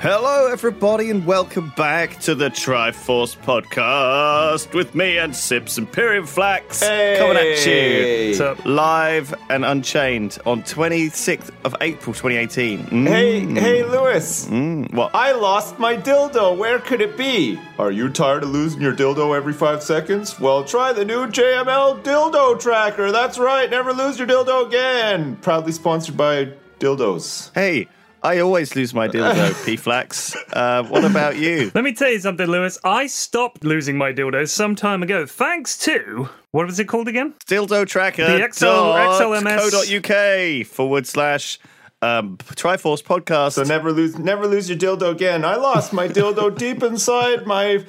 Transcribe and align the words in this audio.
Hello, 0.00 0.46
everybody, 0.46 1.10
and 1.10 1.26
welcome 1.26 1.72
back 1.76 2.20
to 2.20 2.36
the 2.36 2.50
Triforce 2.50 3.36
podcast 3.38 4.72
with 4.72 4.94
me 4.94 5.18
and 5.18 5.34
Sips 5.34 5.76
Pyrion 5.76 6.26
Flax 6.26 6.80
coming 6.82 7.36
at 7.36 7.66
you 7.66 8.28
What's 8.28 8.40
up? 8.40 8.64
live 8.64 9.34
and 9.50 9.64
unchained 9.64 10.38
on 10.46 10.62
26th 10.62 11.50
of 11.64 11.74
April 11.80 12.14
2018. 12.14 12.84
Mm, 12.86 13.08
Hey, 13.08 13.40
hey, 13.40 13.82
Lewis. 13.82 14.46
mm, 14.46 14.92
what? 14.94 15.12
I 15.16 15.32
lost 15.32 15.80
my 15.80 15.96
dildo. 15.96 16.56
Where 16.56 16.78
could 16.78 17.00
it 17.00 17.16
be? 17.16 17.58
Are 17.80 17.90
you 17.90 18.08
tired 18.08 18.44
of 18.44 18.50
losing 18.50 18.80
your 18.80 18.94
dildo 18.94 19.36
every 19.36 19.52
five 19.52 19.82
seconds? 19.82 20.38
Well, 20.38 20.62
try 20.62 20.92
the 20.92 21.04
new 21.04 21.26
JML 21.26 22.02
Dildo 22.04 22.60
Tracker. 22.60 23.10
That's 23.10 23.36
right, 23.36 23.68
never 23.68 23.92
lose 23.92 24.16
your 24.16 24.28
dildo 24.28 24.68
again. 24.68 25.36
Proudly 25.42 25.72
sponsored 25.72 26.16
by 26.16 26.52
Dildos. 26.78 27.50
Hey, 27.52 27.88
I 28.22 28.40
always 28.40 28.74
lose 28.74 28.92
my 28.94 29.08
dildo, 29.08 29.64
P 29.66 29.76
Flax. 29.76 30.36
Uh, 30.52 30.82
what 30.84 31.04
about 31.04 31.36
you? 31.36 31.70
Let 31.74 31.84
me 31.84 31.92
tell 31.92 32.10
you 32.10 32.20
something, 32.20 32.46
Lewis. 32.46 32.78
I 32.84 33.06
stopped 33.06 33.64
losing 33.64 33.96
my 33.96 34.12
dildos 34.12 34.50
some 34.50 34.74
time 34.74 35.02
ago, 35.02 35.26
thanks 35.26 35.78
to 35.80 36.28
what 36.50 36.66
was 36.66 36.80
it 36.80 36.86
called 36.86 37.08
again? 37.08 37.34
Dildo 37.46 37.86
tracker. 37.86 38.24
The 38.38 38.48
XL 38.52 38.66
XLMS. 38.66 39.70
Co.uk 39.70 40.66
forward 40.66 41.06
slash 41.06 41.58
um, 42.02 42.36
Triforce 42.38 43.02
podcast. 43.02 43.52
So 43.52 43.64
never 43.64 43.92
lose, 43.92 44.18
never 44.18 44.46
lose 44.46 44.68
your 44.68 44.78
dildo 44.78 45.10
again. 45.10 45.44
I 45.44 45.56
lost 45.56 45.92
my 45.92 46.08
dildo 46.08 46.56
deep 46.58 46.82
inside 46.82 47.46
my 47.46 47.84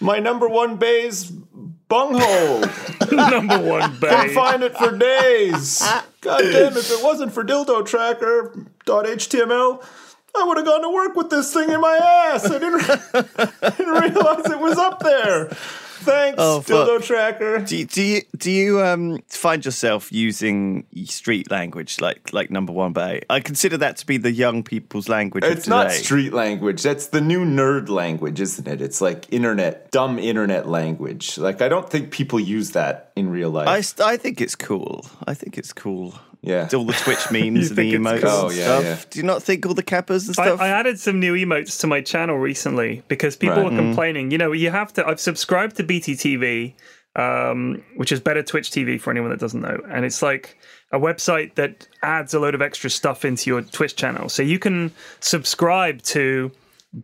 my 0.00 0.18
number 0.18 0.48
one 0.48 0.76
bay's 0.76 1.30
bunghole. 1.90 2.64
Number 3.12 3.58
one 3.58 3.98
Couldn't 3.98 4.30
find 4.30 4.62
it 4.62 4.74
for 4.76 4.96
days. 4.96 5.80
God 6.22 6.40
damn! 6.40 6.76
If 6.76 6.90
it 6.90 7.02
wasn't 7.02 7.34
for 7.34 7.44
dildo 7.44 7.84
tracker.html, 7.84 9.84
I 10.34 10.44
would 10.44 10.56
have 10.56 10.66
gone 10.66 10.82
to 10.82 10.90
work 10.90 11.16
with 11.16 11.28
this 11.28 11.52
thing 11.52 11.70
in 11.70 11.80
my 11.80 11.96
ass. 11.96 12.46
I 12.46 12.58
didn't, 12.58 12.82
I 13.62 13.70
didn't 13.70 13.92
realize 13.92 14.50
it 14.50 14.60
was 14.60 14.78
up 14.78 15.00
there. 15.00 15.50
Thanks, 16.00 16.36
Oh, 16.38 16.60
fuck. 16.60 17.02
tracker. 17.02 17.58
Do 17.60 17.76
you, 17.76 17.84
do 17.84 18.02
you 18.02 18.20
do 18.36 18.50
you 18.50 18.82
um 18.82 19.20
find 19.28 19.64
yourself 19.64 20.10
using 20.12 20.86
street 21.04 21.50
language 21.50 22.00
like 22.00 22.32
like 22.32 22.50
number 22.50 22.72
one 22.72 22.92
bay? 22.92 23.22
I 23.28 23.40
consider 23.40 23.76
that 23.78 23.96
to 23.98 24.06
be 24.06 24.16
the 24.16 24.32
young 24.32 24.62
people's 24.62 25.08
language. 25.08 25.44
of 25.44 25.52
It's 25.52 25.68
not 25.68 25.92
street 25.92 26.32
language. 26.32 26.82
That's 26.82 27.08
the 27.08 27.20
new 27.20 27.44
nerd 27.44 27.88
language, 27.88 28.40
isn't 28.40 28.66
it? 28.66 28.80
It's 28.80 29.00
like 29.00 29.26
internet, 29.32 29.90
dumb 29.90 30.18
internet 30.18 30.68
language. 30.68 31.36
Like 31.38 31.60
I 31.62 31.68
don't 31.68 31.88
think 31.88 32.10
people 32.10 32.40
use 32.40 32.70
that 32.72 33.12
in 33.16 33.28
real 33.30 33.50
life. 33.50 33.68
I, 34.00 34.12
I 34.12 34.16
think 34.16 34.40
it's 34.40 34.56
cool. 34.56 35.06
I 35.26 35.34
think 35.34 35.58
it's 35.58 35.72
cool. 35.72 36.14
Yeah. 36.42 36.68
all 36.74 36.84
the 36.84 36.92
Twitch 36.94 37.30
memes 37.30 37.68
and 37.68 37.76
the 37.78 37.94
emotes 37.94 38.20
cool? 38.22 38.30
and 38.30 38.46
Oh, 38.46 38.50
yeah, 38.50 38.64
stuff. 38.64 38.84
yeah. 38.84 38.96
Do 39.10 39.18
you 39.18 39.24
not 39.26 39.42
think 39.42 39.66
all 39.66 39.74
the 39.74 39.82
kappas 39.82 40.28
and 40.28 40.38
I, 40.38 40.46
stuff? 40.46 40.60
I 40.60 40.68
added 40.68 40.98
some 40.98 41.20
new 41.20 41.34
emotes 41.34 41.78
to 41.80 41.86
my 41.86 42.00
channel 42.00 42.38
recently 42.38 43.02
because 43.08 43.36
people 43.36 43.56
Right. 43.62 43.70
were 43.72 43.76
complaining. 43.78 44.30
You 44.30 44.38
know, 44.38 44.52
you 44.52 44.70
have 44.70 44.92
to. 44.94 45.06
I've 45.06 45.20
subscribed 45.20 45.76
to 45.76 45.84
BTTV, 45.84 46.74
um, 47.16 47.82
which 47.96 48.10
is 48.12 48.20
better 48.20 48.42
Twitch 48.42 48.70
TV 48.70 48.98
for 49.00 49.10
anyone 49.10 49.30
that 49.30 49.40
doesn't 49.40 49.60
know, 49.60 49.80
and 49.90 50.04
it's 50.04 50.22
like 50.22 50.56
a 50.92 50.98
website 50.98 51.54
that 51.56 51.86
adds 52.02 52.34
a 52.34 52.40
load 52.40 52.54
of 52.54 52.62
extra 52.62 52.90
stuff 52.90 53.24
into 53.24 53.48
your 53.50 53.62
Twitch 53.62 53.94
channel. 53.96 54.28
So 54.28 54.42
you 54.42 54.58
can 54.58 54.92
subscribe 55.20 56.02
to 56.02 56.50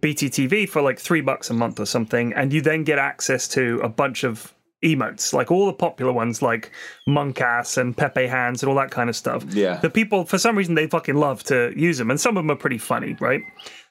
BTTV 0.00 0.68
for 0.68 0.82
like 0.82 0.98
three 0.98 1.20
bucks 1.20 1.50
a 1.50 1.54
month 1.54 1.78
or 1.78 1.86
something, 1.86 2.32
and 2.32 2.52
you 2.52 2.60
then 2.60 2.84
get 2.84 2.98
access 2.98 3.46
to 3.48 3.80
a 3.82 3.88
bunch 3.88 4.24
of 4.24 4.52
emotes, 4.84 5.32
like 5.32 5.50
all 5.50 5.66
the 5.66 5.72
popular 5.72 6.12
ones, 6.12 6.42
like 6.42 6.70
MonkaS 7.08 7.78
and 7.78 7.96
Pepe 7.96 8.26
Hands 8.26 8.62
and 8.62 8.68
all 8.70 8.76
that 8.76 8.90
kind 8.90 9.08
of 9.08 9.16
stuff. 9.16 9.44
Yeah. 9.54 9.76
the 9.78 9.90
people 9.90 10.24
for 10.24 10.38
some 10.38 10.56
reason 10.56 10.74
they 10.74 10.86
fucking 10.86 11.14
love 11.16 11.42
to 11.44 11.72
use 11.76 11.98
them, 11.98 12.10
and 12.10 12.20
some 12.20 12.36
of 12.36 12.44
them 12.44 12.50
are 12.50 12.56
pretty 12.60 12.78
funny, 12.78 13.16
right? 13.20 13.40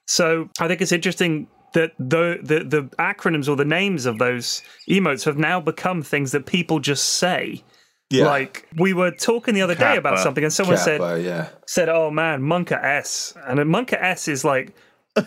So 0.07 0.49
I 0.59 0.67
think 0.67 0.81
it's 0.81 0.91
interesting 0.91 1.47
that 1.73 1.91
the, 1.99 2.37
the 2.43 2.63
the 2.63 2.83
acronyms 2.99 3.49
or 3.49 3.55
the 3.55 3.65
names 3.65 4.05
of 4.05 4.19
those 4.19 4.61
emotes 4.89 5.25
have 5.25 5.37
now 5.37 5.59
become 5.59 6.01
things 6.03 6.31
that 6.31 6.45
people 6.45 6.79
just 6.79 7.03
say. 7.15 7.63
yeah. 8.11 8.25
Like 8.25 8.67
we 8.77 8.93
were 8.93 9.11
talking 9.11 9.55
the 9.55 9.61
other 9.63 9.75
day 9.75 9.97
about 9.97 10.19
something, 10.19 10.43
and 10.43 10.53
someone 10.53 10.77
said 10.77 11.01
Kappa, 11.01 11.21
yeah. 11.21 11.49
said, 11.67 11.89
"Oh 11.89 12.11
man, 12.11 12.41
Monka 12.41 12.81
S," 12.81 13.33
and 13.47 13.59
Monka 13.59 13.97
S 14.01 14.27
is 14.27 14.45
like 14.45 14.73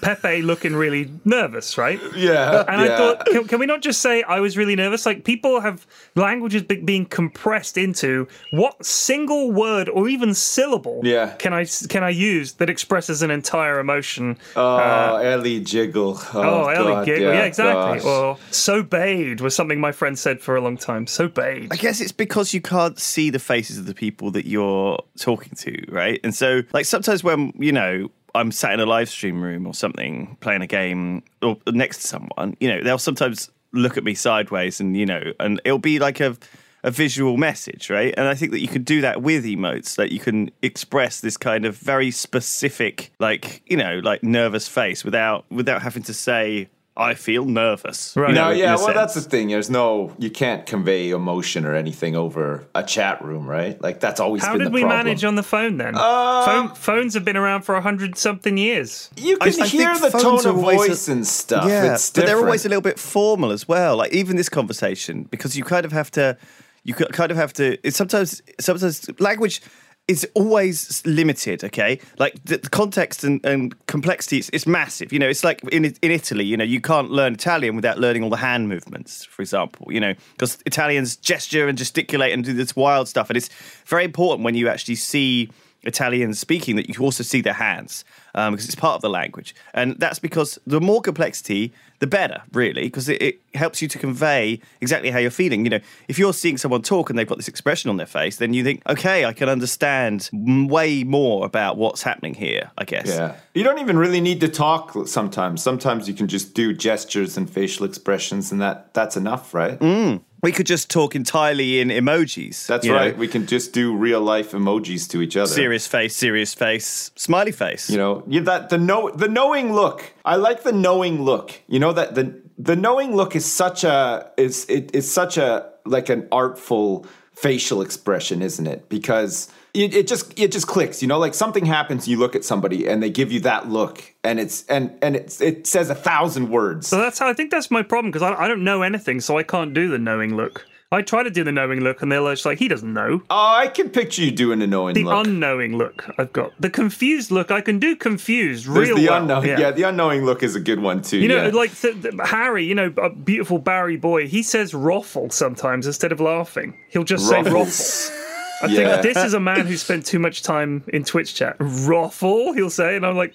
Pepe 0.02 0.42
looking 0.42 0.76
really 0.76 1.10
nervous, 1.24 1.78
right? 1.78 1.98
Yeah. 2.14 2.64
And 2.68 2.82
yeah. 2.82 2.94
I 2.94 2.96
thought, 2.96 3.26
can, 3.26 3.48
can 3.48 3.58
we 3.58 3.64
not 3.66 3.80
just 3.80 4.02
say 4.02 4.22
I 4.22 4.38
was 4.40 4.56
really 4.56 4.76
nervous? 4.76 5.06
Like 5.06 5.24
people 5.24 5.60
have 5.60 5.86
languages 6.14 6.62
be- 6.62 6.76
being 6.82 7.06
compressed 7.06 7.78
into 7.78 8.28
what 8.50 8.84
single 8.84 9.50
word 9.50 9.88
or 9.88 10.08
even 10.08 10.34
syllable 10.34 11.00
Yeah. 11.04 11.34
can 11.36 11.52
I 11.54 11.64
can 11.88 12.04
I 12.04 12.10
use 12.10 12.52
that 12.54 12.68
expresses 12.68 13.22
an 13.22 13.30
entire 13.30 13.78
emotion? 13.80 14.36
Oh, 14.56 14.76
uh, 14.76 15.20
Ellie 15.24 15.60
Jiggle. 15.60 16.18
Oh, 16.34 16.42
Oh, 16.42 16.68
Ellie 16.68 16.92
God, 16.92 17.06
giggle. 17.06 17.32
Yeah, 17.32 17.44
exactly. 17.44 17.98
gosh. 18.00 18.04
Or 18.04 18.36
so 18.50 18.82
bade 18.82 19.40
was 19.40 19.54
something 19.54 19.80
my 19.80 19.92
friend 19.92 20.18
said 20.18 20.40
for 20.40 20.54
a 20.56 20.60
long 20.60 20.76
time. 20.76 21.06
So 21.06 21.28
bade. 21.28 21.68
I 21.72 21.76
guess 21.76 22.00
it's 22.00 22.12
because 22.12 22.52
you 22.52 22.60
can't 22.60 22.98
see 22.98 23.30
the 23.30 23.38
faces 23.38 23.78
of 23.78 23.86
the 23.86 23.94
people 23.94 24.30
that 24.32 24.46
you're 24.46 24.98
talking 25.18 25.52
to, 25.58 25.84
right? 25.90 26.20
And 26.22 26.34
so, 26.34 26.62
like, 26.72 26.84
sometimes 26.84 27.24
when, 27.24 27.52
you 27.58 27.72
know, 27.72 28.10
I'm 28.38 28.52
sat 28.52 28.72
in 28.72 28.80
a 28.80 28.86
live 28.86 29.08
stream 29.08 29.42
room 29.42 29.66
or 29.66 29.74
something, 29.74 30.36
playing 30.40 30.62
a 30.62 30.66
game 30.66 31.22
or 31.42 31.58
next 31.66 32.02
to 32.02 32.08
someone, 32.08 32.56
you 32.60 32.68
know, 32.68 32.82
they'll 32.82 32.98
sometimes 32.98 33.50
look 33.72 33.96
at 33.96 34.04
me 34.04 34.14
sideways 34.14 34.80
and, 34.80 34.96
you 34.96 35.06
know, 35.06 35.22
and 35.40 35.60
it'll 35.64 35.78
be 35.78 35.98
like 35.98 36.20
a, 36.20 36.36
a 36.84 36.90
visual 36.90 37.36
message, 37.36 37.90
right? 37.90 38.14
And 38.16 38.28
I 38.28 38.34
think 38.34 38.52
that 38.52 38.60
you 38.60 38.68
can 38.68 38.82
do 38.82 39.00
that 39.00 39.22
with 39.22 39.44
emotes, 39.44 39.96
that 39.96 40.12
you 40.12 40.20
can 40.20 40.50
express 40.62 41.20
this 41.20 41.36
kind 41.36 41.64
of 41.66 41.76
very 41.76 42.10
specific, 42.10 43.10
like, 43.18 43.62
you 43.66 43.76
know, 43.76 44.00
like 44.02 44.22
nervous 44.22 44.68
face 44.68 45.04
without 45.04 45.44
without 45.50 45.82
having 45.82 46.04
to 46.04 46.14
say, 46.14 46.68
I 47.00 47.14
feel 47.14 47.44
nervous. 47.44 48.16
Right. 48.16 48.30
you 48.30 48.34
know, 48.34 48.48
No, 48.48 48.50
yeah, 48.50 48.74
a 48.74 48.76
well, 48.78 48.92
that's 48.92 49.14
the 49.14 49.20
thing. 49.20 49.48
There's 49.48 49.70
no, 49.70 50.12
you 50.18 50.30
can't 50.30 50.66
convey 50.66 51.10
emotion 51.10 51.64
or 51.64 51.74
anything 51.76 52.16
over 52.16 52.66
a 52.74 52.82
chat 52.82 53.22
room, 53.24 53.46
right? 53.46 53.80
Like 53.80 54.00
that's 54.00 54.18
always 54.18 54.42
How 54.44 54.52
been 54.52 54.58
did 54.62 54.66
the 54.68 54.70
we 54.72 54.80
problem. 54.80 55.06
manage 55.06 55.22
on 55.22 55.36
the 55.36 55.44
phone 55.44 55.76
then? 55.76 55.94
Uh, 55.96 56.44
phone, 56.44 56.74
phones 56.74 57.14
have 57.14 57.24
been 57.24 57.36
around 57.36 57.62
for 57.62 57.76
a 57.76 57.80
hundred 57.80 58.18
something 58.18 58.56
years. 58.58 59.10
You 59.16 59.38
can 59.38 59.62
I 59.62 59.66
hear 59.66 59.94
think 59.94 60.12
the 60.12 60.18
tone 60.18 60.44
of 60.44 60.58
always 60.58 60.80
a- 60.82 60.88
voice 60.88 61.08
and 61.08 61.24
stuff. 61.24 61.66
Yeah, 61.68 61.94
it's 61.94 62.10
but 62.10 62.26
they're 62.26 62.36
always 62.38 62.66
a 62.66 62.68
little 62.68 62.82
bit 62.82 62.98
formal 62.98 63.52
as 63.52 63.68
well. 63.68 63.96
Like 63.96 64.12
even 64.12 64.34
this 64.36 64.48
conversation, 64.48 65.22
because 65.30 65.56
you 65.56 65.62
kind 65.62 65.84
of 65.86 65.92
have 65.92 66.10
to, 66.12 66.36
you 66.82 66.94
kind 66.94 67.30
of 67.30 67.36
have 67.36 67.52
to. 67.54 67.78
It's 67.86 67.96
sometimes, 67.96 68.42
sometimes 68.58 69.08
language 69.20 69.62
is 70.08 70.26
always 70.34 71.04
limited. 71.06 71.62
Okay, 71.62 72.00
like 72.18 72.42
the, 72.44 72.56
the 72.56 72.70
context 72.70 73.22
and, 73.22 73.44
and 73.44 73.86
complexity 73.86 74.38
is, 74.38 74.50
is 74.50 74.66
massive. 74.66 75.12
You 75.12 75.18
know, 75.18 75.28
it's 75.28 75.44
like 75.44 75.62
in 75.70 75.84
in 75.84 76.10
Italy. 76.10 76.44
You 76.44 76.56
know, 76.56 76.64
you 76.64 76.80
can't 76.80 77.10
learn 77.10 77.34
Italian 77.34 77.76
without 77.76 77.98
learning 77.98 78.24
all 78.24 78.30
the 78.30 78.36
hand 78.36 78.68
movements, 78.68 79.24
for 79.26 79.42
example. 79.42 79.92
You 79.92 80.00
know, 80.00 80.14
because 80.32 80.58
Italians 80.66 81.16
gesture 81.16 81.68
and 81.68 81.78
gesticulate 81.78 82.32
and 82.32 82.42
do 82.42 82.52
this 82.52 82.74
wild 82.74 83.08
stuff, 83.08 83.30
and 83.30 83.36
it's 83.36 83.50
very 83.86 84.04
important 84.04 84.44
when 84.44 84.54
you 84.54 84.68
actually 84.68 84.96
see 84.96 85.50
Italians 85.88 86.38
speaking 86.38 86.76
that 86.76 86.86
you 86.86 86.94
can 86.94 87.04
also 87.04 87.24
see 87.24 87.40
their 87.40 87.54
hands 87.54 88.04
um, 88.34 88.52
because 88.52 88.66
it's 88.66 88.76
part 88.76 88.94
of 88.94 89.00
the 89.00 89.10
language. 89.10 89.54
And 89.74 89.98
that's 89.98 90.18
because 90.18 90.58
the 90.66 90.80
more 90.80 91.00
complexity, 91.00 91.72
the 91.98 92.06
better, 92.06 92.42
really, 92.52 92.82
because 92.84 93.08
it, 93.08 93.20
it, 93.20 93.40
helps 93.54 93.82
you 93.82 93.88
to 93.88 93.98
convey 93.98 94.60
exactly 94.80 95.10
how 95.10 95.18
you're 95.18 95.32
feeling. 95.32 95.64
You 95.64 95.70
know, 95.70 95.80
if 96.06 96.16
you're 96.16 96.34
seeing 96.34 96.58
someone 96.58 96.82
talk 96.82 97.10
and 97.10 97.18
they've 97.18 97.26
got 97.26 97.38
this 97.38 97.48
expression 97.48 97.90
on 97.90 97.96
their 97.96 98.06
face, 98.06 98.36
then 98.36 98.54
you 98.54 98.62
think, 98.62 98.82
okay, 98.88 99.24
I 99.24 99.32
can 99.32 99.48
understand 99.48 100.30
way 100.32 101.02
more 101.02 101.44
about 101.44 101.76
what's 101.76 102.02
happening 102.02 102.34
here, 102.34 102.70
I 102.78 102.84
guess. 102.84 103.08
Yeah. 103.08 103.34
You 103.54 103.64
don't 103.64 103.80
even 103.80 103.98
really 103.98 104.20
need 104.20 104.40
to 104.42 104.48
talk 104.48 105.08
sometimes. 105.08 105.60
Sometimes 105.60 106.06
you 106.06 106.14
can 106.14 106.28
just 106.28 106.54
do 106.54 106.72
gestures 106.72 107.36
and 107.36 107.50
facial 107.50 107.84
expressions, 107.84 108.52
and 108.52 108.60
that 108.60 108.94
that's 108.94 109.16
enough, 109.16 109.52
right? 109.52 109.78
Mm. 109.80 110.20
We 110.42 110.52
could 110.52 110.66
just 110.66 110.88
talk 110.90 111.16
entirely 111.16 111.80
in 111.80 111.88
emojis. 111.88 112.66
That's 112.66 112.88
right. 112.88 113.14
Know? 113.14 113.18
We 113.18 113.28
can 113.28 113.46
just 113.46 113.72
do 113.72 113.94
real 113.94 114.20
life 114.20 114.52
emojis 114.52 115.08
to 115.10 115.20
each 115.20 115.36
other. 115.36 115.52
Serious 115.52 115.86
face, 115.86 116.14
serious 116.14 116.54
face, 116.54 117.10
smiley 117.16 117.52
face. 117.52 117.90
You 117.90 117.96
know, 117.96 118.22
you, 118.26 118.40
that 118.42 118.68
the 118.68 118.78
know 118.78 119.10
the 119.10 119.28
knowing 119.28 119.72
look. 119.72 120.12
I 120.24 120.36
like 120.36 120.62
the 120.62 120.72
knowing 120.72 121.22
look. 121.22 121.60
You 121.66 121.80
know 121.80 121.92
that 121.92 122.14
the 122.14 122.40
the 122.56 122.76
knowing 122.76 123.16
look 123.16 123.34
is 123.34 123.50
such 123.50 123.84
a 123.84 124.30
is 124.36 124.64
it 124.68 124.94
is 124.94 125.10
such 125.10 125.38
a 125.38 125.70
like 125.84 126.08
an 126.08 126.28
artful 126.30 127.06
facial 127.32 127.82
expression, 127.82 128.42
isn't 128.42 128.66
it? 128.66 128.88
Because 128.88 129.48
it, 129.78 129.94
it, 129.94 130.06
just 130.08 130.38
it 130.38 130.50
just 130.50 130.66
clicks, 130.66 131.02
you 131.02 131.08
know, 131.08 131.18
like 131.18 131.34
something 131.34 131.64
happens, 131.64 132.08
you 132.08 132.18
look 132.18 132.34
at 132.34 132.44
somebody 132.44 132.88
and 132.88 133.02
they 133.02 133.10
give 133.10 133.30
you 133.30 133.40
that 133.40 133.68
look, 133.68 134.14
and 134.24 134.40
it's 134.40 134.66
and 134.66 134.96
and 135.02 135.14
it's 135.14 135.40
it 135.40 135.66
says 135.66 135.88
a 135.88 135.94
thousand 135.94 136.50
words. 136.50 136.88
So 136.88 136.98
that's 136.98 137.18
how 137.18 137.28
I 137.28 137.32
think 137.32 137.50
that's 137.50 137.70
my 137.70 137.82
problem 137.82 138.10
because 138.10 138.22
I, 138.22 138.34
I 138.34 138.48
don't 138.48 138.64
know 138.64 138.82
anything, 138.82 139.20
so 139.20 139.38
I 139.38 139.42
can't 139.44 139.72
do 139.72 139.88
the 139.88 139.98
knowing 139.98 140.36
look. 140.36 140.66
I 140.90 141.02
try 141.02 141.22
to 141.22 141.30
do 141.30 141.44
the 141.44 141.52
knowing 141.52 141.80
look, 141.80 142.00
and 142.00 142.10
they're 142.10 142.22
just 142.32 142.46
like, 142.46 142.58
he 142.58 142.66
doesn't 142.66 142.94
know. 142.94 143.20
Oh, 143.28 143.54
I 143.58 143.68
can 143.68 143.90
picture 143.90 144.22
you 144.22 144.30
doing 144.30 144.62
a 144.62 144.66
knowing 144.66 144.94
the 144.94 145.04
look. 145.04 145.22
The 145.22 145.30
unknowing 145.30 145.76
look 145.76 146.06
I've 146.16 146.32
got. 146.32 146.58
The 146.58 146.70
confused 146.70 147.30
look, 147.30 147.50
I 147.50 147.60
can 147.60 147.78
do 147.78 147.94
confused 147.94 148.66
There's 148.66 148.88
real 148.88 148.96
the 148.96 149.06
well. 149.08 149.20
Unknowing, 149.20 149.48
yeah. 149.48 149.58
yeah. 149.58 149.70
the 149.70 149.82
unknowing 149.82 150.24
look 150.24 150.42
is 150.42 150.56
a 150.56 150.60
good 150.60 150.80
one 150.80 151.02
too. 151.02 151.18
You 151.18 151.28
know, 151.28 151.44
yeah. 151.44 151.52
like 151.52 151.72
the, 151.72 151.92
the, 151.92 152.24
Harry, 152.24 152.64
you 152.64 152.74
know, 152.74 152.90
a 152.96 153.10
beautiful 153.10 153.58
Barry 153.58 153.98
boy, 153.98 154.28
he 154.28 154.42
says 154.42 154.72
roffle 154.72 155.30
sometimes 155.30 155.86
instead 155.86 156.10
of 156.10 156.20
laughing. 156.20 156.74
He'll 156.88 157.04
just 157.04 157.30
Ruffles. 157.30 157.74
say 157.74 158.10
ruffle. 158.10 158.24
I 158.60 158.66
yeah. 158.66 159.00
think 159.00 159.14
this 159.14 159.24
is 159.24 159.34
a 159.34 159.40
man 159.40 159.66
who 159.66 159.76
spent 159.76 160.06
too 160.06 160.18
much 160.18 160.42
time 160.42 160.84
in 160.88 161.04
Twitch 161.04 161.34
chat. 161.34 161.56
Ruffle, 161.58 162.52
he'll 162.52 162.70
say, 162.70 162.96
and 162.96 163.06
I'm 163.06 163.16
like, 163.16 163.34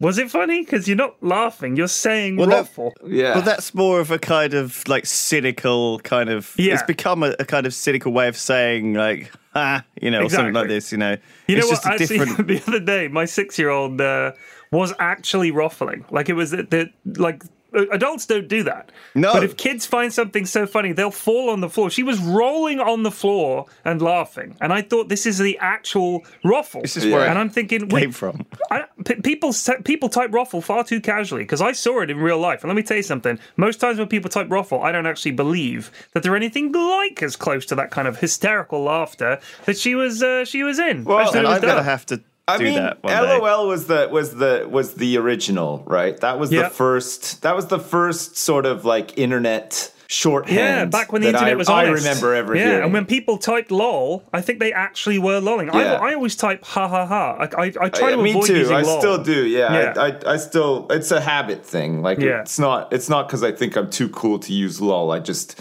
was 0.00 0.16
it 0.16 0.30
funny? 0.30 0.62
Because 0.62 0.88
you're 0.88 0.96
not 0.96 1.22
laughing, 1.22 1.76
you're 1.76 1.88
saying 1.88 2.36
well, 2.36 2.48
ruffle. 2.48 2.94
That, 3.02 3.10
yeah. 3.10 3.34
Well, 3.34 3.42
that's 3.42 3.74
more 3.74 4.00
of 4.00 4.10
a 4.10 4.18
kind 4.18 4.54
of 4.54 4.86
like 4.88 5.04
cynical 5.04 5.98
kind 6.00 6.30
of. 6.30 6.54
Yeah. 6.56 6.74
It's 6.74 6.82
become 6.82 7.22
a, 7.22 7.34
a 7.38 7.44
kind 7.44 7.66
of 7.66 7.74
cynical 7.74 8.12
way 8.12 8.26
of 8.26 8.36
saying 8.36 8.94
like, 8.94 9.30
ah, 9.54 9.84
you 10.00 10.10
know, 10.10 10.22
exactly. 10.22 10.24
or 10.24 10.30
something 10.30 10.54
like 10.54 10.68
this. 10.68 10.90
You 10.90 10.98
know, 10.98 11.16
you 11.46 11.56
it's 11.56 11.66
know 11.66 11.70
just 11.70 11.84
what? 11.84 12.00
A 12.00 12.02
Actually, 12.02 12.18
different... 12.18 12.48
the 12.48 12.62
other 12.66 12.80
day, 12.80 13.08
my 13.08 13.26
six-year-old 13.26 14.00
uh, 14.00 14.32
was 14.72 14.94
actually 14.98 15.50
ruffling. 15.50 16.06
Like 16.10 16.30
it 16.30 16.34
was 16.34 16.52
the, 16.52 16.62
the 16.62 16.90
like 17.20 17.42
adults 17.72 18.26
don't 18.26 18.48
do 18.48 18.62
that. 18.64 18.90
No. 19.14 19.32
But 19.32 19.44
if 19.44 19.56
kids 19.56 19.86
find 19.86 20.12
something 20.12 20.46
so 20.46 20.66
funny, 20.66 20.92
they'll 20.92 21.10
fall 21.10 21.50
on 21.50 21.60
the 21.60 21.68
floor. 21.68 21.90
She 21.90 22.02
was 22.02 22.18
rolling 22.18 22.80
on 22.80 23.02
the 23.02 23.10
floor 23.10 23.66
and 23.84 24.00
laughing, 24.00 24.56
and 24.60 24.72
I 24.72 24.82
thought 24.82 25.08
this 25.08 25.26
is 25.26 25.38
the 25.38 25.58
actual 25.58 26.24
ruffle. 26.44 26.82
This 26.82 26.96
is 26.96 27.06
where 27.06 27.26
and 27.26 27.38
I'm 27.38 27.50
thinking, 27.50 27.88
came 27.88 28.12
from. 28.12 28.46
I, 28.70 28.84
p- 29.04 29.16
people 29.16 29.52
people 29.84 30.08
type 30.08 30.32
ruffle 30.32 30.60
far 30.60 30.84
too 30.84 31.00
casually 31.00 31.42
because 31.42 31.60
I 31.60 31.72
saw 31.72 32.00
it 32.00 32.10
in 32.10 32.18
real 32.18 32.38
life. 32.38 32.62
And 32.62 32.68
let 32.68 32.76
me 32.76 32.82
tell 32.82 32.96
you 32.96 33.02
something: 33.02 33.38
most 33.56 33.80
times 33.80 33.98
when 33.98 34.08
people 34.08 34.30
type 34.30 34.50
ruffle, 34.50 34.82
I 34.82 34.92
don't 34.92 35.06
actually 35.06 35.32
believe 35.32 35.90
that 36.12 36.22
they're 36.22 36.36
anything 36.36 36.72
like 36.72 37.22
as 37.22 37.36
close 37.36 37.66
to 37.66 37.74
that 37.76 37.90
kind 37.90 38.08
of 38.08 38.18
hysterical 38.18 38.82
laughter 38.82 39.38
that 39.66 39.78
she 39.78 39.94
was 39.94 40.22
uh, 40.22 40.44
she 40.44 40.62
was 40.62 40.78
in. 40.78 41.04
Well, 41.04 41.34
and 41.36 41.46
I'm 41.46 41.60
gonna 41.60 41.82
have 41.82 42.06
to 42.06 42.22
I 42.50 42.58
mean, 42.58 42.92
LOL 43.04 43.68
was 43.68 43.86
the 43.86 44.08
was 44.10 44.34
the 44.36 44.66
was 44.70 44.94
the 44.94 45.16
original, 45.18 45.82
right? 45.86 46.18
That 46.20 46.38
was 46.38 46.50
the 46.50 46.68
first. 46.70 47.42
That 47.42 47.54
was 47.56 47.66
the 47.66 47.78
first 47.78 48.36
sort 48.36 48.66
of 48.66 48.84
like 48.84 49.18
internet 49.18 49.92
shorthand. 50.08 50.56
Yeah, 50.58 50.84
back 50.86 51.12
when 51.12 51.22
the 51.22 51.28
internet 51.28 51.52
I, 51.52 51.54
was 51.56 51.68
honest. 51.68 52.04
I 52.04 52.08
remember 52.08 52.34
ever 52.34 52.56
yeah, 52.56 52.64
hearing. 52.64 52.82
and 52.84 52.92
when 52.92 53.06
people 53.06 53.38
typed 53.38 53.70
"lol," 53.70 54.24
I 54.32 54.40
think 54.40 54.58
they 54.58 54.72
actually 54.72 55.18
were 55.20 55.38
lolling. 55.38 55.68
Yeah. 55.68 55.94
I, 56.02 56.10
I 56.10 56.14
always 56.14 56.34
type 56.34 56.64
"ha 56.64 56.88
ha 56.88 57.06
ha." 57.06 57.36
I, 57.38 57.44
I, 57.44 57.72
I 57.80 57.88
try 57.88 58.12
Uh, 58.12 58.16
to 58.16 58.22
me 58.22 58.30
avoid 58.30 58.46
too. 58.46 58.56
using 58.58 58.74
I 58.76 58.82
lol. 58.82 58.98
still 59.00 59.22
do. 59.22 59.46
Yeah, 59.46 59.72
Yeah. 59.72 59.94
I, 59.96 60.06
I, 60.08 60.32
I 60.32 60.36
still. 60.36 60.88
It's 60.90 61.10
a 61.12 61.20
habit 61.20 61.64
thing. 61.64 62.02
Like 62.02 62.18
Yeah. 62.18 62.40
it's 62.40 62.58
not. 62.58 62.92
It's 62.92 63.08
not 63.08 63.28
because 63.28 63.44
I 63.44 63.52
think 63.52 63.76
I'm 63.76 63.88
too 63.88 64.08
cool 64.08 64.38
to 64.40 64.52
use 64.52 64.80
lol. 64.80 65.12
I 65.12 65.20
just. 65.20 65.60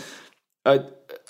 I. 0.65 0.80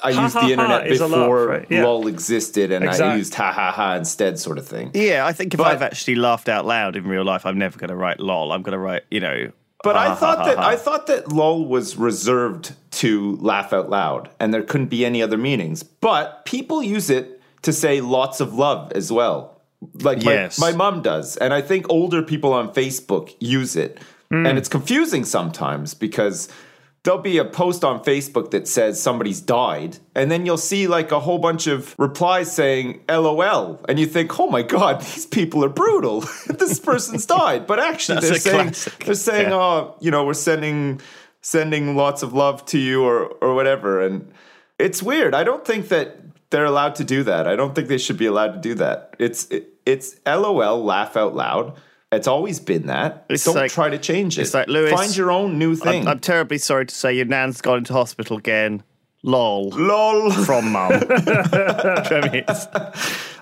I 0.02 0.14
Ha, 0.14 0.24
used 0.24 0.36
ha, 0.36 0.46
the 0.46 0.52
internet 0.54 0.88
is 0.88 1.00
a 1.02 1.08
laugh, 1.08 1.20
before 1.20 1.48
right? 1.48 1.68
Yeah. 1.70 1.84
lol 1.84 2.08
existed, 2.08 2.72
and 2.72 2.90
I 2.90 3.16
used 3.16 3.34
ha 3.36 3.52
ha 3.52 3.72
ha 3.72 3.96
instead, 3.96 4.40
sort 4.40 4.58
of 4.58 4.68
thing. 4.68 4.92
Yeah, 4.94 5.26
I 5.26 5.34
think 5.34 5.54
if 5.54 5.58
But- 5.58 5.68
I've 5.68 5.82
actually 5.82 6.16
laughed 6.16 6.50
out 6.50 6.66
loud 6.66 6.96
in 6.96 7.06
real 7.08 7.24
life, 7.24 7.46
I'm 7.46 7.58
never 7.58 7.78
going 7.78 7.90
to 7.90 7.96
write 7.96 8.20
lol. 8.20 8.52
I'm 8.52 8.62
going 8.62 8.74
to 8.74 8.80
write, 8.80 9.04
you 9.12 9.20
know. 9.20 9.52
But 9.84 9.96
ha, 9.96 10.12
I 10.12 10.16
thought 10.16 10.40
ha, 10.40 10.46
that 10.46 10.58
ha. 10.58 10.68
I 10.70 10.76
thought 10.76 11.08
that 11.08 11.32
lol 11.32 11.66
was 11.66 11.96
reserved 11.98 12.74
to 12.92 13.38
laugh 13.38 13.72
out 13.74 13.90
loud, 13.90 14.30
and 14.40 14.54
there 14.54 14.64
couldn't 14.64 14.88
be 14.90 15.06
any 15.06 15.22
other 15.22 15.38
meanings. 15.38 15.84
But 15.84 16.46
people 16.46 16.82
use 16.84 17.10
it 17.10 17.42
to 17.62 17.74
say 17.74 18.02
lots 18.02 18.40
of 18.40 18.54
love 18.54 18.92
as 18.94 19.12
well. 19.12 19.62
Like 20.02 20.24
my, 20.24 20.34
Yes. 20.34 20.60
my 20.60 20.74
mom 20.74 21.02
does, 21.02 21.38
and 21.38 21.54
I 21.54 21.62
think 21.62 21.86
older 21.90 22.22
people 22.22 22.52
on 22.52 22.74
Facebook 22.74 23.34
use 23.40 23.76
it, 23.78 24.00
and 24.30 24.46
hmm. 24.48 24.58
it's 24.58 24.68
confusing 24.70 25.24
sometimes 25.24 25.94
because 25.94 26.50
there'll 27.04 27.22
be 27.22 27.38
a 27.38 27.46
post 27.46 27.84
on 27.84 28.04
Facebook 28.04 28.52
that 28.52 28.68
says 28.68 29.02
somebody's 29.02 29.42
died, 29.42 29.98
and 30.16 30.30
then 30.30 30.46
you'll 30.46 30.58
see 30.58 30.88
like 30.88 31.12
a 31.12 31.20
whole 31.20 31.40
bunch 31.40 31.68
of 31.68 31.96
replies 31.98 32.54
saying 32.54 33.02
LOL, 33.10 33.80
and 33.88 34.00
you 34.00 34.06
think, 34.06 34.40
oh 34.40 34.48
my 34.48 34.62
god, 34.62 35.02
these 35.14 35.26
people 35.26 35.64
are 35.64 35.70
brutal. 35.70 36.22
this 36.48 36.80
person's 36.80 37.26
died, 37.40 37.68
but 37.68 37.80
actually 37.80 38.20
they're 38.22 38.36
saying 38.40 38.74
they're 39.06 39.16
saying, 39.16 39.50
Yeah. 39.50 39.56
oh, 39.56 39.96
you 40.00 40.12
know, 40.12 40.26
we're 40.26 40.34
sending 40.34 41.02
sending 41.42 41.96
lots 41.96 42.22
of 42.22 42.34
love 42.34 42.66
to 42.66 42.78
you 42.78 43.04
or 43.04 43.26
or 43.42 43.56
whatever, 43.56 44.02
and 44.02 44.32
it's 44.78 45.02
weird. 45.02 45.34
I 45.34 45.44
don't 45.44 45.66
think 45.66 45.90
that 45.90 46.18
they're 46.50 46.66
allowed 46.66 46.96
to 46.96 47.04
do 47.04 47.24
that. 47.24 47.48
I 47.48 47.56
don't 47.56 47.76
think 47.76 47.88
they 47.88 47.98
should 47.98 48.18
be 48.18 48.26
allowed 48.26 48.54
to 48.54 48.60
do 48.60 48.76
that. 48.76 49.16
It's 49.20 49.46
it, 49.50 49.70
it's 49.86 50.16
LOL, 50.26 50.84
laugh 50.84 51.16
out 51.16 51.36
loud. 51.36 51.78
It's 52.12 52.28
always 52.28 52.60
been 52.60 52.88
that. 52.88 53.26
It's 53.30 53.44
Don't 53.46 53.56
like- 53.56 53.72
try 53.72 53.90
to 53.90 53.98
change 54.00 54.40
it. 54.40 54.42
it's 54.44 54.54
like, 54.54 54.68
Lewis, 54.68 54.92
Find 54.92 55.16
your 55.16 55.32
own 55.32 55.60
new 55.60 55.76
thing. 55.76 56.04
I'm, 56.04 56.08
I'm 56.08 56.20
terribly 56.20 56.58
sorry 56.58 56.86
to 56.88 56.96
say 56.96 57.14
your 57.14 57.26
nan's 57.26 57.62
gone 57.62 57.80
into 57.80 57.94
hospital 57.94 58.38
again. 58.38 58.82
Lol. 59.22 59.70
Lol. 59.72 60.32
From 60.32 60.72
mum. 60.72 60.92
I 60.94 62.30
mean, 62.32 62.44
it's 62.48 62.68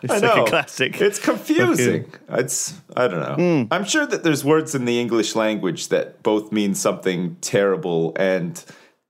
it's 0.02 0.12
I 0.14 0.18
like 0.18 0.48
a 0.48 0.50
classic. 0.50 1.00
It's 1.00 1.20
confusing. 1.20 2.12
It's 2.30 2.74
I 2.96 3.08
don't 3.08 3.20
know. 3.20 3.36
Hmm. 3.66 3.74
I'm 3.74 3.84
sure 3.86 4.06
that 4.08 4.24
there's 4.24 4.44
words 4.44 4.74
in 4.74 4.86
the 4.86 5.00
English 5.00 5.36
language 5.36 5.90
that 5.90 6.24
both 6.24 6.52
mean 6.52 6.74
something 6.74 7.38
terrible 7.42 8.14
and 8.18 8.62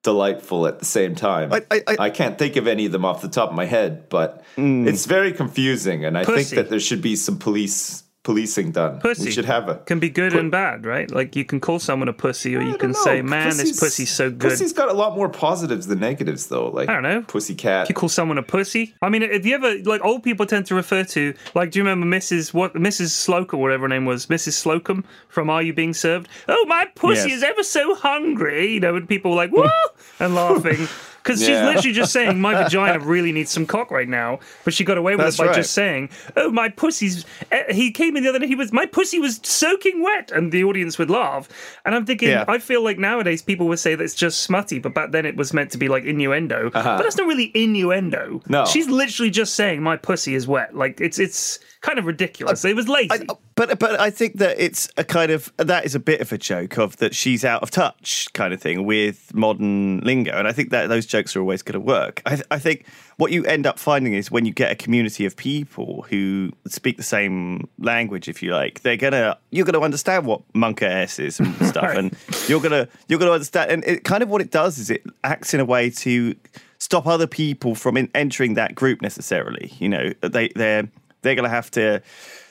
delightful 0.03 0.68
at 0.68 0.80
the 0.80 0.86
same 0.86 1.15
time. 1.15 1.53
I- 1.53 1.63
I- 1.72 1.84
I- 2.00 2.10
can't 2.10 2.38
think 2.38 2.58
of 2.58 2.67
any 2.67 2.86
of 2.86 2.91
them 2.91 3.05
off 3.05 3.22
the 3.22 3.27
top 3.29 3.50
of 3.50 3.55
my 3.55 3.65
head, 3.65 4.10
but 4.10 4.43
Hmm. 4.55 4.88
it's 4.88 5.05
very 5.05 5.32
confusing, 5.32 6.03
and 6.05 6.17
I 6.17 6.25
Pussy. 6.25 6.43
think 6.43 6.55
that 6.55 6.70
there 6.70 6.79
should 6.82 7.01
be 7.01 7.15
some 7.15 7.38
police 7.38 8.03
policing 8.27 8.72
done. 8.74 9.00
Pussy 9.00 9.25
We 9.25 9.31
should 9.31 9.46
have 9.46 9.69
a 9.69 9.75
can 9.75 10.00
be 10.00 10.10
good 10.10 10.34
and 10.34 10.51
bad, 10.51 10.86
right? 10.86 11.10
Like 11.10 11.36
you 11.38 11.46
can 11.46 11.62
call 11.62 11.79
someone 11.79 12.10
a 12.10 12.13
pussy, 12.13 12.55
or 12.57 12.62
I 12.62 12.67
you 12.72 12.77
can 12.77 12.91
know. 12.91 13.03
say, 13.05 13.22
"Man, 13.22 13.48
this 13.51 13.57
Pussy's- 13.72 13.79
pussy's 13.79 14.10
so 14.12 14.29
good." 14.29 14.50
Pussy's 14.51 14.74
got 14.74 14.89
a 14.89 14.93
lot 14.93 15.15
more 15.15 15.29
positives 15.29 15.88
than 15.88 16.00
negatives, 16.01 16.48
though. 16.48 16.67
Like 16.69 16.89
I 16.89 16.93
don't 16.96 17.03
know. 17.03 17.22
pussy 17.22 17.55
cat. 17.55 17.88
you 17.88 17.96
call 17.96 18.10
someone 18.10 18.38
a 18.38 18.43
pussy, 18.43 18.93
I 19.01 19.07
mean, 19.07 19.24
if 19.24 19.46
you 19.46 19.55
ever 19.55 19.77
like 19.86 20.03
old 20.03 20.24
people 20.24 20.46
tend 20.46 20.65
to 20.65 20.75
refer 20.75 21.05
to 21.15 21.34
like, 21.55 21.72
do 21.72 21.79
you 21.79 21.86
remember 21.86 22.05
Mrs. 22.17 22.53
what 22.53 22.74
Mrs. 22.74 23.12
Slocombe, 23.25 23.60
whatever 23.60 23.84
her 23.84 23.88
name 23.88 24.03
was, 24.05 24.25
Mrs. 24.27 24.55
Slocombe 24.62 25.05
from 25.29 25.50
Are 25.50 25.63
You 25.63 25.74
Being 25.74 25.93
Served? 25.93 26.27
Oh, 26.50 26.65
my 26.67 26.86
pussy 26.96 27.29
Yes. 27.29 27.38
is 27.38 27.43
ever 27.43 27.63
so 27.63 27.96
hungry, 27.96 28.74
you 28.74 28.79
know, 28.81 28.96
and 28.98 29.07
people 29.07 29.31
were 29.31 29.38
like, 29.38 29.51
"Whoa!" 29.51 29.69
and 30.19 30.36
laughing. 30.36 30.88
Because 31.27 31.41
she's 31.41 31.50
literally 31.50 31.91
just 31.91 32.13
saying, 32.13 32.39
my 32.39 32.53
vagina 32.63 33.00
really 33.00 33.34
needs 33.34 33.51
some 33.51 33.65
cock 33.65 33.91
right 33.91 34.07
now. 34.07 34.39
But 34.63 34.74
she 34.74 34.86
got 34.86 34.98
away 34.98 35.15
with 35.15 35.25
That's 35.25 35.36
it 35.36 35.39
by 35.39 35.48
right. 35.48 35.55
just 35.55 35.74
saying, 35.74 36.10
oh, 36.38 36.50
my 36.51 36.69
pussy's. 36.69 37.25
eh, 37.51 37.74
He 37.74 37.91
came 37.91 38.15
in 38.15 38.24
the 38.24 38.29
other 38.29 38.39
day, 38.39 38.48
he 38.48 38.55
was, 38.55 38.72
my 38.72 38.86
pussy 38.86 39.19
was 39.19 39.39
soaking 39.43 40.01
wet. 40.01 40.31
And 40.31 40.51
the 40.51 40.63
audience 40.63 40.98
would 40.98 41.10
laugh. 41.10 41.50
And 41.86 41.93
I'm 41.93 42.05
thinking, 42.05 42.29
Yeah. 42.29 42.46
I 42.48 42.60
feel 42.60 42.81
like 42.84 42.98
nowadays 42.98 43.41
people 43.41 43.67
would 43.67 43.79
say 43.79 43.96
that 43.96 44.03
it's 44.03 44.15
just 44.15 44.41
smutty, 44.41 44.79
but 44.79 44.93
back 44.93 45.12
then 45.12 45.25
it 45.25 45.36
was 45.36 45.53
meant 45.53 45.72
to 45.72 45.77
be 45.77 45.89
like 45.89 46.05
innuendo. 46.05 46.69
But 46.69 47.01
that's 47.03 47.17
not 47.17 47.27
really 47.27 47.51
innuendo. 47.53 48.38
Uh-huh. 48.38 48.39
No. 48.48 48.65
She's 48.65 48.88
literally 48.88 49.29
just 49.29 49.55
saying, 49.55 49.81
my 49.84 49.98
pussy 49.98 50.34
is 50.36 50.48
wet. 50.48 50.75
Like, 50.75 51.01
it's 51.01 51.19
it's 51.19 51.60
kind 51.81 52.00
of 52.00 52.05
ridiculous. 52.05 52.63
it 52.65 52.75
was 52.75 52.88
lazy. 52.88 53.10
I, 53.12 53.19
but 53.55 53.79
but 53.79 54.00
I 54.00 54.10
think 54.10 54.38
that 54.38 54.60
it's 54.60 54.89
a 54.98 55.03
kind 55.03 55.31
of 55.31 55.51
that 55.57 55.86
is 55.86 55.96
a 55.96 56.00
bit 56.00 56.22
of 56.22 56.31
a 56.31 56.38
joke 56.38 56.77
of 56.77 56.98
that 56.98 57.15
she's 57.15 57.43
out 57.46 57.63
of 57.63 57.72
touch 57.72 58.27
kind 58.34 58.53
of 58.53 58.62
thing 58.62 58.86
with 58.86 59.34
modern 59.34 60.00
lingo, 60.01 60.31
and 60.38 60.48
I 60.48 60.51
think 60.51 60.69
that 60.72 60.89
those 60.89 61.05
jokes 61.05 61.16
are 61.36 61.39
always 61.39 61.62
going 61.62 61.74
to 61.74 61.79
work. 61.79 62.21
I, 62.25 62.41
I 62.51 62.59
think 62.59 62.86
what 63.17 63.31
you 63.31 63.43
end 63.45 63.65
up 63.65 63.79
finding 63.79 64.13
is 64.13 64.29
when 64.29 64.45
you 64.45 64.53
get 64.53 64.71
a 64.71 64.75
community 64.75 65.25
of 65.25 65.36
people 65.36 66.05
who 66.09 66.51
speak 66.67 66.97
the 66.97 67.03
same 67.03 67.67
language, 67.79 68.27
if 68.29 68.43
you 68.43 68.53
like, 68.53 68.81
they're 68.81 68.97
gonna 68.97 69.38
you're 69.51 69.65
gonna 69.65 69.81
understand 69.81 70.25
what 70.25 70.41
monka 70.53 70.83
s 70.83 71.17
is 71.19 71.39
and 71.39 71.55
stuff, 71.67 71.83
Right. 71.83 71.97
and 71.97 72.17
you're 72.47 72.62
gonna 72.62 72.88
you're 73.07 73.19
gonna 73.19 73.31
understand. 73.31 73.71
And 73.71 73.83
it 73.86 74.03
kind 74.03 74.21
of 74.21 74.29
what 74.29 74.41
it 74.41 74.51
does 74.51 74.77
is 74.77 74.89
it 74.89 75.03
acts 75.24 75.53
in 75.53 75.59
a 75.59 75.65
way 75.65 75.89
to 75.89 76.36
stop 76.79 77.07
other 77.07 77.25
people 77.27 77.74
from 77.74 77.97
in, 77.97 78.09
entering 78.13 78.53
that 78.53 78.75
group 78.75 79.01
necessarily. 79.01 79.74
You 79.79 79.89
know, 79.89 80.13
they 80.21 80.50
they're 80.55 80.88
they're 81.24 81.33
going 81.36 81.50
to 81.50 81.50
have 81.50 81.71
to 81.71 82.01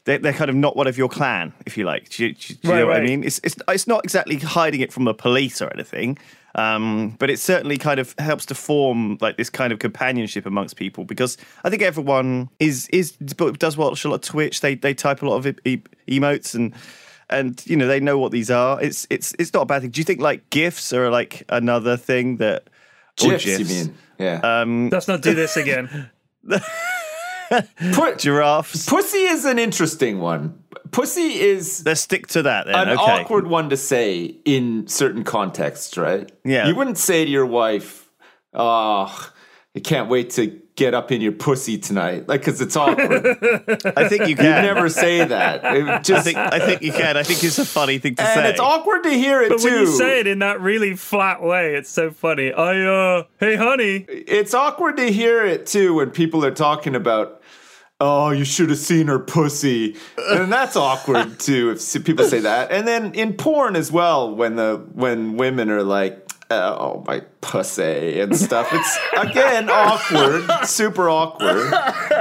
they're, 0.05 0.19
they're 0.19 0.33
kind 0.33 0.51
of 0.51 0.57
not 0.57 0.77
one 0.77 0.87
of 0.89 0.99
your 0.99 1.09
clan, 1.09 1.53
if 1.67 1.79
you 1.79 1.85
like. 1.85 2.09
Do 2.11 2.27
you, 2.27 2.35
do 2.35 2.55
you- 2.63 2.71
Right, 2.71 2.79
know 2.81 2.87
what 2.89 2.97
I 2.97 3.01
mean? 3.01 3.23
It's, 3.25 3.41
it's 3.45 3.57
it's 3.69 3.87
not 3.87 4.05
exactly 4.05 4.37
hiding 4.37 4.81
it 4.81 4.93
from 4.93 5.05
the 5.05 5.15
police 5.15 5.63
or 5.63 5.73
anything. 5.73 6.19
Um, 6.57 7.11
but 7.19 7.29
it 7.29 7.39
certainly 7.39 7.77
kind 7.77 8.01
of 8.01 8.15
helps 8.19 8.47
to 8.47 8.55
form 8.55 9.19
like 9.21 9.37
this 9.37 9.51
kind 9.51 9.75
of 9.75 9.79
companionship 9.79 10.47
amongst 10.47 10.77
people 10.77 11.05
because 11.05 11.37
I 11.65 11.71
think 11.71 11.83
everyone 11.83 12.49
is 12.59 12.89
is 12.89 13.13
does 13.13 13.77
watch 13.77 14.05
a 14.05 14.09
lot 14.09 14.15
of 14.17 14.21
Twitch. 14.23 14.63
They 14.63 14.75
they 14.75 14.95
type 14.95 15.21
a 15.23 15.29
lot 15.29 15.37
of 15.37 15.47
e- 15.47 15.77
e- 15.77 16.19
emotes 16.19 16.55
and 16.55 16.75
and 17.29 17.63
you 17.67 17.77
know 17.77 17.87
they 17.87 18.01
know 18.01 18.19
what 18.19 18.33
these 18.33 18.51
are. 18.51 18.83
It's 18.83 19.07
it's 19.11 19.35
it's 19.39 19.53
not 19.53 19.63
a 19.63 19.67
bad 19.67 19.83
thing. 19.83 19.91
Do 19.91 20.01
you 20.01 20.05
think 20.05 20.21
like 20.21 20.49
gifs 20.49 20.95
are 20.95 21.11
like 21.11 21.43
another 21.51 21.99
thing 21.99 22.39
that 22.39 22.69
or 23.23 23.31
GIFs, 23.31 23.47
you 23.47 23.65
mean? 23.67 23.95
Yeah. 24.19 24.41
Um, 24.43 24.89
Let's 24.89 25.09
not 25.09 25.21
do 25.21 25.35
this 25.35 25.59
again. 25.59 26.11
Put, 27.93 28.19
giraffes. 28.19 28.87
pussy 28.87 29.19
is 29.19 29.45
an 29.45 29.59
interesting 29.59 30.19
one. 30.21 30.63
Pussy 30.91 31.41
is 31.41 31.83
Let's 31.85 32.01
stick 32.01 32.27
to 32.29 32.43
that 32.43 32.67
then. 32.67 32.75
an 32.75 32.89
okay. 32.91 33.03
awkward 33.23 33.47
one 33.47 33.71
to 33.71 33.77
say 33.77 34.37
in 34.45 34.87
certain 34.87 35.25
contexts, 35.25 35.97
right? 35.97 36.31
Yeah. 36.45 36.69
You 36.69 36.75
wouldn't 36.75 36.99
say 36.99 37.25
to 37.25 37.31
your 37.31 37.47
wife, 37.47 38.09
"Oh, 38.55 39.31
I 39.75 39.81
can't 39.81 40.09
wait 40.09 40.31
to 40.31 40.61
get 40.77 40.95
up 40.95 41.11
in 41.11 41.21
your 41.21 41.33
pussy 41.33 41.79
tonight," 41.79 42.29
like 42.29 42.41
because 42.43 42.61
it's 42.61 42.77
awkward. 42.77 43.27
I 43.97 44.09
think 44.09 44.29
you 44.29 44.37
can 44.37 44.45
you 44.45 44.53
can. 44.53 44.63
never 44.63 44.89
say 44.89 45.25
that. 45.25 45.65
It 45.65 45.89
I 45.89 45.99
just 46.01 46.25
think 46.25 46.37
I 46.39 46.59
think 46.59 46.83
you 46.83 46.93
can. 46.93 47.17
I 47.17 47.23
think 47.23 47.43
it's 47.43 47.59
a 47.59 47.65
funny 47.67 47.99
thing 47.99 48.15
to 48.17 48.23
and 48.23 48.41
say. 48.43 48.51
it's 48.51 48.61
awkward 48.61 49.03
to 49.05 49.11
hear 49.11 49.43
it 49.43 49.49
But 49.49 49.59
too. 49.61 49.65
when 49.71 49.81
you 49.81 49.87
say 49.87 50.21
it 50.21 50.27
in 50.27 50.39
that 50.41 50.61
really 50.61 50.95
flat 50.97 51.43
way, 51.43 51.75
it's 51.75 51.91
so 51.91 52.11
funny. 52.11 52.53
I 52.53 52.83
uh, 52.85 53.25
hey 53.41 53.57
honey, 53.57 54.05
it's 54.09 54.55
awkward 54.55 54.97
to 54.99 55.11
hear 55.13 55.45
it 55.45 55.67
too 55.67 55.95
when 55.95 56.11
people 56.11 56.45
are 56.45 56.51
talking 56.55 56.95
about 56.95 57.43
oh 57.99 58.29
you 58.31 58.45
should 58.45 58.69
have 58.69 58.79
seen 58.79 59.07
her 59.07 59.19
pussy 59.19 59.97
and 60.19 60.53
that's 60.53 60.77
awkward 60.77 61.39
too 61.41 61.71
if 61.71 62.05
people 62.05 62.27
say 62.27 62.41
that 62.41 62.71
and 62.71 62.87
then 62.87 63.15
in 63.15 63.33
porn 63.33 63.75
as 63.75 63.91
well 63.91 64.35
when 64.37 64.55
the 64.57 64.77
when 64.93 65.39
women 65.39 65.71
are 65.71 65.83
like 65.83 66.26
Uh, 66.49 66.77
oh 66.79 67.05
my 67.07 67.21
pussy 67.41 68.21
and 68.21 68.37
stuff. 68.37 68.69
It's 68.73 68.99
again 69.19 69.69
awkward. 69.69 70.49
Super 70.67 71.09
awkward. 71.11 71.71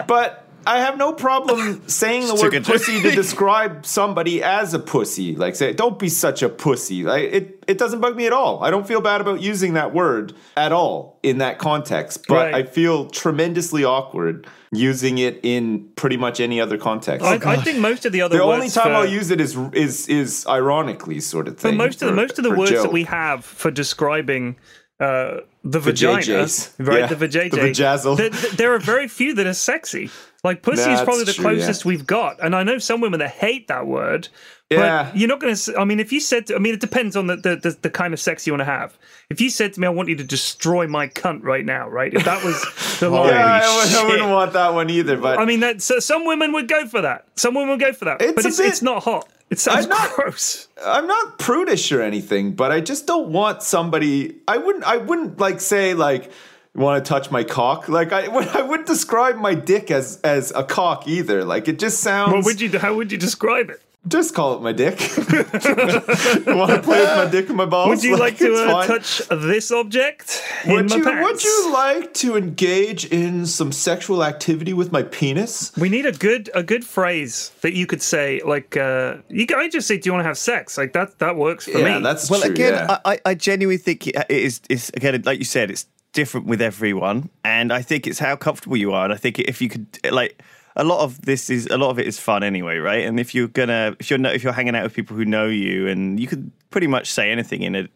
But 0.07 0.44
I 0.67 0.79
have 0.79 0.97
no 0.97 1.13
problem 1.13 1.81
saying 1.87 2.27
the 2.27 2.35
word 2.35 2.63
pussy 2.65 3.01
to 3.01 3.11
describe 3.15 3.85
somebody 3.85 4.41
as 4.43 4.73
a 4.73 4.79
pussy. 4.79 5.35
Like, 5.35 5.55
say, 5.55 5.73
don't 5.73 5.99
be 5.99 6.09
such 6.09 6.41
a 6.43 6.49
pussy. 6.49 7.03
Like, 7.03 7.23
it, 7.31 7.63
it 7.67 7.77
doesn't 7.77 8.01
bug 8.01 8.15
me 8.15 8.25
at 8.25 8.33
all. 8.33 8.63
I 8.63 8.71
don't 8.71 8.87
feel 8.87 9.01
bad 9.01 9.21
about 9.21 9.41
using 9.41 9.73
that 9.73 9.93
word 9.93 10.33
at 10.57 10.71
all 10.71 11.19
in 11.23 11.37
that 11.39 11.59
context. 11.59 12.25
But 12.27 12.35
Right. 12.35 12.53
I 12.55 12.63
feel 12.63 13.07
tremendously 13.09 13.83
awkward 13.83 14.47
using 14.71 15.17
it 15.19 15.39
in 15.43 15.87
pretty 15.95 16.17
much 16.17 16.39
any 16.39 16.59
other 16.59 16.77
context. 16.77 17.25
I, 17.25 17.35
I 17.53 17.55
think 17.57 17.79
most 17.79 18.05
of 18.05 18.11
the 18.11 18.21
other 18.21 18.37
the 18.37 18.45
words 18.45 18.55
only 18.55 18.69
time 18.69 18.87
for, 18.87 18.93
I'll 18.93 19.05
use 19.05 19.31
it 19.31 19.39
is 19.39 19.55
is 19.73 20.07
is 20.09 20.45
ironically 20.47 21.19
sort 21.21 21.47
of 21.47 21.55
for 21.55 21.69
thing. 21.69 21.77
most 21.77 22.01
of 22.01 22.07
the 22.07 22.11
for- 22.11 22.15
most 22.15 22.37
of 22.37 22.43
the 22.43 22.49
for 22.49 22.57
words 22.57 22.71
that 22.71 22.91
we 22.91 23.03
have 23.03 23.45
for 23.45 23.71
describing 23.71 24.57
uh, 24.99 25.37
the 25.63 25.79
vagina, 25.79 26.21
JJs. 26.21 26.87
right? 26.87 26.99
Yeah. 26.99 27.07
The 27.07 27.27
vajayjay. 27.27 27.51
The 27.51 27.57
vajazzle. 27.57 28.17
There, 28.17 28.29
there 28.29 28.73
are 28.73 28.79
very 28.79 29.07
few 29.07 29.33
that 29.35 29.45
are 29.47 29.53
sexy. 29.53 30.09
Like 30.45 30.61
pussy 30.61 30.91
is 30.91 31.01
probably 31.01 31.23
the 31.23 31.33
true, 31.33 31.43
closest 31.43 31.83
yeah. 31.83 31.89
we've 31.89 32.05
got, 32.05 32.37
and 32.39 32.55
I 32.55 32.61
know 32.61 32.77
some 32.77 33.01
women 33.01 33.19
that 33.19 33.31
hate 33.31 33.67
that 33.67 33.87
word. 33.87 34.27
Yeah. 34.69 35.09
But 35.11 35.17
you're 35.17 35.27
not 35.27 35.39
going 35.39 35.55
to. 35.55 35.75
I 35.75 35.85
mean, 35.85 35.99
if 35.99 36.11
you 36.11 36.19
said, 36.19 36.45
to, 36.47 36.55
I 36.55 36.59
mean, 36.59 36.75
it 36.75 36.79
depends 36.79 37.15
on 37.15 37.25
the, 37.25 37.35
the, 37.35 37.55
the, 37.55 37.77
the 37.81 37.89
kind 37.89 38.13
of 38.13 38.19
sex 38.19 38.45
you 38.45 38.53
want 38.53 38.61
to 38.61 38.65
have. 38.65 38.95
If 39.31 39.41
you 39.41 39.49
said 39.49 39.73
to 39.73 39.79
me, 39.81 39.87
"I 39.87 39.89
want 39.89 40.07
you 40.09 40.15
to 40.17 40.23
destroy 40.23 40.87
my 40.87 41.07
cunt 41.07 41.41
right 41.43 41.65
now," 41.65 41.89
right? 41.89 42.13
If 42.13 42.25
that 42.25 42.43
was 42.43 42.61
the 42.99 43.09
line, 43.11 43.29
Yeah, 43.29 43.59
I, 43.59 44.01
I 44.03 44.07
wouldn't 44.07 44.29
want 44.29 44.53
that 44.53 44.73
one 44.75 44.91
either. 44.91 45.17
But 45.17 45.39
I 45.39 45.45
mean, 45.45 45.61
that 45.61 45.81
so 45.81 45.99
some 45.99 46.25
women 46.25 46.53
would 46.53 46.67
go 46.67 46.85
for 46.87 47.01
that. 47.01 47.25
Some 47.35 47.55
women 47.55 47.69
would 47.71 47.79
go 47.79 47.91
for 47.93 48.05
that, 48.05 48.21
It's 48.21 48.33
but 48.33 48.45
it's, 48.45 48.57
bit- 48.57 48.67
it's 48.67 48.81
not 48.83 49.03
hot. 49.03 49.27
It 49.49 49.59
sounds 49.59 49.85
I'm 49.85 49.89
not- 49.89 50.13
gross. 50.13 50.67
I'm 50.83 51.07
not 51.07 51.39
prudish 51.39 51.91
or 51.91 52.01
anything, 52.01 52.53
but 52.53 52.71
I 52.71 52.81
just 52.81 53.07
don't 53.07 53.29
want 53.31 53.63
somebody. 53.63 54.35
I 54.47 54.57
wouldn't. 54.57 54.83
I 54.83 54.97
wouldn't 54.97 55.39
like 55.39 55.59
say 55.59 55.93
like 55.95 56.31
want 56.75 57.03
to 57.03 57.07
touch 57.07 57.31
my 57.31 57.43
cock. 57.43 57.87
Like 57.89 58.11
I, 58.13 58.27
would- 58.27 58.47
I 58.59 58.61
wouldn't 58.61 58.87
describe 58.87 59.37
my 59.37 59.53
dick 59.55 59.91
as 59.91 60.19
as 60.23 60.51
a 60.55 60.63
cock 60.63 61.07
either. 61.07 61.43
Like 61.45 61.67
it 61.67 61.79
just 61.79 61.99
sounds. 62.01 62.33
What 62.33 62.45
would 62.45 62.61
you? 62.61 62.77
How 62.79 62.93
would 62.95 63.11
you 63.11 63.17
describe 63.17 63.69
it? 63.69 63.81
just 64.07 64.35
call 64.35 64.55
it 64.55 64.61
my 64.61 64.71
dick? 64.71 64.99
want 65.39 66.71
to 66.71 66.81
play 66.83 66.99
with 67.01 67.15
my 67.15 67.27
dick 67.29 67.47
and 67.47 67.57
my 67.57 67.65
balls? 67.65 67.89
Would 67.89 68.03
you 68.03 68.17
like 68.17 68.37
to 68.37 68.53
uh, 68.53 68.85
touch 68.85 69.21
this 69.29 69.71
object 69.71 70.43
in 70.65 70.73
Would 70.73 70.89
my 70.89 70.95
you, 70.97 71.03
pants? 71.03 71.23
would 71.23 71.43
you 71.43 71.73
like 71.73 72.13
to 72.15 72.37
engage 72.37 73.05
in 73.05 73.45
some 73.45 73.71
sexual 73.71 74.23
activity 74.23 74.73
with 74.73 74.91
my 74.91 75.03
penis? 75.03 75.71
We 75.77 75.89
need 75.89 76.05
a 76.05 76.11
good 76.11 76.49
a 76.53 76.63
good 76.63 76.85
phrase 76.85 77.51
that 77.61 77.73
you 77.73 77.87
could 77.87 78.01
say. 78.01 78.41
Like, 78.45 78.77
uh, 78.77 79.17
you 79.29 79.47
I 79.55 79.69
just 79.69 79.87
say, 79.87 79.97
"Do 79.97 80.07
you 80.07 80.13
want 80.13 80.23
to 80.23 80.27
have 80.27 80.37
sex?" 80.37 80.77
Like 80.77 80.93
that. 80.93 81.17
That 81.19 81.35
works 81.35 81.65
for 81.65 81.79
yeah, 81.79 81.97
me. 81.97 82.03
that's 82.03 82.29
well, 82.29 82.41
true. 82.41 82.51
again, 82.51 82.73
yeah. 82.73 82.99
I, 83.05 83.13
I- 83.13 83.19
I 83.25 83.33
genuinely 83.33 83.77
think 83.77 84.05
it 84.07 84.15
is, 84.29 84.61
is 84.69 84.91
again, 84.93 85.19
like 85.25 85.39
you 85.39 85.45
said, 85.45 85.71
it's 85.71 85.85
different 86.15 86.47
with 86.47 86.61
everyone, 86.61 87.29
and 87.43 87.71
I 87.71 87.83
think 87.83 88.07
it's 88.07 88.17
how 88.17 88.35
comfortable 88.35 88.77
you 88.77 88.93
are. 88.93 89.03
And 89.03 89.13
I 89.13 89.17
think 89.17 89.37
if 89.37 89.61
you 89.61 89.69
could, 89.69 89.85
like, 90.09 90.41
a 90.75 90.83
lot 90.83 91.01
of 91.01 91.21
this 91.21 91.49
is 91.49 91.67
a 91.67 91.77
lot 91.77 91.91
of 91.91 91.99
it 91.99 92.07
is 92.07 92.17
fun 92.19 92.41
anyway, 92.41 92.77
right? 92.77 93.05
And 93.05 93.19
if 93.19 93.35
you're 93.35 93.47
gonna, 93.49 93.95
if 93.99 94.09
you're 94.09 94.25
if 94.25 94.43
you're 94.43 94.53
hanging 94.53 94.75
out 94.75 94.83
with 94.83 94.93
people 94.93 95.15
who 95.15 95.25
know 95.25 95.45
you, 95.45 95.87
and 95.87 96.19
you 96.19 96.27
could 96.27 96.51
pretty 96.71 96.87
much 96.87 97.11
say 97.11 97.31
anything 97.31 97.61
in 97.61 97.75
a 97.75 97.87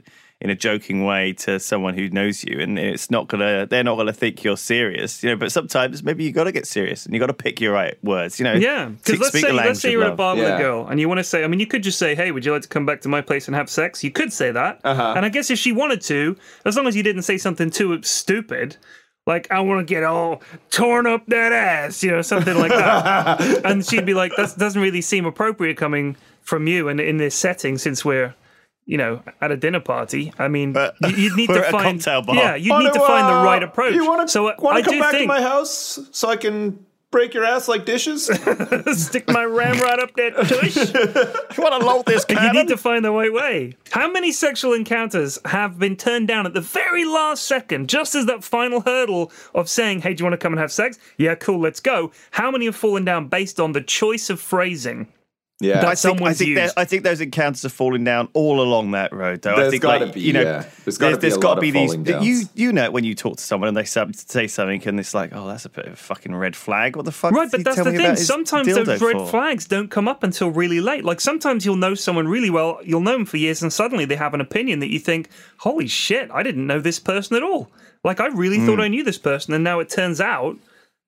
in 0.41 0.50
a 0.50 0.55
joking 0.55 1.03
way 1.03 1.34
to 1.34 1.60
someone 1.60 1.93
who 1.93 2.10
knows 2.10 2.46
you, 2.46 2.60
and 2.62 2.79
it's 2.79 3.12
not 3.12 3.27
gonna, 3.27 3.65
they're 3.65 3.84
not 3.84 3.98
gonna 3.98 4.13
think 4.13 4.41
you're 4.43 4.55
serious, 4.55 5.22
you 5.22 5.29
know. 5.29 5.36
But 5.36 5.51
sometimes 5.51 6.01
maybe 6.01 6.24
you 6.24 6.31
got 6.31 6.46
to 6.46 6.53
get 6.53 6.65
serious, 6.65 7.05
and 7.05 7.13
you 7.13 7.19
got 7.19 7.27
to 7.27 7.34
pick 7.34 7.60
your 7.60 7.74
right 7.74 8.01
words, 8.03 8.39
you 8.39 8.46
know. 8.46 8.53
Yeah, 8.53 8.86
because 8.88 9.19
let's 9.19 9.39
say 9.41 9.51
let's 9.51 9.81
say 9.81 9.91
you're 9.91 10.01
of 10.03 10.08
at 10.08 10.13
a 10.13 10.15
bar 10.15 10.36
with 10.38 10.46
a 10.46 10.58
girl 10.58 10.88
and 10.88 10.98
you 11.00 11.10
want 11.10 11.17
to 11.17 11.25
say, 11.25 11.43
I 11.43 11.48
mean, 11.48 11.60
you 11.60 11.67
could 11.67 11.84
just 11.84 12.00
say, 12.00 12.15
"Hey, 12.15 12.31
would 12.31 12.46
you 12.46 12.53
like 12.53 12.62
to 12.62 12.67
come 12.69 12.86
back 12.86 13.01
to 13.01 13.10
my 13.10 13.19
place 13.22 13.48
and 13.48 13.55
have 13.55 13.69
sex?" 13.69 14.01
You 14.03 14.12
could 14.12 14.31
say 14.31 14.51
that, 14.51 14.79
Uh-huh. 14.86 15.13
and 15.17 15.25
I 15.25 15.29
guess 15.29 15.50
if 15.51 15.60
she 15.60 15.72
wanted 15.74 16.00
to, 16.01 16.38
as 16.63 16.77
long 16.77 16.88
as 16.88 16.96
you 16.96 17.03
didn't 17.03 17.24
say 17.24 17.38
something 17.38 17.69
too 17.69 18.01
stupid, 18.03 18.77
like 19.27 19.51
"I 19.51 19.60
want 19.60 19.86
to 19.86 19.93
get 19.93 20.05
all 20.05 20.41
torn 20.72 21.05
up 21.05 21.25
that 21.27 21.51
ass," 21.51 22.01
you 22.01 22.12
know, 22.12 22.22
something 22.22 22.58
like 22.58 22.72
that, 22.72 23.41
and 23.65 23.86
she'd 23.86 24.05
be 24.05 24.13
like, 24.13 24.31
"That 24.38 24.55
doesn't 24.58 24.81
really 24.81 25.01
seem 25.01 25.25
appropriate 25.25 25.75
coming 25.75 26.15
from 26.43 26.65
you," 26.67 26.88
and 26.88 27.01
in 27.01 27.17
this 27.17 27.36
setting, 27.36 27.77
since 27.77 28.05
we're 28.05 28.36
you 28.89 28.98
know, 28.98 29.22
at 29.39 29.51
a 29.51 29.55
dinner 29.55 29.79
party. 29.79 30.34
I 30.39 30.48
mean, 30.48 30.75
you, 31.03 31.10
you'd 31.10 31.36
need 31.36 31.48
to 31.50 31.60
at 31.60 31.67
a 31.67 31.72
find 31.72 32.00
cocktail 32.00 32.24
bar. 32.24 32.36
yeah, 32.36 32.55
you 32.55 32.72
Want 32.72 32.86
need 32.86 32.93
to 32.93 33.00
to, 33.00 33.05
find 33.05 33.27
the 33.27 33.38
uh, 33.38 33.43
right 33.43 33.62
approach. 33.62 33.93
You 33.93 34.08
want 34.08 34.27
to 34.27 34.31
so 34.31 34.48
uh, 34.48 34.55
want 34.58 34.77
I 34.77 34.81
come 34.81 34.96
do 34.96 35.00
back 35.00 35.12
think 35.12 35.24
to 35.24 35.27
my 35.27 35.41
house 35.41 36.00
so 36.12 36.27
I 36.27 36.36
can 36.38 36.84
break 37.12 37.36
your 37.36 37.46
ass 37.46 37.67
like 37.67 37.86
dishes? 37.86 38.25
stick 38.93 39.27
my 39.27 39.46
ramrod 39.46 40.00
up 40.00 40.15
that 40.15 40.34
tush. 40.48 40.75
You 41.58 41.63
want 41.63 41.79
to 41.79 41.86
load 41.88 42.05
this 42.08 42.25
You 42.29 42.51
need 42.51 42.67
to 42.69 42.77
find 42.77 43.05
the 43.05 43.12
right 43.12 43.31
way. 43.31 43.75
How 43.91 44.12
many 44.12 44.31
sexual 44.31 44.74
encounters 44.74 45.38
have 45.46 45.77
been 45.77 45.96
turned 45.96 46.27
down 46.27 46.48
at 46.48 46.55
the 46.55 46.62
very 46.62 47.05
last 47.05 47.46
second, 47.46 47.89
just 47.89 48.15
as 48.15 48.25
that 48.25 48.43
final 48.43 48.81
hurdle 48.81 49.31
of 49.53 49.69
saying, 49.69 50.01
hey, 50.01 50.15
do 50.15 50.22
you 50.22 50.25
want 50.25 50.34
to 50.34 50.43
come 50.43 50.53
and 50.53 50.60
have 50.60 50.72
sex? 50.72 50.98
Yeah, 51.17 51.36
cool, 51.36 51.60
let's 51.60 51.79
go. 51.79 52.12
How 52.31 52.50
many 52.50 52.65
have 52.65 52.75
fallen 52.75 53.05
down 53.05 53.27
based 53.27 53.60
on 53.60 53.74
the 53.74 53.81
choice 53.81 54.31
of 54.31 54.39
phrasing? 54.39 55.12
Yeah. 55.59 55.75
That 55.75 55.83
I 55.83 55.87
think, 55.87 55.91
I 55.91 55.93
someone's 55.95 56.37
think, 56.37 56.55
there- 56.55 56.69
I 56.77 56.85
think 56.85 57.03
those 57.03 57.21
encounters 57.21 57.65
are 57.65 57.69
falling 57.69 58.03
down 58.03 58.29
all 58.33 58.61
along 58.61 58.91
that 58.91 59.11
road, 59.13 59.41
though. 59.41 59.55
I 59.55 59.69
think, 59.69 59.81
gotta 59.81 60.05
like, 60.05 60.13
be, 60.13 60.21
you 60.21 60.33
know, 60.33 60.41
yeah. 60.41 60.65
There's 60.85 60.97
gotta 60.97 61.17
be 61.17 61.27
a 61.27 61.37
gotta 61.37 61.61
be 61.61 61.71
these. 61.71 61.89
falling 61.91 62.03
that 62.05 62.23
You 62.23 62.43
you 62.55 62.71
know 62.73 62.89
when 62.91 63.03
you 63.03 63.13
talk 63.15 63.37
to 63.37 63.43
someone 63.43 63.67
and 63.67 63.75
they 63.77 63.83
some- 63.83 64.13
say 64.13 64.47
something 64.47 64.81
and 64.87 64.99
it's 64.99 65.13
like, 65.13 65.31
oh, 65.33 65.47
that's 65.47 65.65
a 65.65 65.69
bit 65.69 65.85
of 65.87 65.93
a 65.93 65.95
fucking 65.95 66.35
red 66.35 66.55
flag. 66.55 66.95
What 66.95 67.05
the 67.05 67.11
fuck? 67.11 67.31
Right, 67.33 67.49
did 67.51 67.57
he 67.59 67.63
but 67.63 67.75
that's 67.75 67.83
tell 67.83 67.91
the 67.91 67.97
thing. 67.97 68.15
Sometimes 68.15 68.67
those 68.73 68.87
red 69.01 69.13
for? 69.17 69.27
flags 69.27 69.67
don't 69.67 69.89
come 69.89 70.07
up 70.07 70.23
until 70.23 70.49
really 70.49 70.81
late. 70.81 71.03
Like 71.05 71.19
sometimes 71.21 71.65
you'll 71.65 71.75
know 71.75 71.93
someone 71.95 72.27
really 72.27 72.49
well, 72.49 72.79
you'll 72.83 73.01
know 73.01 73.13
them 73.13 73.25
for 73.25 73.37
years, 73.37 73.61
and 73.61 73.71
suddenly 73.73 74.05
they 74.05 74.15
have 74.15 74.33
an 74.33 74.41
opinion 74.41 74.79
that 74.79 74.91
you 74.91 74.99
think, 74.99 75.29
holy 75.57 75.87
shit, 75.87 76.29
I 76.33 76.41
didn't 76.43 76.65
know 76.67 76.79
this 76.79 76.99
person 76.99 77.35
at 77.35 77.43
all. 77.43 77.69
Like 78.03 78.19
I 78.21 78.27
really 78.27 78.59
Hmm. 78.59 78.65
thought 78.65 78.79
I 78.79 78.87
knew 78.87 79.03
this 79.03 79.17
person, 79.17 79.53
and 79.53 79.63
now 79.63 79.79
it 79.81 79.89
turns 79.89 80.21
out 80.21 80.57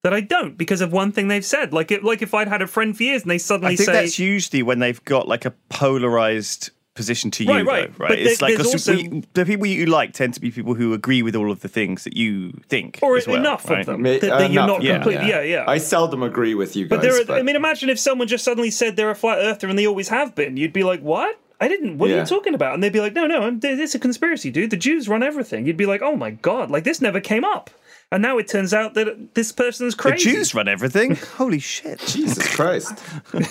that 0.03 0.13
I 0.13 0.21
don't 0.21 0.57
because 0.57 0.81
of 0.81 0.91
one 0.91 1.11
thing 1.11 1.27
they've 1.27 1.45
said. 1.45 1.73
Like 1.73 1.91
it, 1.91 2.03
like 2.03 2.21
if 2.21 2.33
I'd 2.33 2.47
had 2.47 2.61
a 2.61 2.67
friend 2.67 2.95
for 2.95 3.03
years 3.03 3.21
and 3.21 3.31
they 3.31 3.37
suddenly 3.37 3.73
I 3.73 3.75
think 3.75 3.85
say, 3.87 3.93
that's 3.93 4.17
usually 4.19 4.63
when 4.63 4.79
they've 4.79 5.03
got 5.05 5.27
like 5.27 5.45
a 5.45 5.51
polarized 5.69 6.71
position 6.93 7.31
to 7.31 7.43
you, 7.45 7.49
Right, 7.51 7.65
right. 7.65 7.97
though, 7.97 8.03
right? 8.03 8.09
But 8.09 8.19
it's 8.19 8.39
there- 8.39 8.49
like 8.57 8.59
also- 8.65 8.93
we- 8.95 9.23
the 9.33 9.45
people 9.45 9.65
you 9.65 9.85
like 9.85 10.13
tend 10.13 10.33
to 10.33 10.41
be 10.41 10.51
people 10.51 10.73
who 10.73 10.93
agree 10.93 11.21
with 11.21 11.35
all 11.35 11.51
of 11.51 11.61
the 11.61 11.67
things 11.69 12.03
that 12.03 12.17
you 12.17 12.51
think, 12.67 12.99
or 13.01 13.15
as 13.15 13.27
well, 13.27 13.37
enough 13.37 13.69
right? 13.69 13.79
of 13.81 13.85
them 13.85 14.01
Ma- 14.01 14.09
that, 14.09 14.21
that 14.21 14.51
you're 14.51 14.67
not 14.67 14.81
yeah. 14.83 14.95
completely, 14.95 15.29
yeah, 15.29 15.41
yeah. 15.41 15.63
I 15.67 15.77
seldom 15.77 16.21
agree 16.23 16.53
with 16.53 16.75
you 16.75 16.85
guys. 16.87 16.97
But 16.97 17.01
there, 17.01 17.25
but 17.25 17.37
I 17.39 17.43
mean, 17.43 17.55
imagine 17.55 17.89
if 17.89 17.97
someone 17.99 18.27
just 18.27 18.43
suddenly 18.43 18.71
said 18.71 18.95
they're 18.97 19.09
a 19.11 19.15
flat 19.15 19.37
earther 19.39 19.67
and 19.69 19.77
they 19.79 19.87
always 19.87 20.09
have 20.09 20.35
been. 20.35 20.57
You'd 20.57 20.73
be 20.73 20.83
like, 20.83 20.99
"What? 21.01 21.39
I 21.61 21.67
didn't. 21.67 21.97
What 21.99 22.09
are 22.09 22.17
you 22.17 22.25
talking 22.25 22.55
about?" 22.55 22.73
And 22.73 22.83
they'd 22.83 22.91
be 22.91 22.99
like, 22.99 23.13
"No, 23.13 23.25
no, 23.27 23.43
I'm, 23.43 23.59
it's 23.63 23.95
a 23.95 23.99
conspiracy, 23.99 24.51
dude. 24.51 24.71
The 24.71 24.77
Jews 24.77 25.07
run 25.07 25.23
everything." 25.23 25.65
You'd 25.65 25.77
be 25.77 25.85
like, 25.85 26.01
"Oh 26.01 26.15
my 26.17 26.31
god! 26.31 26.69
Like 26.71 26.83
this 26.83 26.99
never 27.01 27.21
came 27.21 27.45
up." 27.45 27.69
And 28.11 28.21
now 28.21 28.37
it 28.37 28.47
turns 28.47 28.73
out 28.73 28.93
that 28.95 29.33
this 29.35 29.51
person's 29.51 29.95
crazy. 29.95 30.29
The. 30.31 30.35
Jews 30.37 30.53
run 30.55 30.67
everything. 30.67 31.15
Holy 31.37 31.59
shit. 31.59 31.99
Jesus 31.99 32.53
Christ. 32.55 32.93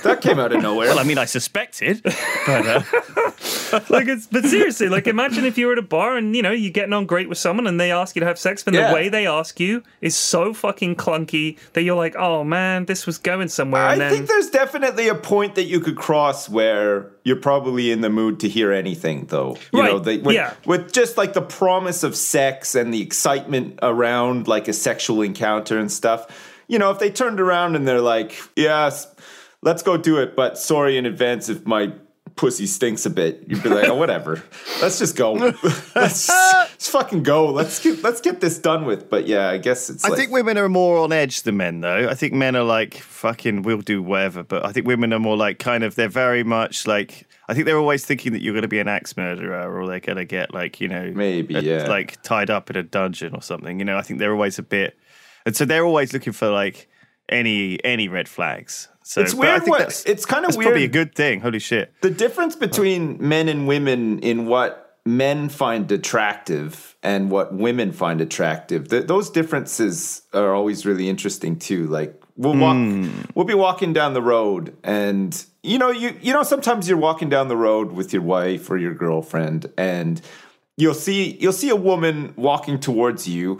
That 0.03 0.21
came 0.21 0.39
out 0.39 0.53
of 0.53 0.63
nowhere. 0.63 0.89
Well, 0.89 0.99
I 0.99 1.05
mean, 1.05 1.19
I 1.19 1.25
suspected, 1.25 2.03
but 2.03 2.67
uh, 2.67 2.83
like 3.89 4.09
it's 4.09 4.27
but 4.27 4.45
seriously 4.45 4.89
like 4.89 5.07
imagine 5.07 5.45
if 5.45 5.57
you 5.57 5.67
were 5.67 5.73
at 5.73 5.79
a 5.79 5.83
bar 5.83 6.17
and 6.17 6.35
you 6.35 6.43
know 6.43 6.51
you're 6.51 6.73
getting 6.73 6.93
on 6.93 7.07
great 7.07 7.29
with 7.29 7.39
someone 7.39 7.67
and 7.67 7.81
they 7.81 7.93
ask 7.93 8.17
you 8.17 8.21
to 8.21 8.27
have 8.27 8.39
sex 8.39 8.63
but 8.65 8.75
Yeah. 8.75 8.89
the 8.89 8.95
way 8.95 9.09
they 9.09 9.27
ask 9.27 9.61
you 9.61 9.83
is 10.01 10.17
so 10.17 10.53
fucking 10.53 10.97
clunky 10.97 11.57
that 11.75 11.83
you're 11.83 11.97
like 11.97 12.17
oh 12.17 12.43
man 12.45 12.87
this 12.87 13.07
was 13.07 13.19
going 13.19 13.49
somewhere 13.49 13.83
I 13.83 13.97
then 13.97 14.13
think 14.13 14.29
there's 14.29 14.51
definitely 14.51 15.09
a 15.09 15.15
point 15.15 15.55
that 15.55 15.65
you 15.65 15.79
could 15.81 15.97
cross 15.97 16.49
where 16.49 17.11
you're 17.25 17.37
probably 17.37 17.91
in 17.91 18.01
the 18.01 18.11
mood 18.11 18.41
to 18.41 18.49
hear 18.49 18.73
anything, 18.73 19.27
though. 19.27 19.57
You 19.73 19.83
know, 19.83 19.95
Right, 19.97 20.05
the, 20.05 20.19
with, 20.19 20.35
yeah. 20.35 20.55
with 20.67 20.93
just 20.93 21.17
like 21.17 21.33
the 21.33 21.43
promise 21.43 22.03
of 22.03 22.17
sex 22.17 22.75
and 22.75 22.93
the 22.93 23.03
excitement 23.03 23.79
around 23.83 24.49
like 24.49 24.69
a 24.69 24.73
sexual 24.73 25.23
encounter 25.23 25.79
and 25.79 25.91
stuff. 25.91 26.27
You 26.69 26.79
know, 26.79 26.91
if 26.91 26.99
they 26.99 27.11
turned 27.11 27.41
around 27.41 27.77
and 27.77 27.87
they're 27.87 28.01
like, 28.01 28.39
"Yes, 28.57 29.07
let's 29.63 29.83
go 29.83 29.97
do 29.97 30.19
it," 30.19 30.37
but 30.37 30.57
sorry 30.57 30.97
in 30.97 31.05
advance 31.05 31.49
if 31.49 31.67
my 31.67 31.93
pussy 32.37 32.67
stinks 32.67 33.07
a 33.07 33.11
bit, 33.11 33.45
you'd 33.47 33.63
be 33.63 33.69
like, 33.69 33.89
"Oh, 33.89 33.95
whatever. 33.95 34.43
Let's 34.83 34.99
just 34.99 35.17
go. 35.17 35.33
let's, 35.95 36.29
let's 36.29 36.89
fucking 36.89 37.23
go. 37.23 37.51
Let's 37.51 37.83
get 37.83 38.03
let's 38.03 38.21
get 38.21 38.41
this 38.41 38.59
done 38.59 38.85
with." 38.85 39.11
But 39.11 39.27
yeah, 39.27 39.49
I 39.49 39.59
guess 39.59 39.91
it's. 39.91 40.05
I 40.05 40.09
like, 40.09 40.19
think 40.19 40.33
women 40.33 40.59
are 40.59 40.69
more 40.69 40.99
on 40.99 41.13
edge 41.13 41.43
than 41.43 41.57
men, 41.57 41.81
though. 41.81 42.09
I 42.09 42.15
think 42.15 42.33
men 42.33 42.57
are 42.57 42.65
like 42.65 42.95
fucking, 42.99 43.63
we'll 43.63 43.81
do 43.81 44.03
whatever. 44.03 44.43
But 44.43 44.65
I 44.65 44.73
think 44.73 44.87
women 44.87 45.13
are 45.13 45.19
more 45.19 45.37
like 45.37 45.59
kind 45.59 45.85
of, 45.85 45.95
they're 45.95 46.09
very 46.09 46.45
much 46.45 46.87
like. 46.87 47.27
I 47.49 47.55
think 47.55 47.67
they're 47.67 47.79
always 47.79 48.07
thinking 48.07 48.33
that 48.33 48.43
you're 48.43 48.55
going 48.55 48.63
to 48.63 48.69
be 48.69 48.79
an 48.79 48.89
axe 48.89 49.17
murderer, 49.17 49.69
or 49.77 49.87
they're 49.89 50.01
going 50.01 50.19
to 50.19 50.25
get 50.25 50.55
like 50.55 50.81
you 50.81 50.89
know 50.89 51.13
Maybe, 51.15 51.55
a- 51.57 51.61
yeah. 51.61 51.89
like 51.89 52.23
tied 52.23 52.49
up 52.49 52.71
in 52.71 52.77
a 52.77 52.83
dungeon 52.83 53.35
or 53.35 53.43
something. 53.43 53.79
You 53.79 53.85
know, 53.85 53.97
I 53.97 54.03
think 54.03 54.21
they're 54.21 54.33
always 54.33 54.59
a 54.59 54.63
bit, 54.63 54.97
and 55.45 55.57
so 55.57 55.65
they're 55.65 55.85
always 55.85 56.13
looking 56.13 56.33
for 56.33 56.49
like 56.49 56.89
any 57.29 57.83
any 57.85 58.09
red 58.09 58.29
flags. 58.29 58.89
So 59.11 59.21
It's 59.23 59.35
weird 59.35 59.65
think 59.65 59.77
what- 59.77 60.05
it's 60.07 60.25
kind 60.25 60.47
of 60.47 60.55
weird. 60.55 60.67
probably 60.67 60.85
a 60.85 60.89
good 60.89 61.17
thing. 61.17 61.41
Holy 61.41 61.59
shit! 61.59 61.93
the 62.01 62.11
difference 62.11 62.55
between 62.55 63.17
men 63.19 63.49
and 63.49 63.67
women 63.67 64.21
in 64.21 64.47
what 64.47 64.99
men 65.05 65.49
find 65.49 65.91
attractive 65.91 66.95
and 67.03 67.29
what 67.29 67.53
women 67.53 67.91
find 67.91 68.21
attractive 68.21 68.89
th- 68.89 69.07
those 69.07 69.31
differences 69.31 70.23
are 70.33 70.55
always 70.55 70.85
really 70.85 71.09
interesting 71.09 71.59
too 71.59 71.87
like 71.87 72.23
we'll 72.37 72.55
walk 72.55 72.77
hmm. 72.77 73.09
we'll 73.35 73.47
be 73.47 73.55
walking 73.55 73.95
down 73.95 74.13
the 74.13 74.23
road 74.23 74.77
and 74.85 75.47
you 75.63 75.79
know 75.79 75.91
you 75.91 76.15
you 76.21 76.35
know 76.35 76.43
sometimes 76.43 76.87
you're 76.87 76.99
walking 76.99 77.31
down 77.31 77.49
the 77.49 77.57
road 77.57 77.93
with 77.93 78.13
your 78.13 78.23
wife 78.23 78.71
or 78.71 78.77
your 78.77 78.95
girlfriend 78.95 79.73
and 79.79 80.21
you'll 80.77 80.93
see 80.93 81.37
you'll 81.41 81.61
see 81.65 81.71
a 81.71 81.83
woman 81.91 82.35
walking 82.37 82.79
towards 82.79 83.27
you 83.27 83.59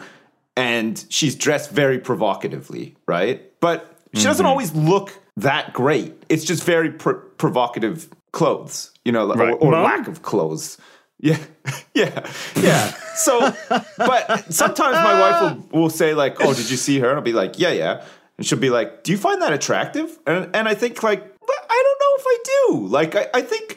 and 0.59 1.07
she's 1.09 1.35
dressed 1.35 1.71
very 1.71 1.99
provocatively 1.99 2.95
right 3.09 3.59
but 3.61 3.97
she 4.13 4.25
doesn't 4.25 4.45
mm-hmm. 4.45 4.51
always 4.51 4.75
look 4.75 5.19
that 5.41 5.73
great. 5.73 6.15
It's 6.29 6.45
just 6.45 6.65
very 6.65 6.91
pr- 6.91 7.13
provocative 7.37 8.09
clothes 8.33 8.93
you 9.05 9.13
know 9.13 9.31
or, 9.31 9.35
Right. 9.35 9.57
or 9.61 9.73
Mom? 9.73 9.85
lack 9.85 10.09
of 10.09 10.23
clothes. 10.23 10.79
Yeah. 11.19 11.39
Yeah. 11.95 12.25
Yeah. 12.57 12.93
So 13.17 13.53
but 13.99 14.53
sometimes 14.53 14.95
my 14.95 15.21
wife 15.21 15.43
will, 15.73 15.81
will 15.83 15.91
say 15.91 16.15
like 16.15 16.37
oh 16.41 16.55
did 16.55 16.71
you 16.71 16.77
see 16.77 16.99
her? 17.01 17.09
And 17.09 17.17
i'll 17.17 17.23
be 17.25 17.33
like 17.33 17.59
yeah 17.59 17.73
yeah. 17.73 18.05
And 18.39 18.47
she'll 18.47 18.59
be 18.59 18.71
like 18.71 19.03
do 19.03 19.13
you 19.13 19.19
find 19.19 19.43
that 19.43 19.53
attractive? 19.53 20.19
And, 20.27 20.55
and 20.55 20.69
i 20.69 20.75
think 20.75 21.03
like 21.03 21.21
i 21.21 21.83
don't 21.85 22.01
know 22.05 22.15
if 22.19 22.25
i 22.27 22.39
do. 22.45 22.87
Like 22.87 23.17
I, 23.17 23.27
I 23.35 23.43
think 23.43 23.77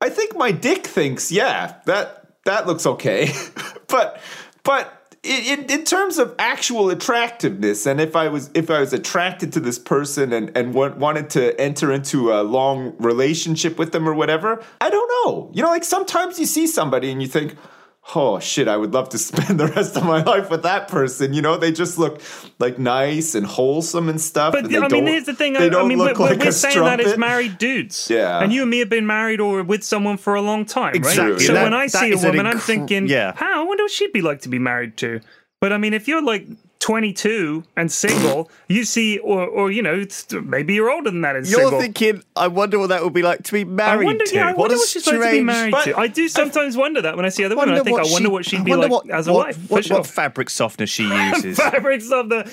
I 0.00 0.08
think 0.08 0.36
my 0.36 0.52
dick 0.52 0.86
thinks, 0.86 1.32
yeah, 1.32 1.74
that 1.86 2.26
that 2.44 2.66
looks 2.68 2.86
okay. 2.86 3.30
but 3.88 4.20
but 4.62 4.97
in, 5.22 5.64
in, 5.64 5.84
terms 5.84 6.18
of 6.18 6.34
actual 6.38 6.90
attractiveness, 6.90 7.86
and 7.86 8.00
if 8.00 8.14
I 8.14 8.28
was 8.28 8.50
if 8.54 8.70
I 8.70 8.80
was 8.80 8.92
attracted 8.92 9.52
to 9.54 9.60
this 9.60 9.78
person 9.78 10.32
and 10.32 10.56
and 10.56 10.74
wa- 10.74 10.94
wanted 10.94 11.30
to 11.30 11.60
enter 11.60 11.92
into 11.92 12.32
a 12.32 12.42
long 12.42 12.94
relationship 12.98 13.78
with 13.78 13.92
them 13.92 14.08
or 14.08 14.14
whatever, 14.14 14.62
I 14.80 14.90
don't 14.90 15.10
know. 15.24 15.50
You 15.52 15.62
know, 15.62 15.68
like 15.68 15.84
sometimes 15.84 16.38
you 16.38 16.46
see 16.46 16.66
somebody 16.66 17.10
and 17.10 17.20
you 17.20 17.28
think. 17.28 17.56
Oh 18.14 18.38
shit! 18.40 18.68
I 18.68 18.76
would 18.76 18.94
love 18.94 19.10
to 19.10 19.18
spend 19.28 19.60
the 19.60 19.66
rest 19.66 19.96
of 19.96 20.04
my 20.04 20.22
life 20.22 20.48
with 20.50 20.62
that 20.62 20.88
person. 20.88 21.34
You 21.34 21.42
know, 21.42 21.56
they 21.58 21.70
just 21.72 21.98
look 21.98 22.20
like 22.58 22.78
nice 22.78 23.34
and 23.34 23.44
wholesome 23.44 24.08
and 24.08 24.18
stuff. 24.20 24.52
but 24.52 24.64
and 24.64 24.72
they 24.74 24.78
I 24.78 24.80
mean, 24.82 24.88
don't- 24.90 25.06
here's 25.06 25.24
the 25.24 25.34
thing. 25.34 25.52
They 25.52 25.66
I, 25.66 25.68
don't 25.68 25.84
I 25.84 25.88
mean, 25.88 25.98
look 25.98 26.18
we're, 26.18 26.26
like 26.30 26.38
we're 26.38 26.48
a 26.48 26.52
saying 26.52 26.80
that 26.80 27.00
as 27.00 27.18
married 27.18 27.58
dudes. 27.58 28.08
Yeah. 28.10 28.42
And 28.42 28.52
you 28.52 28.62
and 28.62 28.70
me 28.70 28.78
have 28.78 28.88
been 28.88 29.06
married 29.06 29.40
or 29.40 29.62
with 29.62 29.84
someone 29.84 30.16
for 30.16 30.34
a 30.34 30.40
long 30.42 30.64
time, 30.64 30.92
right? 30.92 30.96
Exactly. 30.96 31.40
So 31.44 31.52
That- 31.52 31.64
when 31.64 31.74
I 31.74 31.86
see 31.86 32.10
a 32.10 32.14
is 32.14 32.24
an 32.24 32.30
woman, 32.30 32.46
I'm 32.46 32.58
thinking, 32.58 33.08
yeah. 33.08 33.32
how? 33.36 33.62
I 33.62 33.64
wonder 33.64 33.84
what 33.84 33.90
she'd 33.90 34.12
be 34.12 34.22
like 34.22 34.40
to 34.42 34.48
be 34.48 34.58
married 34.58 34.96
to. 34.98 35.20
But 35.60 35.72
I 35.72 35.78
mean, 35.78 35.92
if 35.92 36.08
you're 36.08 36.22
like 36.22 36.46
22 36.80 37.64
and 37.76 37.90
single, 37.90 38.50
you 38.68 38.84
see, 38.84 39.18
or 39.18 39.44
or 39.46 39.70
you 39.70 39.82
know, 39.82 40.04
maybe 40.44 40.74
you're 40.74 40.90
older 40.90 41.10
than 41.10 41.22
that 41.22 41.34
and 41.34 41.46
You're 41.46 41.60
single. 41.60 41.80
thinking, 41.80 42.22
I 42.36 42.46
wonder 42.46 42.78
what 42.78 42.88
that 42.90 43.02
would 43.02 43.12
be 43.12 43.22
like 43.22 43.42
to 43.44 43.52
be 43.52 43.62
I 43.62 43.64
married 43.64 44.06
wonder, 44.06 44.24
to. 44.24 44.34
yeah, 44.34 44.46
I 44.46 44.50
what 44.50 44.58
wonder 44.58 44.76
what 44.76 44.88
she's 44.88 45.06
like 45.06 45.16
to 45.16 45.20
be 45.20 45.26
strange- 45.26 45.46
married 45.46 45.70
But 45.72 45.84
to. 45.84 45.98
I 45.98 46.06
do 46.06 46.28
sometimes 46.28 46.76
wonder 46.76 47.02
that 47.02 47.16
when 47.16 47.24
I 47.26 47.30
see 47.30 47.44
other 47.44 47.56
women. 47.56 47.74
I 47.74 47.80
think, 47.80 47.98
I 47.98 48.04
wonder 48.04 48.28
she- 48.28 48.32
what 48.32 48.44
she'd 48.44 48.64
be 48.64 48.74
like 48.74 48.90
what, 48.90 49.10
as 49.10 49.26
a 49.26 49.32
what, 49.32 49.46
wife. 49.48 49.70
What, 49.70 49.84
sure. 49.84 49.98
what 49.98 50.06
fabric 50.06 50.50
softener 50.50 50.86
she 50.86 51.02
uses. 51.34 51.58
fabrics 51.58 52.10
of 52.12 52.28
the. 52.28 52.50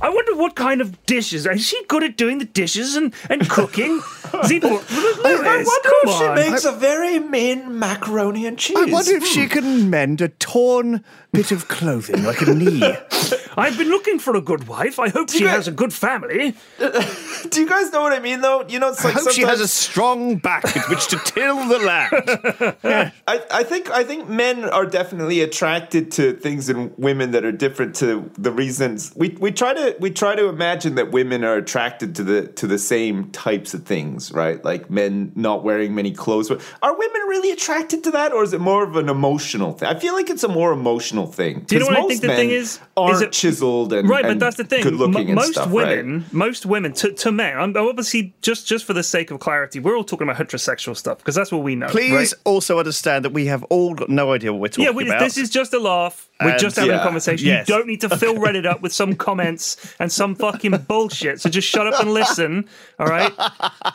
I 0.00 0.08
wonder 0.10 0.34
what 0.36 0.56
kind 0.56 0.80
of 0.80 1.06
dishes. 1.06 1.46
Is 1.46 1.66
she 1.66 1.82
good 1.86 2.02
at 2.02 2.16
doing 2.16 2.38
the 2.38 2.44
dishes 2.46 2.96
and, 2.96 3.14
and 3.30 3.48
cooking? 3.48 4.00
Zebra, 4.44 4.70
I 4.70 5.64
wonder 5.66 5.90
if 6.02 6.18
she 6.18 6.50
makes 6.50 6.64
a 6.64 6.72
very 6.72 7.18
mean 7.20 7.78
macaroni 7.78 8.46
and 8.46 8.58
cheese. 8.58 8.76
I 8.76 8.84
wonder 8.86 9.12
if 9.12 9.24
she 9.24 9.44
hmm. 9.44 9.48
can 9.48 9.90
mend 9.90 10.20
a 10.20 10.28
torn 10.28 11.04
bit 11.32 11.52
of 11.52 11.68
clothing, 11.68 12.24
like 12.24 12.40
a 12.42 12.52
knee. 12.52 12.80
I've 13.58 13.76
been 13.76 13.88
looking 13.88 14.18
for 14.18 14.36
a 14.36 14.40
good 14.40 14.68
wife. 14.68 14.98
I 14.98 15.08
hope 15.08 15.30
she 15.30 15.40
guys- 15.40 15.56
has 15.56 15.68
a 15.68 15.72
good 15.72 15.92
family. 15.92 16.54
Do 16.78 17.60
you 17.60 17.68
guys 17.68 17.92
know 17.92 18.02
what 18.02 18.12
I 18.12 18.20
mean, 18.20 18.40
though? 18.40 18.64
You 18.68 18.78
know, 18.78 18.88
it's 18.90 19.04
like 19.04 19.16
I 19.16 19.20
hope 19.20 19.32
she 19.32 19.42
has 19.42 19.60
a 19.60 19.68
strong 19.68 20.36
back 20.36 20.62
with 20.64 20.88
which 20.88 21.08
to 21.08 21.18
till 21.18 21.68
the 21.68 21.78
land. 21.78 23.12
I, 23.26 23.42
I 23.50 23.62
think 23.64 23.90
I 23.90 24.04
think 24.04 24.28
men 24.28 24.64
are 24.64 24.86
definitely 24.86 25.40
attracted 25.40 26.10
to 26.12 26.34
things 26.34 26.68
in 26.68 26.92
women 26.96 27.32
that 27.32 27.44
are 27.44 27.52
different 27.52 27.94
to 27.96 28.30
the 28.38 28.50
reasons 28.52 29.12
we, 29.16 29.30
we 29.40 29.50
try 29.50 29.74
to 29.74 29.96
we 29.98 30.10
try 30.10 30.34
to 30.34 30.48
imagine 30.48 30.94
that 30.94 31.10
women 31.10 31.44
are 31.44 31.56
attracted 31.56 32.14
to 32.16 32.24
the 32.24 32.46
to 32.48 32.66
the 32.66 32.78
same 32.78 33.30
types 33.30 33.74
of 33.74 33.84
things, 33.84 34.32
right? 34.32 34.64
Like 34.64 34.90
men 34.90 35.32
not 35.34 35.64
wearing 35.64 35.94
many 35.94 36.12
clothes. 36.12 36.50
Are 36.50 36.96
women 36.96 37.22
really 37.28 37.50
attracted 37.50 38.04
to 38.04 38.10
that, 38.12 38.32
or 38.32 38.42
is 38.42 38.52
it 38.52 38.60
more 38.60 38.84
of 38.84 38.96
an 38.96 39.08
emotional 39.08 39.72
thing? 39.72 39.88
I 39.88 39.98
feel 39.98 40.14
like 40.14 40.30
it's 40.30 40.44
a 40.44 40.48
more 40.48 40.72
emotional 40.72 41.26
thing. 41.26 41.60
Do 41.60 41.74
you 41.74 41.80
know 41.80 41.86
what 41.86 41.98
I 41.98 42.06
think 42.06 42.20
the 42.20 42.28
thing 42.28 42.50
is? 42.50 42.80
Aren't 42.96 43.14
Is 43.16 43.20
it- 43.22 43.32
chiseled 43.50 43.92
and 43.92 44.08
Right, 44.08 44.24
but 44.24 44.38
that's 44.38 44.56
the 44.56 44.64
thing. 44.64 44.82
Good 44.82 44.94
looking 44.94 45.28
M- 45.30 45.34
most 45.34 45.52
stuff, 45.52 45.66
right? 45.66 45.98
women, 45.98 46.24
most 46.32 46.66
women, 46.66 46.92
to, 46.94 47.12
to 47.12 47.32
men. 47.32 47.58
I'm 47.58 47.76
obviously 47.76 48.34
just 48.42 48.66
just 48.66 48.84
for 48.84 48.92
the 48.92 49.02
sake 49.02 49.30
of 49.30 49.40
clarity, 49.40 49.80
we're 49.80 49.96
all 49.96 50.04
talking 50.04 50.28
about 50.28 50.40
heterosexual 50.40 50.96
stuff 50.96 51.18
because 51.18 51.34
that's 51.34 51.50
what 51.52 51.62
we 51.62 51.74
know. 51.74 51.88
Please 51.88 52.12
right? 52.12 52.32
also 52.44 52.78
understand 52.78 53.24
that 53.24 53.30
we 53.32 53.46
have 53.46 53.62
all 53.64 53.94
got 53.94 54.08
no 54.08 54.32
idea 54.32 54.52
what 54.52 54.60
we're 54.60 54.68
talking 54.68 54.84
about. 54.86 54.92
Yeah, 54.92 54.96
we, 54.96 55.10
about. 55.10 55.20
this 55.20 55.36
is 55.38 55.50
just 55.50 55.72
a 55.74 55.78
laugh. 55.78 56.28
We're 56.40 56.50
And- 56.50 56.60
just 56.60 56.76
having 56.76 56.92
yeah, 56.92 57.00
a 57.00 57.04
conversation. 57.04 57.46
yes. 57.48 57.68
You 57.68 57.74
don't 57.74 57.86
need 57.88 58.00
to 58.02 58.16
fill 58.16 58.34
Reddit 58.36 58.64
up 58.64 58.80
with 58.80 58.92
some 58.92 59.14
comments 59.26 59.94
and 59.98 60.10
some 60.12 60.34
fucking 60.36 60.72
bullshit. 60.86 61.40
So 61.40 61.50
just 61.50 61.68
shut 61.68 61.86
up 61.86 62.00
and 62.00 62.12
listen. 62.14 62.68
All 63.00 63.06
right. 63.06 63.32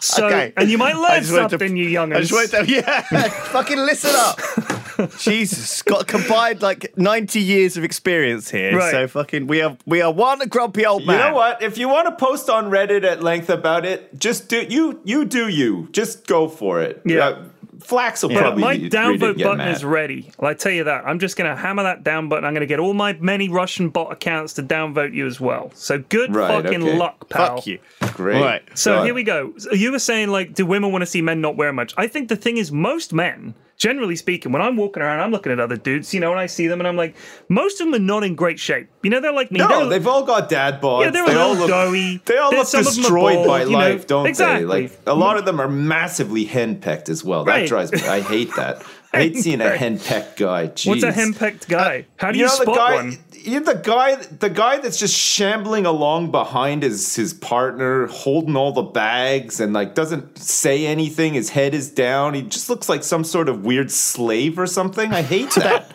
So, 0.01 0.25
Okay. 0.27 0.51
and 0.57 0.69
you 0.69 0.77
might 0.77 0.95
learn 0.95 1.21
just 1.21 1.31
wanted 1.31 1.43
to- 1.43 1.49
something, 1.59 1.77
you 1.77 1.85
youngers. 1.87 2.17
I 2.17 2.21
just 2.21 2.33
wanted 2.53 2.65
to, 2.67 2.71
yeah, 3.11 3.29
fucking 3.29 3.77
listen 3.77 4.11
up. 4.13 4.39
Jesus, 5.19 5.81
got 5.81 6.07
combined 6.07 6.61
like 6.61 6.97
ninety 6.97 7.41
years 7.41 7.77
of 7.77 7.83
experience 7.83 8.49
here. 8.49 8.77
Right. 8.77 8.91
So 8.91 9.07
fucking, 9.07 9.47
we 9.47 9.61
are 9.61 9.77
we 9.85 10.01
are 10.01 10.11
one 10.11 10.39
grumpy 10.47 10.85
old 10.85 11.05
man. 11.05 11.19
You 11.19 11.25
know 11.29 11.35
what? 11.35 11.61
If 11.61 11.77
you 11.77 11.87
want 11.89 12.07
to 12.07 12.15
post 12.25 12.49
on 12.49 12.69
Reddit 12.69 13.03
at 13.03 13.23
length 13.23 13.49
about 13.49 13.85
it, 13.85 14.17
just 14.19 14.49
do 14.49 14.65
you 14.69 14.99
you 15.03 15.25
do 15.25 15.47
you. 15.47 15.89
Just 15.91 16.27
go 16.27 16.47
for 16.47 16.81
it. 16.81 17.01
Yeah. 17.05 17.27
Uh, 17.27 17.43
Flax 17.79 18.21
will 18.23 18.29
But 18.29 18.39
probably 18.39 18.61
my 18.61 18.71
read 18.71 18.83
it 18.85 18.95
and 18.95 19.19
downvote 19.19 19.35
get 19.37 19.43
button 19.43 19.57
mad. 19.57 19.75
is 19.75 19.83
ready. 19.83 20.31
I 20.39 20.53
tell 20.53 20.71
you 20.71 20.85
that. 20.85 21.05
I'm 21.05 21.19
just 21.19 21.35
going 21.35 21.49
to 21.53 21.55
hammer 21.59 21.83
that 21.83 22.01
down 22.01 22.29
button. 22.29 22.45
I'm 22.45 22.53
going 22.53 22.61
to 22.61 22.67
get 22.67 22.79
all 22.79 22.93
my 22.93 23.11
many 23.13 23.49
Russian 23.49 23.89
bot 23.89 24.09
accounts 24.11 24.53
to 24.53 24.63
downvote 24.63 25.13
you 25.13 25.25
as 25.27 25.41
well. 25.41 25.69
So 25.75 25.97
good 25.99 26.33
Right, 26.33 26.63
fucking 26.63 26.81
okay. 26.83 26.97
luck, 26.97 27.27
pal. 27.29 27.57
Fuck 27.57 27.67
you. 27.67 27.79
Great. 28.13 28.37
All 28.37 28.43
right. 28.43 28.63
So 28.77 28.97
God. 28.97 29.05
here 29.05 29.13
we 29.13 29.23
go. 29.23 29.53
So 29.57 29.73
you 29.73 29.91
were 29.91 29.99
saying 29.99 30.29
like, 30.29 30.53
do 30.53 30.65
women 30.65 30.93
want 30.93 31.01
to 31.01 31.05
see 31.07 31.21
men 31.21 31.41
not 31.41 31.57
wear 31.57 31.73
much? 31.73 31.93
I 31.97 32.07
think 32.07 32.29
the 32.29 32.37
thing 32.37 32.55
is, 32.55 32.71
most 32.71 33.11
men, 33.11 33.53
generally 33.77 34.15
speaking, 34.15 34.51
when 34.51 34.61
I'm 34.61 34.77
walking 34.77 35.03
around, 35.03 35.19
I'm 35.19 35.31
looking 35.31 35.51
at 35.51 35.59
other 35.59 35.75
dudes, 35.77 36.13
you 36.13 36.19
know, 36.19 36.31
and 36.31 36.39
I 36.39 36.45
see 36.45 36.67
them, 36.67 36.79
and 36.79 36.87
I'm 36.87 36.95
like, 36.97 37.15
most 37.49 37.81
of 37.81 37.87
them 37.87 37.95
are 37.95 37.99
not 38.03 38.23
in 38.23 38.35
great 38.35 38.59
shape. 38.59 38.87
You 39.03 39.09
know, 39.09 39.19
they're 39.19 39.33
like 39.33 39.51
me. 39.51 39.59
No, 39.59 39.67
They're- 39.67 39.89
they've 39.89 40.07
all 40.07 40.23
got 40.23 40.49
dad 40.49 40.81
bods. 40.81 41.03
Yeah, 41.05 41.09
they're 41.11 41.25
they 41.27 41.35
all 41.35 41.55
look, 41.55 41.69
doughy. 41.69 42.21
They 42.25 42.37
all 42.37 42.51
look 42.51 42.67
some 42.67 42.81
of 42.81 42.85
them 42.85 42.93
are 42.93 43.01
destroyed 43.01 43.35
bald, 43.35 43.47
by 43.47 43.63
you 43.63 43.69
know. 43.71 43.77
life, 43.77 44.07
don't 44.07 44.27
Exactly. 44.27 44.65
they? 44.65 44.65
Like 44.65 44.99
a 45.07 45.13
lot 45.13 45.37
of 45.37 45.45
them 45.45 45.59
are 45.59 45.67
massively 45.69 46.45
henpecked 46.45 47.09
as 47.09 47.23
well. 47.23 47.43
That 47.45 47.51
Right. 47.51 47.67
drives 47.67 47.91
me. 47.91 48.01
I 48.07 48.21
hate 48.21 48.55
that. 48.55 48.83
I 49.13 49.17
hate 49.17 49.37
seeing 49.37 49.61
a 49.61 49.65
henpecked 49.77 50.37
guy. 50.37 50.67
Jeez. 50.69 50.87
What's 50.87 51.03
a 51.03 51.11
henpecked 51.11 51.67
guy? 51.67 51.99
Uh, 51.99 52.11
How 52.25 52.31
do 52.31 52.39
you, 52.39 52.45
know 52.45 52.49
spot 52.51 52.75
guy, 52.75 52.95
one? 52.95 53.17
You 53.43 53.59
know, 53.59 53.73
the 53.73 53.79
guy, 53.79 54.15
the 54.15 54.49
guy 54.49 54.77
that's 54.77 54.97
just 54.97 55.13
shambling 55.15 55.85
along 55.85 56.31
behind 56.31 56.81
his 56.81 57.13
his 57.15 57.33
partner, 57.33 58.07
holding 58.07 58.55
all 58.55 58.71
the 58.71 58.83
bags, 58.83 59.59
and 59.59 59.73
like 59.73 59.95
doesn't 59.95 60.37
say 60.37 60.85
anything. 60.85 61.33
His 61.33 61.49
head 61.49 61.73
is 61.73 61.89
down. 61.89 62.35
He 62.35 62.41
just 62.43 62.69
looks 62.69 62.87
like 62.87 63.03
some 63.03 63.25
sort 63.25 63.49
of 63.49 63.65
weird 63.65 63.91
slave 63.91 64.57
or 64.57 64.65
something. 64.65 65.13
I 65.13 65.23
hate 65.23 65.51
that. 65.55 65.91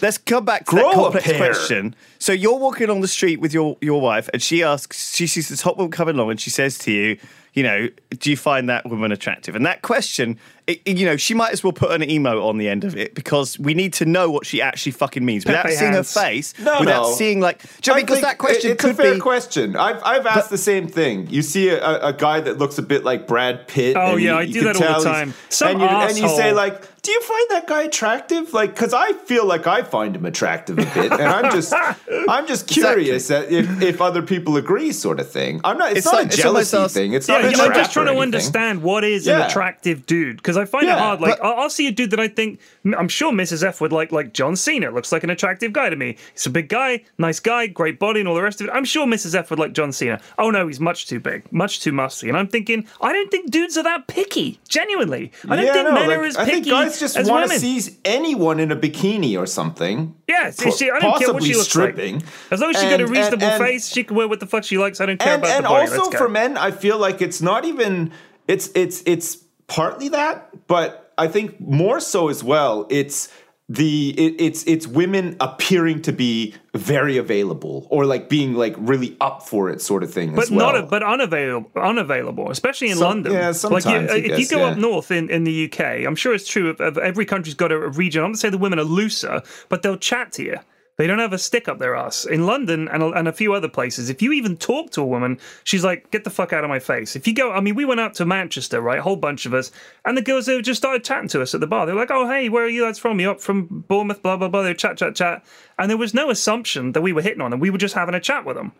Let's 0.00 0.16
come 0.16 0.46
back 0.46 0.64
to 0.64 0.70
Grow 0.70 0.82
that 0.82 0.92
a 0.92 1.20
complex 1.22 1.36
question. 1.36 1.94
So 2.20 2.30
So 2.30 2.34
you're 2.34 2.58
walking 2.58 2.88
along 2.88 3.00
the 3.00 3.08
street 3.08 3.40
with 3.40 3.52
your 3.52 3.76
your 3.80 4.00
wife, 4.00 4.28
and 4.32 4.40
she 4.40 4.62
asks, 4.62 5.14
she 5.16 5.26
sees 5.26 5.48
the 5.48 5.56
top 5.56 5.76
woman 5.76 5.90
coming 5.90 6.14
along, 6.16 6.30
and 6.30 6.40
she 6.40 6.50
says 6.50 6.78
to 6.78 6.92
you, 6.92 7.18
you 7.54 7.64
know, 7.64 7.88
do 8.20 8.30
you 8.30 8.36
find 8.36 8.68
that 8.68 8.88
woman 8.88 9.10
attractive? 9.10 9.56
And 9.56 9.66
that 9.66 9.82
question, 9.82 10.38
it, 10.68 10.80
it- 10.84 10.96
you 10.96 11.04
know, 11.04 11.16
she 11.16 11.34
might 11.34 11.52
as 11.52 11.64
well 11.64 11.72
put 11.72 11.90
an 11.90 12.08
emo 12.08 12.46
on 12.46 12.58
the 12.58 12.68
end 12.68 12.84
of 12.84 12.94
it 12.96 13.12
because 13.16 13.58
we 13.58 13.74
need 13.74 13.92
to 13.94 14.04
know 14.04 14.30
what 14.30 14.46
she 14.46 14.62
actually 14.62 14.92
fucking 14.92 15.24
means 15.24 15.44
without 15.44 15.64
Pepe 15.64 15.74
seeing 15.74 15.92
hands. 15.94 16.14
her 16.14 16.20
face, 16.20 16.54
No, 16.60 16.78
without 16.78 17.02
no. 17.02 17.12
seeing 17.14 17.40
like, 17.40 17.60
do 17.62 17.66
you 17.66 17.80
know 17.88 17.94
I 17.94 17.96
mean? 17.96 18.06
because 18.06 18.20
that 18.20 18.38
question 18.38 18.70
it's 18.70 18.80
could 18.84 18.92
a 18.92 18.94
fair 18.94 19.14
be. 19.14 19.20
question. 19.20 19.74
I've 19.74 20.00
I've 20.04 20.26
asked 20.26 20.50
the 20.50 20.58
same 20.58 20.86
thing. 20.86 21.26
You 21.28 21.42
see 21.42 21.70
a, 21.70 21.82
a, 21.84 22.08
a 22.08 22.12
guy 22.12 22.38
that 22.40 22.58
looks 22.58 22.78
a 22.78 22.82
bit 22.82 23.02
like 23.02 23.26
Brad 23.26 23.66
Pitt. 23.66 23.96
Oh, 23.96 24.12
and 24.12 24.20
yeah, 24.22 24.30
you- 24.34 24.36
I 24.38 24.46
do 24.46 24.52
can 24.52 24.64
that 24.66 24.76
all 24.76 24.98
the 25.00 25.04
tell 25.04 25.12
time. 25.12 25.34
Some 25.48 25.68
and 25.70 25.80
you, 25.80 25.86
and 25.88 26.18
you 26.18 26.28
say 26.36 26.52
like, 26.52 27.02
"Do 27.02 27.10
you 27.10 27.20
find 27.22 27.46
that 27.50 27.66
guy 27.66 27.82
attractive?" 27.82 28.52
Like, 28.52 28.72
because 28.74 28.94
I 28.94 29.12
feel 29.14 29.44
like 29.46 29.66
I 29.66 29.82
find 29.82 30.14
him 30.14 30.24
attractive 30.24 30.78
a 30.78 30.84
bit, 30.84 31.10
and 31.10 31.22
I'm 31.22 31.50
just 31.50 31.72
I'm 32.28 32.46
just 32.46 32.66
curious 32.66 33.28
that 33.28 33.50
if, 33.50 33.82
if 33.82 34.00
other 34.00 34.22
people 34.22 34.56
agree, 34.56 34.92
sort 34.92 35.20
of 35.20 35.30
thing. 35.30 35.60
I'm 35.64 35.78
not. 35.78 35.90
It's, 35.90 35.98
It's 35.98 36.06
not 36.06 36.14
like- 36.14 36.24
a 36.24 36.28
it's 36.28 36.36
jealousy 36.36 36.76
us- 36.76 36.94
thing. 36.94 37.12
It's 37.12 37.28
Yeah, 37.28 37.38
not. 37.42 37.52
know, 37.56 37.64
I'm 37.66 37.74
just 37.74 37.92
trying 37.92 38.06
to 38.06 38.18
understand 38.18 38.82
what 38.82 39.04
is 39.04 39.26
an 39.26 39.40
attractive 39.40 40.06
dude 40.06 40.36
because 40.36 40.56
I 40.56 40.64
find 40.64 40.86
it 40.88 40.98
hard. 40.98 41.20
Like, 41.20 41.38
but- 41.38 41.44
I'll, 41.46 41.60
I'll 41.64 41.70
see 41.70 41.86
a 41.86 41.92
dude 41.92 42.10
that 42.10 42.20
I 42.20 42.28
think 42.28 42.60
I'm 42.96 43.08
sure 43.08 43.32
Mrs. 43.32 43.62
F 43.64 43.80
would 43.80 43.92
like, 43.92 44.12
like 44.12 44.32
John 44.32 44.56
Cena. 44.56 44.90
Looks 44.90 45.12
like 45.12 45.22
an 45.24 45.30
attractive 45.30 45.72
guy 45.72 45.88
to 45.90 45.96
me. 45.96 46.16
He's 46.32 46.46
a 46.46 46.50
big 46.50 46.68
guy, 46.68 47.04
nice 47.18 47.40
guy, 47.40 47.66
great 47.66 47.98
body, 47.98 48.20
and 48.20 48.28
all 48.28 48.34
the 48.34 48.42
rest 48.42 48.60
of 48.60 48.66
it. 48.68 48.70
I'm 48.72 48.84
sure 48.84 49.06
Mrs. 49.06 49.34
F 49.34 49.50
would 49.50 49.58
like 49.58 49.72
John 49.72 49.92
Cena. 49.92 50.20
Oh 50.38 50.50
no, 50.50 50.66
he's 50.66 50.80
much 50.80 51.06
too 51.06 51.20
big, 51.20 51.50
much 51.52 51.80
too 51.80 51.92
musty. 51.92 52.28
And 52.28 52.36
I'm 52.36 52.48
thinking, 52.48 52.86
I 53.00 53.12
don't 53.12 53.30
think 53.30 53.50
dudes 53.50 53.76
are 53.76 53.84
that 53.84 54.06
picky. 54.06 54.58
Genuinely, 54.68 55.32
I 55.48 55.56
don't 55.56 55.64
Yeah, 55.66 55.72
think 55.74 55.88
no, 55.88 55.94
men 55.94 56.08
like, 56.08 56.18
are 56.18 56.24
as 56.24 56.36
picky. 56.36 56.50
I 56.50 56.52
think 56.54 56.66
guys 56.66 56.98
just 57.00 57.28
want 57.28 57.50
to 57.50 57.58
see 57.58 57.80
anyone 58.04 58.58
in 58.60 58.72
a 58.72 58.76
bikini 58.76 59.38
or 59.38 59.46
something. 59.46 60.14
Yeah, 60.28 60.50
see, 60.50 60.70
see, 60.70 60.90
I 60.90 61.00
don't 61.00 61.18
care 61.18 61.32
what 61.32 61.42
she 61.42 61.54
looks 61.54 61.68
stripping. 61.68 61.99
Like. 62.00 62.22
As 62.50 62.60
long 62.60 62.70
as 62.70 62.80
she 62.80 62.88
got 62.88 63.00
a 63.00 63.06
reasonable 63.06 63.44
and- 63.44 63.52
and- 63.52 63.64
face, 63.64 63.88
she 63.88 64.04
can 64.04 64.16
wear 64.16 64.28
what 64.28 64.40
the 64.40 64.46
fuck 64.46 64.64
she 64.64 64.78
likes. 64.78 65.00
I 65.00 65.06
don't 65.06 65.18
care 65.18 65.34
and, 65.34 65.42
about 65.42 65.56
and 65.56 65.64
the 65.64 65.68
body. 65.68 65.90
And 65.90 66.00
also 66.00 66.16
for 66.16 66.28
men 66.28 66.56
i 66.56 66.70
feel 66.70 66.98
like 66.98 67.22
it's 67.22 67.40
not 67.40 67.64
even 67.64 68.10
it's 68.48 68.70
it's 68.74 69.02
it's 69.06 69.36
partly 69.66 70.08
that 70.08 70.66
but 70.66 71.12
i 71.18 71.26
think 71.28 71.60
more 71.60 72.00
so 72.00 72.28
as 72.28 72.42
well 72.44 72.86
it's 72.90 73.28
the 73.68 74.10
it, 74.18 74.40
it's 74.40 74.64
it's 74.64 74.86
women 74.86 75.36
appearing 75.40 76.02
to 76.02 76.12
be 76.12 76.54
very 76.74 77.16
available 77.16 77.86
or 77.90 78.04
like 78.04 78.28
being 78.28 78.54
like 78.54 78.74
really 78.78 79.16
up 79.20 79.46
for 79.46 79.70
it 79.70 79.80
sort 79.80 80.02
of 80.02 80.12
thing 80.12 80.34
but 80.34 80.42
as 80.44 80.50
well. 80.50 80.72
not 80.72 80.90
but 80.90 81.02
unavailable 81.04 81.70
unavailable 81.76 82.50
especially 82.50 82.90
in 82.90 82.96
Some- 82.96 83.08
london 83.08 83.32
yeah, 83.32 83.46
like 83.48 83.54
sometimes, 83.56 84.10
you, 84.10 84.16
I 84.16 84.18
if 84.18 84.24
you 84.24 84.36
guess, 84.38 84.50
go 84.50 84.64
up 84.64 84.76
north 84.76 85.10
in, 85.12 85.30
in 85.30 85.44
the 85.44 85.70
uk 85.70 85.80
i'm 85.80 86.16
sure 86.16 86.34
it's 86.34 86.48
true 86.48 86.70
of, 86.70 86.80
of 86.80 86.98
every 86.98 87.24
country's 87.24 87.54
got 87.54 87.70
a, 87.70 87.76
a 87.76 87.88
region 87.90 88.22
i'm 88.22 88.28
going 88.28 88.34
to 88.34 88.40
say 88.40 88.50
the 88.50 88.58
women 88.58 88.78
are 88.80 88.84
looser 88.84 89.42
but 89.68 89.82
they'll 89.82 89.96
chat 89.96 90.32
to 90.32 90.42
you 90.42 90.56
they 91.00 91.06
don't 91.06 91.18
have 91.18 91.32
a 91.32 91.38
stick 91.38 91.66
up 91.66 91.78
their 91.78 91.96
ass. 91.96 92.26
In 92.26 92.44
London 92.44 92.86
and 92.88 93.02
a, 93.02 93.06
and 93.12 93.26
a 93.26 93.32
few 93.32 93.54
other 93.54 93.70
places, 93.70 94.10
if 94.10 94.20
you 94.20 94.34
even 94.34 94.54
talk 94.54 94.90
to 94.90 95.00
a 95.00 95.06
woman, 95.06 95.38
she's 95.64 95.82
like, 95.82 96.10
get 96.10 96.24
the 96.24 96.30
fuck 96.30 96.52
out 96.52 96.62
of 96.62 96.68
my 96.68 96.78
face. 96.78 97.16
If 97.16 97.26
you 97.26 97.32
go, 97.32 97.52
I 97.52 97.60
mean, 97.60 97.74
we 97.74 97.86
went 97.86 98.00
out 98.00 98.12
to 98.16 98.26
Manchester, 98.26 98.82
right? 98.82 98.98
A 98.98 99.02
whole 99.02 99.16
bunch 99.16 99.46
of 99.46 99.54
us. 99.54 99.72
And 100.04 100.14
the 100.14 100.20
girls, 100.20 100.44
they 100.44 100.60
just 100.60 100.76
started 100.76 101.02
chatting 101.02 101.28
to 101.28 101.40
us 101.40 101.54
at 101.54 101.60
the 101.60 101.66
bar. 101.66 101.86
They're 101.86 101.94
like, 101.94 102.10
oh, 102.10 102.28
hey, 102.28 102.50
where 102.50 102.64
are 102.64 102.68
you 102.68 102.84
lads 102.84 102.98
from? 102.98 103.18
You 103.18 103.30
up 103.30 103.40
from 103.40 103.82
Bournemouth, 103.88 104.22
blah, 104.22 104.36
blah, 104.36 104.48
blah. 104.48 104.60
They 104.60 104.74
chat, 104.74 104.98
chat, 104.98 105.14
chat. 105.14 105.42
And 105.78 105.88
there 105.88 105.96
was 105.96 106.12
no 106.12 106.28
assumption 106.28 106.92
that 106.92 107.00
we 107.00 107.14
were 107.14 107.22
hitting 107.22 107.40
on 107.40 107.50
them. 107.50 107.60
We 107.60 107.70
were 107.70 107.78
just 107.78 107.94
having 107.94 108.14
a 108.14 108.20
chat 108.20 108.44
with 108.44 108.56
them. 108.56 108.72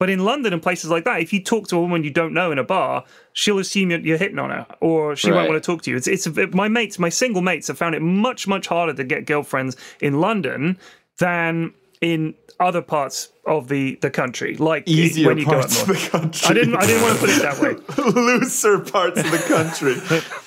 But 0.00 0.10
in 0.10 0.24
London 0.24 0.52
and 0.52 0.60
places 0.60 0.90
like 0.90 1.04
that, 1.04 1.20
if 1.20 1.32
you 1.32 1.40
talk 1.40 1.68
to 1.68 1.76
a 1.76 1.80
woman 1.80 2.02
you 2.02 2.10
don't 2.10 2.34
know 2.34 2.50
in 2.50 2.58
a 2.58 2.64
bar, 2.64 3.04
she'll 3.34 3.60
assume 3.60 3.90
you're, 3.90 4.00
you're 4.00 4.18
hitting 4.18 4.40
on 4.40 4.50
her, 4.50 4.66
or 4.80 5.14
she 5.14 5.30
won't 5.30 5.48
want 5.48 5.62
to 5.62 5.66
talk 5.66 5.82
to 5.82 5.90
you. 5.90 5.96
It's 5.96 6.06
it's 6.06 6.28
my 6.52 6.68
mates, 6.68 7.00
my 7.00 7.08
single 7.08 7.42
mates, 7.42 7.66
have 7.66 7.78
found 7.78 7.96
it 7.96 8.02
much 8.02 8.46
much 8.46 8.68
harder 8.68 8.94
to 8.94 9.02
get 9.02 9.26
girlfriends 9.26 9.76
in 10.00 10.20
London 10.20 10.78
than 11.18 11.72
in 12.00 12.34
other 12.60 12.82
parts 12.82 13.28
of 13.46 13.68
the 13.68 13.96
the 14.02 14.10
country. 14.10 14.56
Like 14.56 14.86
easier 14.88 15.28
when 15.28 15.38
you 15.38 15.44
go 15.44 15.52
up 15.52 15.60
parts 15.60 15.82
of 15.82 15.88
the 15.88 16.08
country 16.10 16.48
I 16.48 16.52
didn't 16.54 16.76
I 16.76 16.86
didn't 16.86 17.02
want 17.02 17.14
to 17.14 17.20
put 17.20 17.30
it 17.30 17.42
that 17.42 17.58
way. 17.60 18.12
looser 18.20 18.78
parts 18.80 19.20
of 19.20 19.30
the 19.30 19.38
country 19.38 19.94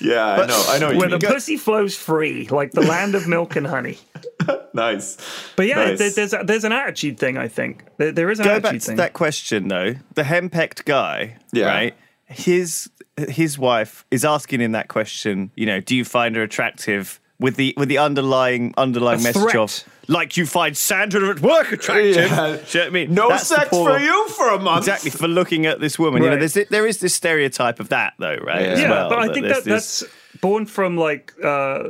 yeah 0.00 0.26
i 0.42 0.46
know 0.46 0.64
i 0.68 0.78
know 0.78 0.96
Where 0.98 1.08
the 1.08 1.18
pussy 1.18 1.56
flows 1.56 1.96
free, 1.96 2.48
like 2.48 2.72
the 2.72 2.82
land 2.82 3.14
of 3.14 3.26
milk 3.28 3.56
and 3.56 3.66
honey. 3.66 3.98
nice 4.74 5.16
But 5.56 5.66
yeah, 5.68 5.76
Nice. 5.84 5.98
there, 5.98 6.10
there's 6.10 6.32
a, 6.34 6.42
there's 6.44 6.64
an 6.64 6.72
attitude 6.72 7.18
thing. 7.18 7.36
I 7.38 7.48
think 7.48 7.84
there, 7.98 8.12
there 8.12 8.30
is 8.30 8.38
an 8.40 8.44
Go 8.46 8.50
attitude 8.52 8.62
back 8.72 8.80
to 8.80 8.86
thing. 8.86 8.96
that 8.96 9.12
question 9.12 9.68
though. 9.68 9.94
The 10.14 10.24
henpecked 10.24 10.84
guy, 10.84 11.36
Yeah. 11.52 11.66
right? 11.66 11.94
His 12.26 12.90
his 13.28 13.58
wife 13.58 14.04
is 14.10 14.24
asking 14.24 14.60
in 14.62 14.72
that 14.72 14.88
question, 14.88 15.50
you 15.54 15.66
know, 15.66 15.80
do 15.80 15.94
you 15.94 16.04
find 16.04 16.34
her 16.36 16.42
attractive 16.42 17.20
with 17.38 17.56
the 17.56 17.74
with 17.76 17.88
the 17.88 17.98
underlying 17.98 18.72
underlying 18.76 19.20
A 19.20 19.22
message 19.24 19.42
threat. 19.42 19.56
of 19.56 19.84
like 20.08 20.36
you 20.36 20.46
find 20.46 20.76
Sandra 20.76 21.28
at 21.30 21.40
work 21.40 21.72
attractive. 21.72 22.16
Yeah. 22.16 22.26
Do 22.26 22.32
you 22.32 22.36
know 22.36 22.58
what 22.58 22.76
I 22.86 22.90
mean? 22.90 23.14
no 23.14 23.28
That's 23.28 23.46
sex 23.46 23.68
poor- 23.70 23.92
for 23.92 23.98
you 23.98 24.28
for 24.30 24.48
a 24.50 24.58
month 24.58 24.78
Exactly 24.88 25.10
for 25.10 25.28
looking 25.28 25.66
at 25.66 25.80
this 25.80 25.98
woman. 25.98 26.22
You 26.22 26.30
know, 26.30 26.36
there's 26.36 26.54
there 26.70 26.86
is 26.86 26.98
this 26.98 27.14
stereotype 27.14 27.78
of 27.80 27.88
that 27.90 28.14
though, 28.18 28.36
right? 28.36 28.62
Yeah. 28.62 28.68
as 28.68 28.80
yeah, 28.80 28.90
well, 28.90 29.08
but 29.08 29.18
I 29.18 29.32
think 29.32 29.46
that 29.46 29.64
this- 29.64 30.00
that's 30.00 30.04
born 30.40 30.66
from 30.66 30.96
like 30.96 31.32
uh, 31.42 31.84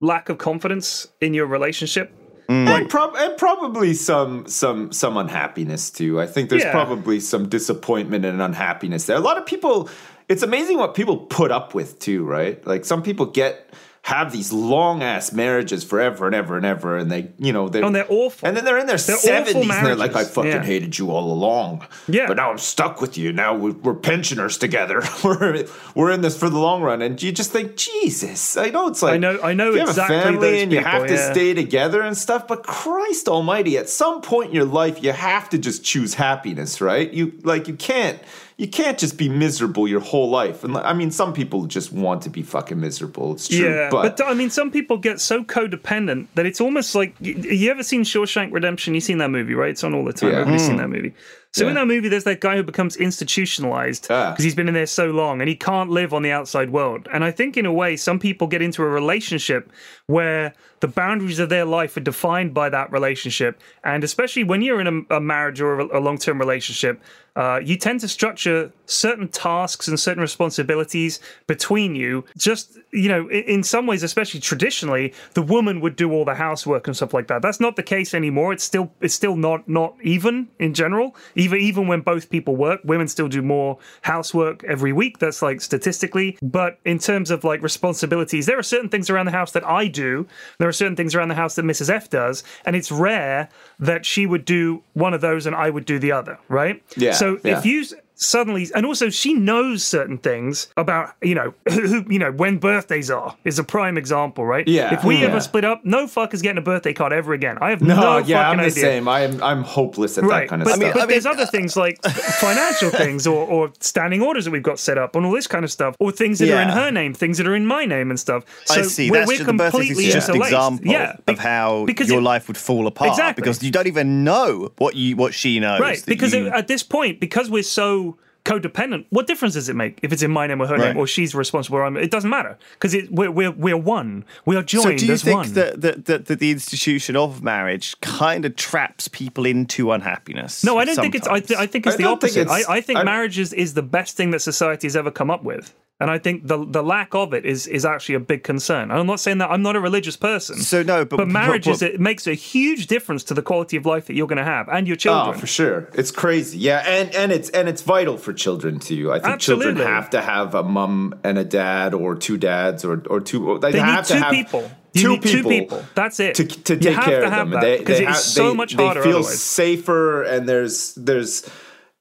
lack 0.00 0.28
of 0.28 0.38
confidence 0.38 1.08
in 1.20 1.34
your 1.34 1.46
relationship. 1.46 2.10
and, 2.48 2.90
prob- 2.90 3.14
and 3.16 3.38
probably 3.38 3.94
some 3.94 4.46
some 4.46 4.92
some 4.92 5.16
unhappiness 5.16 5.88
too. 5.90 6.20
I 6.20 6.26
think 6.26 6.50
there's 6.50 6.64
Yeah. 6.64 6.72
probably 6.72 7.20
some 7.20 7.48
disappointment 7.48 8.24
and 8.24 8.42
unhappiness 8.42 9.06
there. 9.06 9.16
A 9.16 9.20
lot 9.20 9.38
of 9.38 9.46
people. 9.46 9.88
It's 10.28 10.42
amazing 10.42 10.78
what 10.78 10.94
people 10.94 11.16
put 11.18 11.50
up 11.50 11.74
with 11.74 11.98
too, 11.98 12.24
right? 12.24 12.64
Like 12.66 12.84
some 12.84 13.02
people 13.02 13.26
get 13.26 13.70
have 14.04 14.32
these 14.32 14.52
long 14.52 15.00
ass 15.00 15.32
marriages 15.32 15.84
forever 15.84 16.26
and 16.26 16.34
ever 16.34 16.56
and 16.56 16.66
ever, 16.66 16.96
and 16.98 17.08
they 17.08 17.30
you 17.38 17.52
know 17.52 17.68
they 17.68 17.80
Oh, 17.82 17.86
and 17.86 17.94
they're 17.94 18.06
awful. 18.08 18.48
and 18.48 18.56
then 18.56 18.64
they're 18.64 18.78
in 18.78 18.86
their 18.86 18.98
seventies, 18.98 19.54
and 19.70 19.86
they're 19.86 19.94
like, 19.94 20.16
"I 20.16 20.24
fucking 20.24 20.50
Yeah. 20.50 20.62
hated 20.64 20.98
you 20.98 21.12
all 21.12 21.32
along." 21.32 21.86
Yeah. 22.08 22.26
but 22.26 22.36
now 22.36 22.50
I'm 22.50 22.58
stuck 22.58 23.00
with 23.00 23.16
you. 23.16 23.32
Now 23.32 23.54
we're, 23.54 23.70
we're 23.72 23.94
pensioners 23.94 24.58
together. 24.58 25.02
we're 25.24 25.66
we're 25.94 26.10
in 26.10 26.20
this 26.20 26.36
for 26.36 26.50
the 26.50 26.58
long 26.58 26.82
run, 26.82 27.00
and 27.00 27.22
you 27.22 27.30
just 27.30 27.52
think, 27.52 27.76
Jesus, 27.76 28.56
I 28.56 28.70
know 28.70 28.88
it's 28.88 29.02
like 29.02 29.14
I 29.14 29.18
know- 29.18 29.38
I 29.40 29.54
know 29.54 29.70
you 29.70 29.78
have 29.78 29.90
exactly 29.90 30.16
a 30.16 30.22
family 30.22 30.62
and 30.62 30.72
you 30.72 30.80
have 30.80 31.06
to 31.06 31.14
yeah. 31.14 31.32
stay 31.32 31.54
together 31.54 32.02
and 32.02 32.18
stuff. 32.18 32.48
But 32.48 32.64
Christ 32.64 33.28
Almighty, 33.28 33.78
at 33.78 33.88
some 33.88 34.20
point 34.20 34.48
in 34.48 34.54
your 34.56 34.64
life, 34.64 35.00
you 35.02 35.12
have 35.12 35.48
to 35.50 35.58
just 35.58 35.84
choose 35.84 36.14
happiness, 36.14 36.80
right? 36.80 37.08
You 37.12 37.34
like 37.44 37.68
you 37.68 37.74
can't. 37.74 38.18
You 38.58 38.68
can't 38.68 38.98
just 38.98 39.16
be 39.18 39.28
miserable 39.28 39.88
your 39.88 40.00
whole 40.00 40.28
life, 40.30 40.62
and 40.62 40.76
I 40.76 40.92
mean, 40.92 41.10
some 41.10 41.32
people 41.32 41.66
just 41.66 41.92
want 41.92 42.22
to 42.22 42.30
be 42.30 42.42
fucking 42.42 42.78
miserable. 42.78 43.32
It's 43.32 43.48
true, 43.48 43.58
Yeah, 43.68 43.88
but, 43.90 44.16
but, 44.18 44.26
I 44.26 44.34
mean, 44.34 44.50
some 44.50 44.70
people 44.70 44.98
get 44.98 45.20
so 45.20 45.42
codependent 45.42 46.26
that 46.34 46.44
it's 46.46 46.60
almost 46.60 46.94
like 46.94 47.14
you, 47.20 47.34
you 47.34 47.70
ever 47.70 47.82
seen 47.82 48.04
Shawshank 48.04 48.52
Redemption? 48.52 48.94
You've 48.94 49.04
seen 49.04 49.18
that 49.18 49.30
movie, 49.30 49.54
right? 49.54 49.70
It's 49.70 49.82
on 49.82 49.94
all 49.94 50.04
the 50.04 50.12
time. 50.12 50.30
Yeah. 50.30 50.36
Everybody's 50.40 50.66
seen 50.66 50.76
that 50.76 50.88
movie. 50.90 51.14
So 51.54 51.68
in 51.68 51.74
that 51.74 51.86
movie, 51.86 52.08
there's 52.08 52.24
that 52.24 52.40
guy 52.40 52.56
who 52.56 52.62
becomes 52.62 52.96
institutionalized 52.96 54.04
because 54.04 54.38
Ah. 54.40 54.42
he's 54.42 54.54
been 54.54 54.68
in 54.68 54.74
there 54.74 54.86
so 54.86 55.10
long 55.10 55.40
and 55.42 55.48
he 55.50 55.54
can't 55.54 55.90
live 55.90 56.14
on 56.14 56.22
the 56.22 56.30
outside 56.30 56.70
world. 56.70 57.06
And 57.12 57.22
I 57.24 57.30
think, 57.30 57.58
in 57.58 57.66
a 57.66 57.72
way, 57.72 57.94
some 57.96 58.18
people 58.18 58.46
get 58.46 58.62
into 58.62 58.82
a 58.82 58.86
relationship 58.88 59.70
where 60.06 60.54
the 60.80 60.88
boundaries 60.88 61.38
of 61.38 61.50
their 61.50 61.66
life 61.66 61.94
are 61.98 62.00
defined 62.00 62.54
by 62.54 62.70
that 62.70 62.90
relationship. 62.90 63.60
And 63.84 64.02
especially 64.02 64.44
when 64.44 64.62
you're 64.62 64.80
in 64.80 65.04
a, 65.10 65.16
a 65.16 65.20
marriage 65.20 65.60
or 65.60 65.80
a, 65.80 65.98
a 65.98 66.00
long 66.00 66.16
term 66.16 66.38
relationship, 66.38 67.02
uh, 67.34 67.60
you 67.62 67.76
tend 67.76 68.00
to 68.00 68.08
structure 68.08 68.72
certain 68.86 69.28
tasks 69.28 69.88
and 69.88 69.98
certain 69.98 70.20
responsibilities 70.20 71.18
between 71.46 71.94
you. 71.94 72.24
Just, 72.36 72.78
you 72.92 73.08
know, 73.08 73.28
in, 73.28 73.44
in 73.44 73.62
some 73.62 73.86
ways, 73.86 74.02
especially 74.02 74.40
traditionally, 74.40 75.14
the 75.34 75.42
woman 75.42 75.80
would 75.80 75.96
do 75.96 76.12
all 76.12 76.24
the 76.24 76.34
housework 76.34 76.86
and 76.86 76.96
stuff 76.96 77.14
like 77.14 77.28
that. 77.28 77.40
That's 77.42 77.60
not 77.60 77.76
the 77.76 77.82
case 77.82 78.12
anymore. 78.12 78.52
It's 78.52 78.64
still 78.64 78.92
it's 79.00 79.14
still 79.14 79.36
not 79.36 79.68
not 79.68 79.96
even 80.02 80.48
in 80.58 80.74
general. 80.74 81.16
Even 81.34 81.60
even 81.60 81.88
when 81.88 82.00
both 82.00 82.28
people 82.28 82.56
work, 82.56 82.80
women 82.84 83.08
still 83.08 83.28
do 83.28 83.40
more 83.40 83.78
housework 84.02 84.62
every 84.64 84.92
week. 84.92 85.18
That's 85.18 85.40
like 85.40 85.60
statistically. 85.60 86.36
But 86.42 86.78
in 86.84 86.98
terms 86.98 87.30
of 87.30 87.44
like 87.44 87.62
responsibilities, 87.62 88.46
there 88.46 88.58
are 88.58 88.62
certain 88.62 88.90
things 88.90 89.08
around 89.08 89.26
the 89.26 89.32
house 89.32 89.52
that 89.52 89.66
I 89.66 89.88
do. 89.88 90.26
There 90.58 90.68
are 90.68 90.72
certain 90.72 90.96
things 90.96 91.14
around 91.14 91.28
the 91.28 91.34
house 91.34 91.54
that 91.54 91.64
Mrs. 91.64 91.88
F 91.88 92.10
does, 92.10 92.44
and 92.66 92.76
it's 92.76 92.92
rare 92.92 93.48
that 93.78 94.04
she 94.04 94.26
would 94.26 94.44
do 94.44 94.82
one 94.92 95.14
of 95.14 95.20
those 95.20 95.46
and 95.46 95.56
I 95.56 95.70
would 95.70 95.86
do 95.86 95.98
the 95.98 96.12
other. 96.12 96.38
Right? 96.48 96.82
Yeah, 96.96 97.12
So 97.12 97.21
yeah. 97.44 97.58
if 97.58 97.66
you 97.66 97.84
suddenly 98.22 98.68
and 98.74 98.86
also 98.86 99.10
she 99.10 99.34
knows 99.34 99.84
certain 99.84 100.16
things 100.18 100.68
about 100.76 101.14
you 101.22 101.34
know 101.34 101.52
who 101.70 102.04
you 102.08 102.18
know 102.18 102.30
when 102.32 102.56
birthdays 102.58 103.10
are 103.10 103.36
is 103.44 103.58
a 103.58 103.64
prime 103.64 103.98
example 103.98 104.46
right 104.46 104.66
Yeah, 104.68 104.94
if 104.94 105.04
we 105.04 105.16
yeah. 105.18 105.26
ever 105.26 105.40
split 105.40 105.64
up 105.64 105.84
no 105.84 106.06
fucker's 106.06 106.40
getting 106.40 106.58
a 106.58 106.62
birthday 106.62 106.92
card 106.92 107.12
ever 107.12 107.32
again 107.32 107.58
i 107.60 107.70
have 107.70 107.82
no, 107.82 107.96
no, 107.96 108.18
yeah, 108.18 108.48
I'm 108.50 108.58
fucking 108.58 108.58
the 108.58 108.64
idea 108.66 108.82
same. 108.82 109.08
I'm 109.08 109.42
I'm 109.42 109.62
hopeless 109.62 110.18
at 110.18 110.24
that 110.28 110.48
kind 110.48 110.62
of 110.62 110.66
but, 110.66 110.76
stuff. 110.76 110.94
but 110.94 111.08
there's 111.08 111.26
other 111.26 111.46
things 111.46 111.76
like 111.76 112.00
financial 112.40 112.90
things 112.90 113.26
or, 113.26 113.46
or 113.46 113.72
standing 113.80 114.22
orders 114.22 114.44
that 114.44 114.50
we've 114.50 114.62
got 114.62 114.78
set 114.78 114.98
up 114.98 115.16
and 115.16 115.26
all 115.26 115.32
this 115.32 115.46
kind 115.46 115.64
of 115.64 115.70
stuff, 115.72 115.96
or 115.98 116.12
things 116.12 116.38
that 116.38 116.48
are 116.50 116.62
in 116.62 116.68
her 116.68 116.90
name, 116.90 117.12
things 117.14 117.38
that 117.38 117.46
are 117.46 117.54
in 117.54 117.66
my 117.66 117.84
name 117.84 118.10
and 118.10 118.18
stuff. 118.20 118.44
So 118.66 118.80
I 118.80 118.82
see. 118.82 119.10
We're, 119.10 119.18
That's 119.18 119.28
we're 119.28 119.36
just, 119.38 119.48
completely 119.48 120.04
just 120.10 120.28
an 120.28 120.36
example 120.36 120.86
yeah, 120.86 121.16
of 121.26 121.38
how 121.38 121.84
because 121.86 122.08
your 122.08 122.20
it- 122.20 122.24
life 122.24 122.48
would 122.48 122.56
fall 122.56 122.86
apart 122.86 123.10
Exactly. 123.10 123.42
because 123.42 123.62
you 123.62 123.70
don't 123.70 123.86
even 123.86 124.22
know 124.24 124.72
what 124.78 124.94
you 124.94 125.16
what 125.16 125.34
she 125.34 125.58
knows. 125.60 125.80
right 125.80 126.02
because 126.06 126.32
you- 126.34 126.48
at 126.48 126.68
this 126.68 126.82
point 126.82 127.18
because 127.20 127.50
we're 127.50 127.62
so 127.62 128.11
codependent, 128.44 129.06
what 129.10 129.26
difference 129.26 129.54
does 129.54 129.68
it 129.68 129.76
make 129.76 129.98
if 130.02 130.12
it's 130.12 130.22
in 130.22 130.30
my 130.30 130.46
name 130.46 130.60
or 130.60 130.66
her 130.66 130.74
Right. 130.76 130.88
name 130.88 130.96
or 130.96 131.06
she's 131.06 131.34
responsible 131.34 131.78
or 131.78 131.84
I'm? 131.84 131.96
It 131.96 132.10
doesn't 132.10 132.28
matter 132.30 132.58
because 132.74 132.96
we're, 133.10 133.30
we're 133.30 133.50
we're 133.52 133.76
one. 133.76 134.24
We 134.46 134.56
are 134.56 134.62
joined 134.62 134.82
So 134.82 134.96
do 134.96 135.06
you 135.06 135.12
as 135.12 135.22
think 135.22 135.36
one. 135.38 135.52
that, 135.54 135.80
that, 135.80 136.04
that, 136.06 136.26
that 136.26 136.38
the 136.40 136.50
institution 136.50 137.16
of 137.16 137.42
marriage 137.42 137.98
kind 138.00 138.44
of 138.44 138.56
traps 138.56 139.06
people 139.08 139.46
into 139.46 139.92
unhappiness? 139.92 140.64
no, 140.64 140.78
I 140.78 140.84
don't 140.84 140.96
think 140.96 141.14
it's. 141.14 141.28
I, 141.28 141.40
th- 141.40 141.58
I 141.58 141.66
think 141.66 141.86
it's 141.86 141.94
I 141.94 141.96
the 141.98 142.02
don't 142.04 142.20
think 142.20 142.32
opposite. 142.36 142.40
it's- 142.42 142.68
I, 142.68 142.74
I 142.76 142.80
think 142.80 142.98
I- 142.98 143.04
marriage 143.04 143.38
is, 143.38 143.52
is 143.52 143.74
the 143.74 143.82
best 143.82 144.16
thing 144.16 144.30
that 144.32 144.40
society 144.40 144.86
has 144.86 144.96
ever 144.96 145.10
come 145.10 145.30
up 145.30 145.44
with. 145.44 145.74
And 146.02 146.10
I 146.10 146.18
think 146.18 146.46
the 146.48 146.58
the 146.76 146.82
lack 146.82 147.14
of 147.14 147.32
it 147.32 147.44
is 147.46 147.66
is 147.66 147.84
actually 147.84 148.16
a 148.16 148.20
big 148.32 148.42
concern. 148.42 148.90
And 148.90 148.98
I'm 149.00 149.06
not 149.06 149.20
saying 149.20 149.38
that 149.38 149.50
I'm 149.52 149.62
not 149.62 149.76
a 149.76 149.80
religious 149.80 150.16
person. 150.16 150.56
So 150.72 150.82
no, 150.82 151.04
but- 151.04 151.16
but 151.18 151.28
marriage 151.28 151.66
but- 151.66 151.74
is 151.76 151.82
it 151.82 152.00
makes 152.00 152.26
a 152.26 152.34
huge 152.34 152.82
difference 152.88 153.22
to 153.28 153.34
the 153.34 153.42
quality 153.50 153.76
of 153.76 153.86
life 153.86 154.04
that 154.08 154.14
you're 154.16 154.26
going 154.34 154.44
to 154.46 154.50
have 154.56 154.68
and 154.68 154.86
your 154.88 154.96
ah, 154.96 155.04
children. 155.04 155.36
Oh, 155.36 155.38
for 155.38 155.46
sure. 155.46 155.88
It's 155.94 156.10
crazy. 156.10 156.58
Yeah, 156.58 156.82
and 156.96 157.14
and 157.14 157.30
it's 157.36 157.48
and 157.50 157.68
it's 157.68 157.82
vital 157.82 158.16
for 158.18 158.32
children 158.32 158.78
too. 158.80 159.12
I 159.12 159.20
think 159.20 159.38
children 159.40 159.76
have 159.76 160.10
to 160.10 160.20
have 160.20 160.54
a 160.56 160.62
mum 160.64 161.14
and 161.22 161.38
a 161.38 161.44
dad 161.44 161.94
or 161.94 162.16
two 162.16 162.36
dads 162.36 162.84
or 162.84 163.02
or 163.08 163.20
two 163.20 163.58
they, 163.60 163.72
They 163.72 163.78
need 163.78 163.84
have 163.98 164.06
two 164.08 164.14
to 164.14 164.20
have 164.20 164.32
people. 164.32 164.70
Two 164.94 165.08
need 165.12 165.22
two 165.22 165.28
people. 165.44 165.50
people. 165.50 165.84
That's 165.94 166.18
it. 166.20 166.34
To, 166.34 166.44
to 166.44 166.74
You 166.74 166.80
take 166.80 166.94
have 166.96 167.04
care 167.04 167.20
to 167.20 167.26
of 167.26 167.32
them. 167.32 167.50
that, 167.50 167.64
And 167.64 167.86
they 167.86 167.94
it 167.94 168.00
is 168.02 168.06
have- 168.08 168.16
so 168.16 168.48
they- 168.50 168.56
much 168.56 168.72
they 168.76 168.84
harder 168.84 169.02
feel 169.02 169.18
otherwise. 169.24 169.40
safer 169.40 170.22
and 170.24 170.48
there's 170.48 170.94
there's 170.96 171.48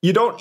you 0.02 0.12
don't 0.14 0.36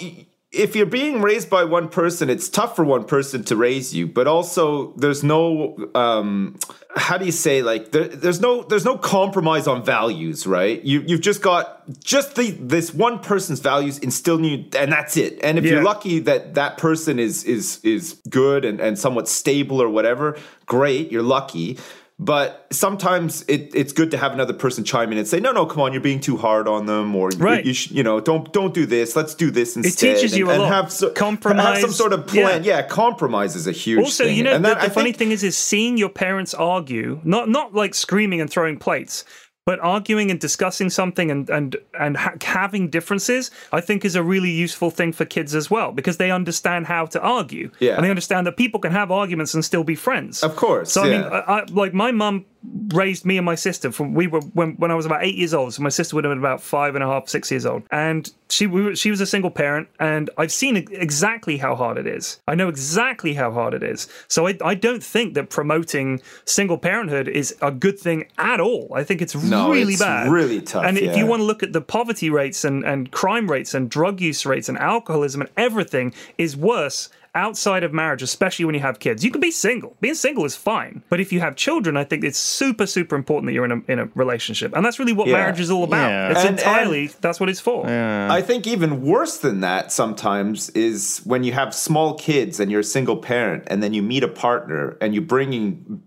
if 0.52 0.74
you're 0.74 0.86
being 0.86 1.22
raised 1.22 1.48
by 1.48 1.62
one 1.62 1.88
person, 1.88 2.28
it's 2.28 2.48
tough 2.48 2.74
for 2.74 2.84
one 2.84 3.04
person 3.04 3.44
to 3.44 3.54
raise 3.56 3.94
you, 3.94 4.08
but 4.08 4.26
also 4.26 4.92
there's 4.94 5.22
no 5.22 5.76
um 5.94 6.58
how 6.96 7.16
do 7.16 7.24
you 7.24 7.30
say 7.30 7.62
like 7.62 7.92
there, 7.92 8.08
there's 8.08 8.40
no 8.40 8.64
there's 8.64 8.84
no 8.84 8.98
compromise 8.98 9.68
on 9.68 9.84
values, 9.84 10.48
right? 10.48 10.82
You 10.82 11.04
you've 11.06 11.20
just 11.20 11.40
got 11.40 11.88
just 12.02 12.34
the 12.34 12.50
this 12.50 12.92
one 12.92 13.20
person's 13.20 13.60
values 13.60 13.98
instilled 13.98 14.40
in 14.40 14.44
you, 14.46 14.64
and 14.76 14.90
that's 14.90 15.16
it. 15.16 15.38
And 15.44 15.56
if 15.56 15.64
Yeah. 15.64 15.72
you're 15.74 15.84
lucky 15.84 16.18
that 16.20 16.54
that 16.54 16.78
person 16.78 17.20
is 17.20 17.44
is 17.44 17.78
is 17.84 18.20
good 18.28 18.64
and 18.64 18.80
and 18.80 18.98
somewhat 18.98 19.28
stable 19.28 19.80
or 19.80 19.88
whatever, 19.88 20.36
great, 20.66 21.12
you're 21.12 21.22
lucky. 21.22 21.78
But 22.22 22.66
sometimes 22.70 23.46
it, 23.48 23.70
it's 23.74 23.94
good 23.94 24.10
to 24.10 24.18
have 24.18 24.32
another 24.34 24.52
person 24.52 24.84
chime 24.84 25.10
in 25.10 25.16
and 25.16 25.26
say, 25.26 25.40
"No, 25.40 25.52
no, 25.52 25.64
come 25.64 25.80
on, 25.80 25.94
you're 25.94 26.02
being 26.02 26.20
too 26.20 26.36
hard 26.36 26.68
on 26.68 26.84
them," 26.84 27.16
or 27.16 27.30
Right. 27.38 27.64
you, 27.64 27.72
should, 27.72 27.92
you 27.92 28.02
know, 28.02 28.20
don't 28.20 28.52
don't 28.52 28.74
do 28.74 28.84
this. 28.84 29.16
Let's 29.16 29.34
do 29.34 29.50
this 29.50 29.74
instead. 29.74 30.10
It 30.10 30.14
teaches 30.16 30.36
you 30.36 30.50
and, 30.50 30.60
a 30.60 30.64
lot. 30.64 30.70
Have, 30.72 30.92
so, 30.92 31.08
Compromise, 31.08 31.64
Have 31.64 31.80
some 31.80 31.92
sort 31.92 32.12
of 32.12 32.26
plan. 32.26 32.62
yeah. 32.62 32.76
Yeah, 32.76 32.82
compromise 32.82 33.56
is 33.56 33.66
a 33.66 33.72
huge. 33.72 34.00
also, 34.00 34.24
thing. 34.24 34.36
you 34.36 34.44
know, 34.44 34.52
and 34.52 34.62
the, 34.62 34.68
that, 34.74 34.82
the 34.82 34.90
funny 34.90 35.12
think- 35.12 35.16
thing 35.16 35.30
is, 35.32 35.42
is 35.42 35.56
seeing 35.56 35.96
your 35.96 36.10
parents 36.10 36.52
argue, 36.52 37.20
not 37.24 37.48
not 37.48 37.74
like 37.74 37.94
screaming 37.94 38.42
and 38.42 38.50
throwing 38.50 38.76
plates, 38.76 39.24
but 39.70 39.78
arguing 39.78 40.32
and 40.32 40.40
discussing 40.40 40.90
something 40.90 41.30
and 41.30 41.48
and 41.48 41.76
and 41.94 42.16
ha- 42.16 42.34
having 42.42 42.90
differences. 42.90 43.52
I 43.70 43.80
think 43.80 44.04
is 44.04 44.16
a 44.16 44.22
really 44.34 44.50
useful 44.50 44.90
thing 44.90 45.12
for 45.12 45.24
kids 45.24 45.54
as 45.54 45.70
well 45.70 45.92
because 45.92 46.16
they 46.16 46.32
understand 46.32 46.88
how 46.88 47.06
to 47.14 47.20
argue. 47.20 47.70
Yeah. 47.78 47.94
and 47.94 48.04
they 48.04 48.10
understand 48.10 48.48
that 48.48 48.56
people 48.56 48.80
can 48.80 48.90
have 48.90 49.12
arguments 49.12 49.54
and 49.54 49.64
still 49.64 49.84
be 49.84 49.94
friends. 49.94 50.42
Of 50.42 50.56
course, 50.56 50.90
So 50.92 51.02
I 51.02 51.08
mean. 51.08 51.22
I, 51.22 51.38
I, 51.54 51.64
like 51.70 51.94
my 51.94 52.10
mum 52.10 52.46
raised 52.88 53.24
me 53.24 53.38
and 53.38 53.46
my 53.46 53.54
sister 53.54 53.90
from 53.90 54.14
we 54.14 54.26
were 54.26 54.40
when 54.40 54.72
when 54.72 54.90
I 54.90 54.94
was 54.94 55.06
about 55.06 55.24
eight 55.24 55.34
years 55.34 55.54
old. 55.54 55.74
So 55.74 55.82
my 55.82 55.88
sister 55.88 56.14
would 56.14 56.24
have 56.24 56.30
been 56.30 56.38
about 56.38 56.60
five 56.60 56.94
and 56.94 57.02
a 57.02 57.06
half, 57.06 57.28
six 57.28 57.50
years 57.50 57.64
old, 57.64 57.82
and 57.90 58.30
she 58.48 58.66
we 58.66 58.82
were, 58.82 58.96
she 58.96 59.10
was 59.10 59.20
a 59.20 59.26
single 59.26 59.50
parent, 59.50 59.88
and 59.98 60.28
I've 60.36 60.52
seen 60.52 60.76
exactly 60.76 61.56
how 61.56 61.74
hard 61.74 61.96
it 61.96 62.06
is. 62.06 62.40
I 62.46 62.54
know 62.54 62.68
exactly 62.68 63.34
how 63.34 63.50
hard 63.50 63.74
it 63.74 63.82
is. 63.82 64.08
So 64.28 64.46
I 64.46 64.58
I 64.62 64.74
don't 64.74 65.02
think 65.02 65.34
that 65.34 65.48
promoting 65.48 66.20
single 66.44 66.76
parenthood 66.78 67.28
is 67.28 67.56
a 67.62 67.70
good 67.70 67.98
thing 67.98 68.26
at 68.36 68.60
all. 68.60 68.90
I 68.94 69.04
think 69.04 69.22
it's 69.22 69.34
No, 69.34 69.70
really 69.70 69.94
it's 69.94 70.02
bad, 70.02 70.30
really 70.30 70.60
tough, 70.60 70.84
And 70.84 70.98
if 70.98 71.16
you 71.16 71.26
want 71.26 71.40
to 71.40 71.44
look 71.44 71.62
at 71.62 71.72
the 71.72 71.80
poverty 71.80 72.28
rates 72.28 72.64
and 72.64 72.84
and 72.84 73.10
crime 73.10 73.50
rates 73.50 73.72
and 73.72 73.88
drug 73.88 74.20
use 74.20 74.44
rates 74.44 74.68
and 74.68 74.78
alcoholism 74.78 75.40
and 75.40 75.50
everything 75.56 76.12
is 76.36 76.56
worse 76.56 77.08
outside 77.34 77.84
of 77.84 77.92
marriage, 77.92 78.22
especially 78.22 78.64
when 78.64 78.74
you 78.74 78.80
have 78.80 78.98
kids. 78.98 79.24
You 79.24 79.30
can 79.30 79.40
be 79.40 79.50
single. 79.50 79.96
Being 80.00 80.14
single 80.14 80.44
is 80.44 80.56
fine. 80.56 81.02
But 81.08 81.20
if 81.20 81.32
you 81.32 81.40
have 81.40 81.54
children, 81.56 81.96
I 81.96 82.04
think 82.04 82.24
it's 82.24 82.38
super, 82.38 82.86
super 82.86 83.14
important 83.16 83.46
that 83.46 83.52
you're 83.52 83.64
in 83.64 83.72
a, 83.72 83.80
in 83.92 83.98
a 84.00 84.06
relationship. 84.14 84.74
And 84.74 84.84
that's 84.84 84.98
really 84.98 85.12
what 85.12 85.28
Yeah. 85.28 85.34
marriage 85.34 85.60
is 85.60 85.70
all 85.70 85.84
about. 85.84 86.08
Yeah. 86.10 86.30
It's 86.30 86.44
And- 86.44 86.58
entirely, 86.58 87.10
that's 87.20 87.38
what 87.38 87.48
it's 87.48 87.60
for. 87.60 87.86
I 87.86 88.42
think 88.42 88.66
even 88.66 89.02
worse 89.02 89.38
than 89.38 89.60
that 89.60 89.92
sometimes 89.92 90.70
is 90.70 91.20
when 91.24 91.44
you 91.44 91.52
have 91.52 91.74
small 91.74 92.14
kids 92.14 92.58
and 92.60 92.70
you're 92.70 92.80
a 92.80 92.84
single 92.84 93.16
parent 93.16 93.64
and 93.68 93.82
then 93.82 93.94
you 93.94 94.02
meet 94.02 94.24
a 94.24 94.28
partner 94.28 94.96
and 95.00 95.14
you're 95.14 95.22
bringing 95.22 96.02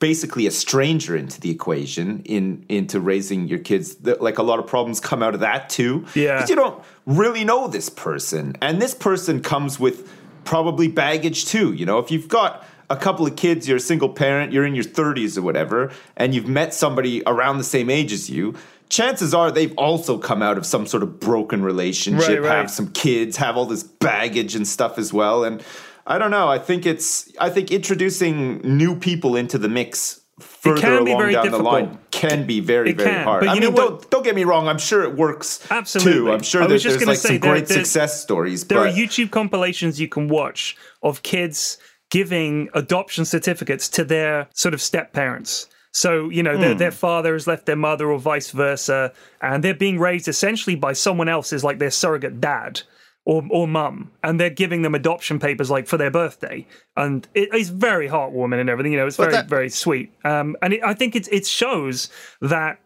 basically 0.00 0.46
a 0.46 0.50
stranger 0.52 1.16
into 1.16 1.40
the 1.40 1.50
equation 1.50 2.22
in 2.24 2.64
into 2.68 3.00
raising 3.00 3.48
your 3.48 3.58
kids 3.58 3.96
like 4.20 4.38
a 4.38 4.44
lot 4.44 4.60
of 4.60 4.66
problems 4.68 5.00
come 5.00 5.24
out 5.24 5.34
of 5.34 5.40
that 5.40 5.68
too 5.68 6.04
Yeah. 6.14 6.36
because 6.36 6.50
you 6.50 6.54
don't 6.54 6.80
really 7.04 7.42
know 7.42 7.66
this 7.66 7.88
person 7.88 8.54
and 8.62 8.80
this 8.80 8.94
person 8.94 9.40
comes 9.42 9.80
with 9.80 10.08
probably 10.44 10.88
baggage 10.88 11.44
too 11.46 11.72
you 11.72 11.84
know 11.86 11.98
if 11.98 12.10
you've 12.10 12.28
got 12.28 12.64
a 12.90 12.96
couple 12.96 13.26
of 13.26 13.36
kids 13.36 13.68
you're 13.68 13.76
a 13.76 13.80
single 13.80 14.08
parent 14.08 14.52
you're 14.52 14.64
in 14.64 14.74
your 14.74 14.84
30s 14.84 15.36
or 15.36 15.42
whatever 15.42 15.90
and 16.16 16.34
you've 16.34 16.48
met 16.48 16.72
somebody 16.72 17.22
around 17.26 17.58
the 17.58 17.64
same 17.64 17.90
age 17.90 18.12
as 18.12 18.30
you 18.30 18.54
chances 18.88 19.34
are 19.34 19.50
they've 19.50 19.76
also 19.76 20.16
come 20.18 20.42
out 20.42 20.56
of 20.56 20.64
some 20.64 20.86
sort 20.86 21.02
of 21.02 21.20
broken 21.20 21.62
relationship 21.62 22.28
Right, 22.28 22.42
right. 22.42 22.56
have 22.56 22.70
some 22.70 22.88
kids 22.92 23.36
have 23.36 23.56
all 23.56 23.66
this 23.66 23.82
baggage 23.82 24.54
and 24.54 24.66
stuff 24.66 24.96
as 24.98 25.12
well 25.12 25.44
and 25.44 25.62
i 26.06 26.16
don't 26.18 26.30
know 26.30 26.48
i 26.48 26.58
think 26.58 26.86
it's 26.86 27.30
i 27.40 27.50
think 27.50 27.70
introducing 27.70 28.58
new 28.62 28.96
people 28.96 29.36
into 29.36 29.58
the 29.58 29.68
mix 29.68 30.20
further 30.62 30.80
can 30.80 30.92
along 31.06 31.18
very 31.20 31.32
down 31.32 31.50
the 31.50 31.58
line 31.58 31.98
can 32.10 32.46
be 32.46 32.60
very 32.60 32.92
very 32.92 33.22
hard 33.24 33.40
but 33.40 33.48
i 33.50 33.54
you 33.54 33.60
mean 33.60 33.74
don't, 33.74 34.10
don't 34.10 34.24
get 34.24 34.34
me 34.34 34.44
wrong 34.44 34.66
i'm 34.68 34.78
sure 34.78 35.02
it 35.02 35.14
works 35.16 35.64
Absolutely. 35.70 36.12
too 36.12 36.32
i'm 36.32 36.42
sure 36.42 36.62
I 36.62 36.66
that 36.66 36.72
was 36.74 36.82
just 36.82 36.98
there's 36.98 37.06
like 37.08 37.18
say, 37.18 37.28
some 37.28 37.38
there- 37.38 37.52
great 37.52 37.68
success 37.68 38.20
stories 38.22 38.64
There 38.66 38.78
but 38.78 38.88
are 38.88 38.92
YouTube 38.92 39.30
compilations 39.30 40.00
you 40.00 40.08
can 40.08 40.28
watch 40.28 40.76
of 41.02 41.22
kids 41.22 41.78
giving 42.10 42.68
adoption 42.74 43.24
certificates 43.24 43.88
to 43.90 44.02
their 44.04 44.48
sort 44.54 44.72
of 44.74 44.80
step 44.80 45.12
parents. 45.12 45.66
So, 45.92 46.28
you 46.30 46.42
know, 46.42 46.56
their, 46.56 46.72
Hmm. 46.72 46.78
their 46.78 46.90
father 46.90 47.32
has 47.34 47.46
left 47.46 47.66
their 47.66 47.76
mother 47.76 48.10
or 48.10 48.18
vice 48.18 48.50
versa, 48.50 49.12
and 49.42 49.62
they're 49.62 49.74
being 49.74 49.98
raised 49.98 50.26
essentially 50.28 50.74
by 50.76 50.92
someone 50.94 51.28
else 51.28 51.52
as 51.52 51.64
like 51.64 51.78
their 51.78 51.90
surrogate 51.90 52.40
dad 52.40 52.80
or, 53.28 53.44
or 53.50 53.68
mum, 53.68 54.10
and 54.24 54.40
they're 54.40 54.48
giving 54.48 54.80
them 54.80 54.94
adoption 54.94 55.38
papers 55.38 55.70
like 55.70 55.86
for 55.86 55.98
their 55.98 56.10
birthday. 56.10 56.66
And 56.96 57.28
it, 57.34 57.50
it's 57.52 57.68
very 57.68 58.08
heartwarming 58.08 58.58
and 58.58 58.70
everything, 58.70 58.92
you 58.92 58.98
know, 58.98 59.06
it's 59.06 59.18
very, 59.18 59.32
that- 59.32 59.50
very 59.50 59.68
sweet. 59.68 60.10
Um, 60.24 60.56
and 60.62 60.72
it, 60.72 60.80
I 60.82 60.94
think 60.94 61.14
it, 61.14 61.28
it 61.30 61.46
shows 61.46 62.08
that 62.40 62.80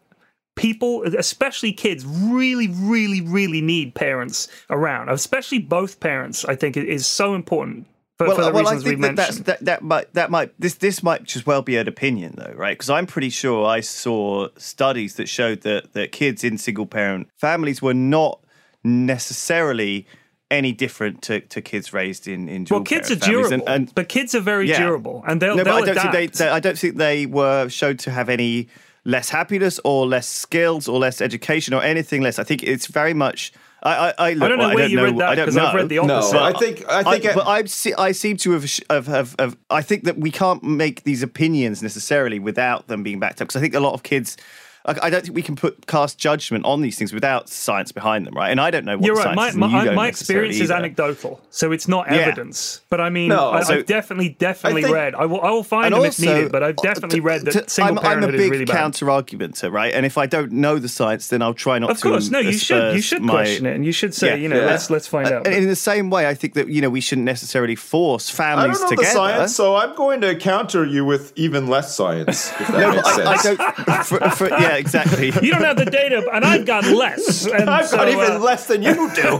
people, 0.55 1.03
especially 1.17 1.71
kids, 1.71 2.05
really, 2.05 2.67
really, 2.67 3.21
really 3.21 3.61
need 3.61 3.95
parents 3.95 4.49
around. 4.69 5.07
Especially 5.07 5.59
both 5.59 6.01
parents, 6.01 6.43
I 6.43 6.55
think, 6.55 6.75
is 6.75 7.07
so 7.07 7.35
important 7.35 7.87
for, 8.17 8.27
for 8.35 8.43
the 8.43 8.51
well, 8.51 8.67
I 8.67 8.77
think 8.79 8.99
that, 8.99 9.15
that's, 9.15 9.39
that 9.39 9.61
that 9.61 9.81
might 9.81 10.13
that 10.13 10.29
might 10.29 10.53
this 10.59 10.75
this 10.75 11.01
might 11.01 11.23
just 11.23 11.47
well 11.47 11.61
be 11.61 11.77
an 11.77 11.87
opinion 11.87 12.35
though, 12.37 12.53
right? 12.55 12.77
Because 12.77 12.89
I'm 12.89 13.07
pretty 13.07 13.29
sure 13.29 13.65
I 13.65 13.79
saw 13.79 14.49
studies 14.57 15.15
that 15.15 15.29
showed 15.29 15.61
that 15.61 15.93
that 15.93 16.11
kids 16.11 16.43
in 16.43 16.57
single 16.57 16.85
parent 16.85 17.29
families 17.39 17.81
were 17.81 17.95
not 17.95 18.39
necessarily 18.83 20.05
any 20.51 20.71
different 20.71 21.21
to, 21.23 21.39
to 21.39 21.61
kids 21.61 21.93
raised 21.93 22.27
in 22.27 22.47
in 22.47 22.63
dual 22.65 22.79
well, 22.79 22.85
kids 22.85 23.09
are 23.09 23.15
parent 23.17 23.23
families. 23.23 23.49
durable, 23.49 23.67
and, 23.67 23.87
and 23.87 23.95
but 23.95 24.09
kids 24.09 24.35
are 24.35 24.39
very 24.41 24.69
Yeah. 24.69 24.79
durable, 24.79 25.23
and 25.27 25.41
they'll, 25.41 25.55
no, 25.55 25.63
they'll 25.63 25.73
I 25.73 25.79
don't 25.81 25.89
adapt. 25.89 26.13
think 26.15 26.33
they, 26.33 26.45
they 26.45 26.49
I 26.51 26.59
don't 26.59 26.77
think 26.77 26.97
they 26.97 27.25
were 27.25 27.69
showed 27.69 27.99
to 27.99 28.11
have 28.11 28.29
any 28.29 28.67
less 29.05 29.29
happiness 29.29 29.79
or 29.83 30.05
less 30.07 30.27
skills 30.27 30.87
or 30.87 30.97
less 30.99 31.21
education 31.21 31.73
or 31.73 31.81
anything 31.83 32.21
less. 32.21 32.39
I 32.39 32.43
think 32.43 32.63
it's 32.63 32.87
very 32.87 33.13
much. 33.13 33.51
I 33.81 33.89
I, 33.89 34.13
I, 34.29 34.33
look, 34.33 34.43
I 34.43 34.47
don't 34.47 34.57
know 34.59 34.67
well, 34.67 34.75
where 34.75 34.85
I 34.85 34.87
don't 34.87 34.91
you 34.91 34.95
know, 34.97 35.03
read 35.05 35.17
that 35.17 35.29
I 35.29 35.35
don't 35.35 35.45
because 35.45 35.57
I've 35.57 35.75
read 35.75 35.89
the 35.89 35.95
no 35.97 36.15
opposite. 36.15 36.37
i 36.41 36.53
think 36.53 36.85
i 36.87 37.03
think 37.03 37.25
I, 37.25 37.33
but 37.33 37.47
I, 37.47 37.65
se- 37.65 37.95
I 37.97 38.11
seem 38.13 38.37
to 38.37 38.51
have, 38.51 38.63
have, 38.89 39.07
have, 39.07 39.35
have. 39.39 39.57
I 39.69 39.81
think 39.81 40.03
that 40.05 40.17
we 40.17 40.31
can't 40.31 40.63
make 40.63 41.03
these 41.03 41.21
opinions 41.21 41.81
necessarily 41.83 42.39
without 42.39 42.87
them 42.87 43.03
being 43.03 43.19
backed 43.19 43.41
up. 43.41 43.47
Because 43.47 43.57
I 43.57 43.59
think 43.61 43.73
a 43.73 43.81
lot 43.81 43.93
of 43.93 44.03
kids. 44.03 44.37
I 44.85 44.95
I 45.03 45.09
don't 45.09 45.21
think 45.23 45.35
we 45.35 45.41
can 45.41 45.55
put 45.55 45.87
cast 45.87 46.17
judgment 46.17 46.65
on 46.65 46.81
these 46.81 46.97
things 46.97 47.13
without 47.13 47.49
science 47.49 47.91
behind 47.91 48.25
them, 48.27 48.33
right? 48.33 48.49
And 48.49 48.59
I 48.59 48.69
don't 48.71 48.85
know 48.85 48.97
what 48.97 49.05
You're 49.05 49.15
the 49.15 49.21
right. 49.23 49.35
science 49.35 49.55
My, 49.55 49.67
is, 49.67 49.73
you 49.85 49.89
my, 49.91 49.95
my 49.95 50.07
experience 50.07 50.55
is 50.57 50.63
either. 50.63 50.73
anecdotal, 50.75 51.41
so 51.49 51.71
it's 51.71 51.87
not 51.87 52.07
Yeah. 52.09 52.17
evidence. 52.17 52.81
But 52.89 52.99
I 53.01 53.09
mean, 53.09 53.29
No, 53.29 53.51
I, 53.51 53.63
so- 53.63 53.75
I've 53.75 53.85
definitely, 53.85 54.29
definitely 54.39 54.81
I 54.81 54.83
think- 54.85 54.95
read. 54.95 55.15
I 55.15 55.25
will, 55.25 55.41
I 55.41 55.51
will 55.51 55.63
find 55.63 55.85
And 55.85 55.93
them 55.95 56.01
also, 56.05 56.23
if 56.23 56.29
needed. 56.35 56.51
But 56.51 56.63
I've 56.63 56.77
uh, 56.77 56.81
definitely 56.81 57.19
to- 57.19 57.25
read 57.25 57.41
that 57.45 57.69
single 57.69 57.99
I'm, 58.05 58.23
I'm 58.23 58.29
a 58.29 58.31
big 58.31 58.51
really 58.51 58.65
counter 58.65 59.05
argumenter, 59.07 59.71
right? 59.71 59.93
And 59.93 60.05
if 60.05 60.17
I 60.17 60.25
don't 60.25 60.51
know 60.51 60.79
the 60.79 60.89
science, 60.89 61.27
then 61.29 61.41
I'll 61.41 61.53
try 61.53 61.79
not 61.79 61.89
Of 61.91 61.99
to. 62.01 62.07
Of 62.07 62.11
course, 62.11 62.29
no. 62.29 62.39
You 62.39 62.51
should, 62.53 62.95
you 62.95 63.01
should 63.01 63.21
my- 63.21 63.33
question 63.33 63.65
it, 63.65 63.75
and 63.75 63.85
you 63.85 63.91
should 63.91 64.13
say, 64.13 64.29
Yeah. 64.29 64.35
you 64.35 64.49
know, 64.49 64.59
Yeah. 64.59 64.65
let's 64.65 64.89
let's 64.89 65.07
find 65.07 65.27
out. 65.29 65.45
And 65.47 65.55
in 65.55 65.67
the 65.69 65.75
same 65.75 66.09
way, 66.09 66.27
I 66.27 66.33
think 66.33 66.53
that 66.55 66.67
you 66.67 66.81
know 66.81 66.89
we 66.89 67.01
shouldn't 67.01 67.25
necessarily 67.25 67.75
force 67.75 68.29
I 68.29 68.33
families 68.33 68.79
don't 68.79 68.83
know 68.91 68.97
together. 68.97 69.07
the 69.07 69.13
science, 69.13 69.55
so 69.55 69.75
I'm 69.75 69.95
going 69.95 70.19
to 70.21 70.35
counter 70.35 70.85
you 70.85 71.05
with 71.05 71.31
even 71.35 71.67
less 71.67 71.95
science. 71.95 72.51
If 72.59 72.67
that 72.67 72.79
No, 72.79 72.91
makes 72.91 73.15
but 73.15 73.27
I, 73.27 73.33
I 73.33 73.43
don't. 73.43 74.05
For, 74.05 74.19
for, 74.31 74.49
yeah, 74.49 74.72
exactly. 74.75 75.27
you 75.41 75.51
don't 75.51 75.61
have 75.63 75.77
the 75.77 75.85
data, 75.85 76.27
and 76.33 76.43
I've 76.45 76.65
got 76.65 76.85
less. 76.85 77.45
And 77.45 77.69
I've 77.69 77.87
so, 77.87 77.97
got 77.97 78.09
even 78.09 78.31
uh, 78.33 78.39
less 78.39 78.67
than 78.67 78.81
you 78.83 78.93
do. 79.13 79.21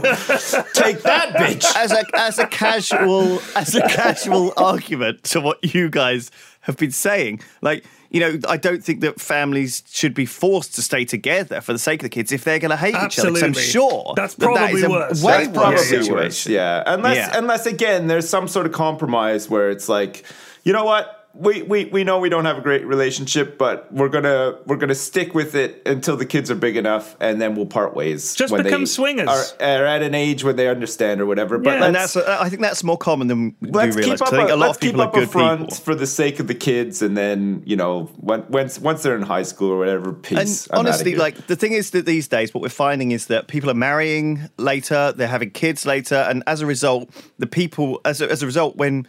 Take 0.74 1.02
that, 1.02 1.34
bitch. 1.36 1.64
as 1.76 1.92
a 1.92 2.04
as 2.14 2.38
a 2.38 2.46
casual 2.46 3.40
as 3.56 3.74
a 3.74 3.82
casual 3.82 4.52
argument 4.56 5.24
to 5.24 5.40
what 5.40 5.74
you 5.74 5.88
guys 5.88 6.30
have 6.60 6.76
been 6.76 6.90
saying. 6.92 7.40
Like 7.62 7.84
you 8.10 8.20
know, 8.20 8.38
I 8.48 8.56
don't 8.56 8.82
think 8.84 9.00
that 9.00 9.20
families 9.20 9.82
should 9.90 10.14
be 10.14 10.24
forced 10.24 10.76
to 10.76 10.82
stay 10.82 11.04
together 11.04 11.60
for 11.60 11.72
the 11.72 11.80
sake 11.80 12.00
of 12.00 12.04
the 12.04 12.08
kids 12.08 12.30
if 12.30 12.44
they're 12.44 12.60
going 12.60 12.70
to 12.70 12.76
hate 12.76 12.94
each 13.04 13.18
other. 13.18 13.30
'cause 13.32 13.42
I'm 13.42 13.52
sure 13.54 14.12
That's 14.14 14.34
that 14.34 14.54
that 14.54 14.70
is 14.72 14.80
probably 14.80 14.82
a 14.84 14.88
worse. 14.90 15.22
way 15.24 15.32
That's 15.32 15.48
Way 15.48 15.52
probably 15.54 15.74
worse 15.74 15.80
worse, 15.80 15.92
worse. 15.92 16.06
situation. 16.06 16.52
Yeah, 16.52 16.82
unless 16.86 17.16
Yeah. 17.16 17.30
unless 17.38 17.66
again 17.66 18.06
there's 18.06 18.28
some 18.28 18.46
sort 18.46 18.66
of 18.66 18.72
compromise 18.72 19.50
where 19.50 19.68
it's 19.70 19.88
like, 19.88 20.22
you 20.62 20.72
know 20.72 20.84
what, 20.84 21.23
we, 21.34 21.62
we 21.62 21.86
we 21.86 22.04
know 22.04 22.20
we 22.20 22.28
don't 22.28 22.44
have 22.44 22.58
a 22.58 22.60
great 22.60 22.86
relationship, 22.86 23.58
but 23.58 23.92
we're 23.92 24.08
gonna 24.08 24.56
we're 24.66 24.76
gonna 24.76 24.94
stick 24.94 25.34
with 25.34 25.54
it 25.54 25.82
until 25.84 26.16
the 26.16 26.26
kids 26.26 26.50
are 26.50 26.54
big 26.54 26.76
enough, 26.76 27.16
and 27.20 27.40
then 27.40 27.56
we'll 27.56 27.66
part 27.66 27.94
ways. 27.94 28.34
Just 28.34 28.52
when 28.52 28.62
become 28.62 28.82
they 28.82 28.86
swingers. 28.86 29.28
Are, 29.28 29.66
are 29.66 29.84
at 29.86 30.02
an 30.02 30.14
age 30.14 30.44
where 30.44 30.52
they 30.52 30.68
understand 30.68 31.20
or 31.20 31.26
whatever. 31.26 31.58
But 31.58 31.78
Yeah. 31.78 31.86
And 31.86 31.94
that's, 31.94 32.16
I 32.16 32.48
think 32.48 32.62
that's 32.62 32.84
more 32.84 32.96
common 32.96 33.26
than 33.26 33.56
we 33.60 33.70
Let's 33.70 33.96
realize. 33.96 34.20
keep 34.20 34.28
up. 34.28 34.32
I 34.32 34.36
think 34.36 34.50
a, 34.50 34.54
a 34.54 34.56
lot 34.56 34.70
of 34.70 34.80
people 34.80 35.00
keep 35.00 35.06
are 35.06 35.08
up 35.08 35.16
a 35.16 35.20
good 35.20 35.30
front 35.30 35.60
people. 35.60 35.76
for 35.76 35.94
the 35.94 36.06
sake 36.06 36.38
of 36.38 36.46
the 36.46 36.54
kids, 36.54 37.02
and 37.02 37.16
then 37.16 37.62
you 37.66 37.76
know, 37.76 38.04
when, 38.16 38.44
once 38.48 38.78
once 38.78 39.02
they're 39.02 39.16
in 39.16 39.22
high 39.22 39.42
school 39.42 39.70
or 39.70 39.78
whatever, 39.78 40.12
peace. 40.12 40.66
And 40.66 40.72
I'm 40.72 40.78
outta 40.80 40.88
honestly, 40.88 41.10
here. 41.12 41.18
like 41.18 41.46
the 41.48 41.56
thing 41.56 41.72
is 41.72 41.90
that 41.90 42.06
these 42.06 42.28
days, 42.28 42.54
what 42.54 42.62
we're 42.62 42.68
finding 42.68 43.10
is 43.10 43.26
that 43.26 43.48
people 43.48 43.70
are 43.70 43.74
marrying 43.74 44.48
later, 44.56 45.12
they're 45.12 45.26
having 45.26 45.50
kids 45.50 45.84
later, 45.84 46.14
and 46.14 46.44
as 46.46 46.60
a 46.60 46.66
result, 46.66 47.10
the 47.38 47.46
people, 47.46 48.00
as 48.04 48.20
a, 48.20 48.30
as 48.30 48.42
a 48.42 48.46
result, 48.46 48.76
when 48.76 49.02
the 49.02 49.08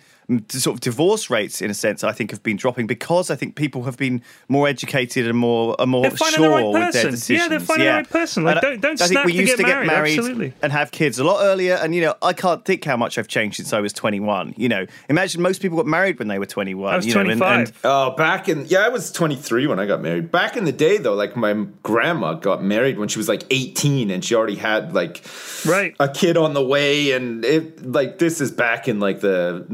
sort 0.49 0.75
of 0.75 0.81
divorce 0.81 1.29
rates, 1.29 1.61
in 1.61 1.69
a 1.69 1.73
sense, 1.73 2.03
I 2.03 2.11
think 2.11 2.31
have 2.31 2.41
been 2.43 2.57
dropping 2.57 2.88
because 2.88 3.29
I 3.29 3.35
think 3.35 3.55
people 3.55 3.83
have 3.83 3.97
been 3.97 4.21
more 4.49 4.67
educated 4.67 5.27
and 5.27 5.38
more 5.38 5.75
are 5.79 5.85
more 5.85 6.03
sure 6.15 6.31
the 6.31 6.49
right 6.49 6.63
with 6.65 6.73
their 6.73 6.91
person. 6.91 7.11
decisions. 7.11 7.41
Yeah, 7.43 7.47
they're 7.47 7.59
finding 7.59 7.88
the 7.88 7.93
right 7.93 8.09
person. 8.09 8.43
Like, 8.43 8.57
I- 8.57 8.61
don't- 8.61 8.81
don't 8.81 9.01
I 9.01 9.07
think 9.07 9.25
we 9.25 9.33
to 9.33 9.38
used 9.39 9.51
get 9.51 9.57
to 9.57 9.63
get 9.63 9.69
married. 9.73 9.88
married 9.88 10.17
Absolutely. 10.19 10.53
and 10.61 10.71
have 10.71 10.91
kids 10.91 11.19
a 11.19 11.23
lot 11.23 11.43
earlier, 11.43 11.75
and 11.75 11.93
you 11.93 12.01
know, 12.01 12.15
I 12.21 12.33
can't 12.33 12.63
think 12.65 12.83
how 12.85 12.97
much 12.97 13.17
I've 13.17 13.27
changed 13.27 13.57
since 13.57 13.71
I 13.73 13.79
was 13.81 13.93
21. 13.93 14.53
You 14.57 14.69
know, 14.69 14.85
imagine 15.09 15.41
most 15.41 15.61
people 15.61 15.77
got 15.77 15.85
married 15.88 16.19
when 16.19 16.27
they 16.27 16.39
were 16.39 16.45
21. 16.45 16.93
I 16.93 16.97
was 16.97 17.05
you 17.05 17.13
know, 17.13 17.21
and- 17.21 17.31
and- 17.31 17.39
25. 17.39 17.79
Oh, 17.83 18.11
back 18.11 18.49
in 18.49 18.65
yeah, 18.67 18.79
I 18.79 18.89
was 18.89 19.11
23 19.11 19.67
when 19.67 19.79
I 19.79 19.85
got 19.85 20.01
married. 20.01 20.31
Back 20.31 20.57
in 20.57 20.65
the 20.65 20.71
day, 20.71 20.97
though, 20.97 21.13
like 21.13 21.35
my 21.35 21.53
grandma 21.83 22.33
got 22.33 22.63
married 22.63 22.97
when 22.97 23.07
she 23.09 23.19
was 23.19 23.27
like 23.29 23.43
18, 23.51 24.09
and 24.09 24.23
she 24.25 24.33
already 24.35 24.55
had 24.55 24.93
like 24.93 25.21
Right. 25.65 25.93
a 25.99 26.09
kid 26.09 26.38
on 26.38 26.53
the 26.53 26.65
way, 26.65 27.11
and 27.11 27.45
it 27.45 27.85
like 27.91 28.17
this 28.19 28.41
is 28.41 28.51
back 28.51 28.88
in 28.88 28.99
like 28.99 29.19
the 29.19 29.65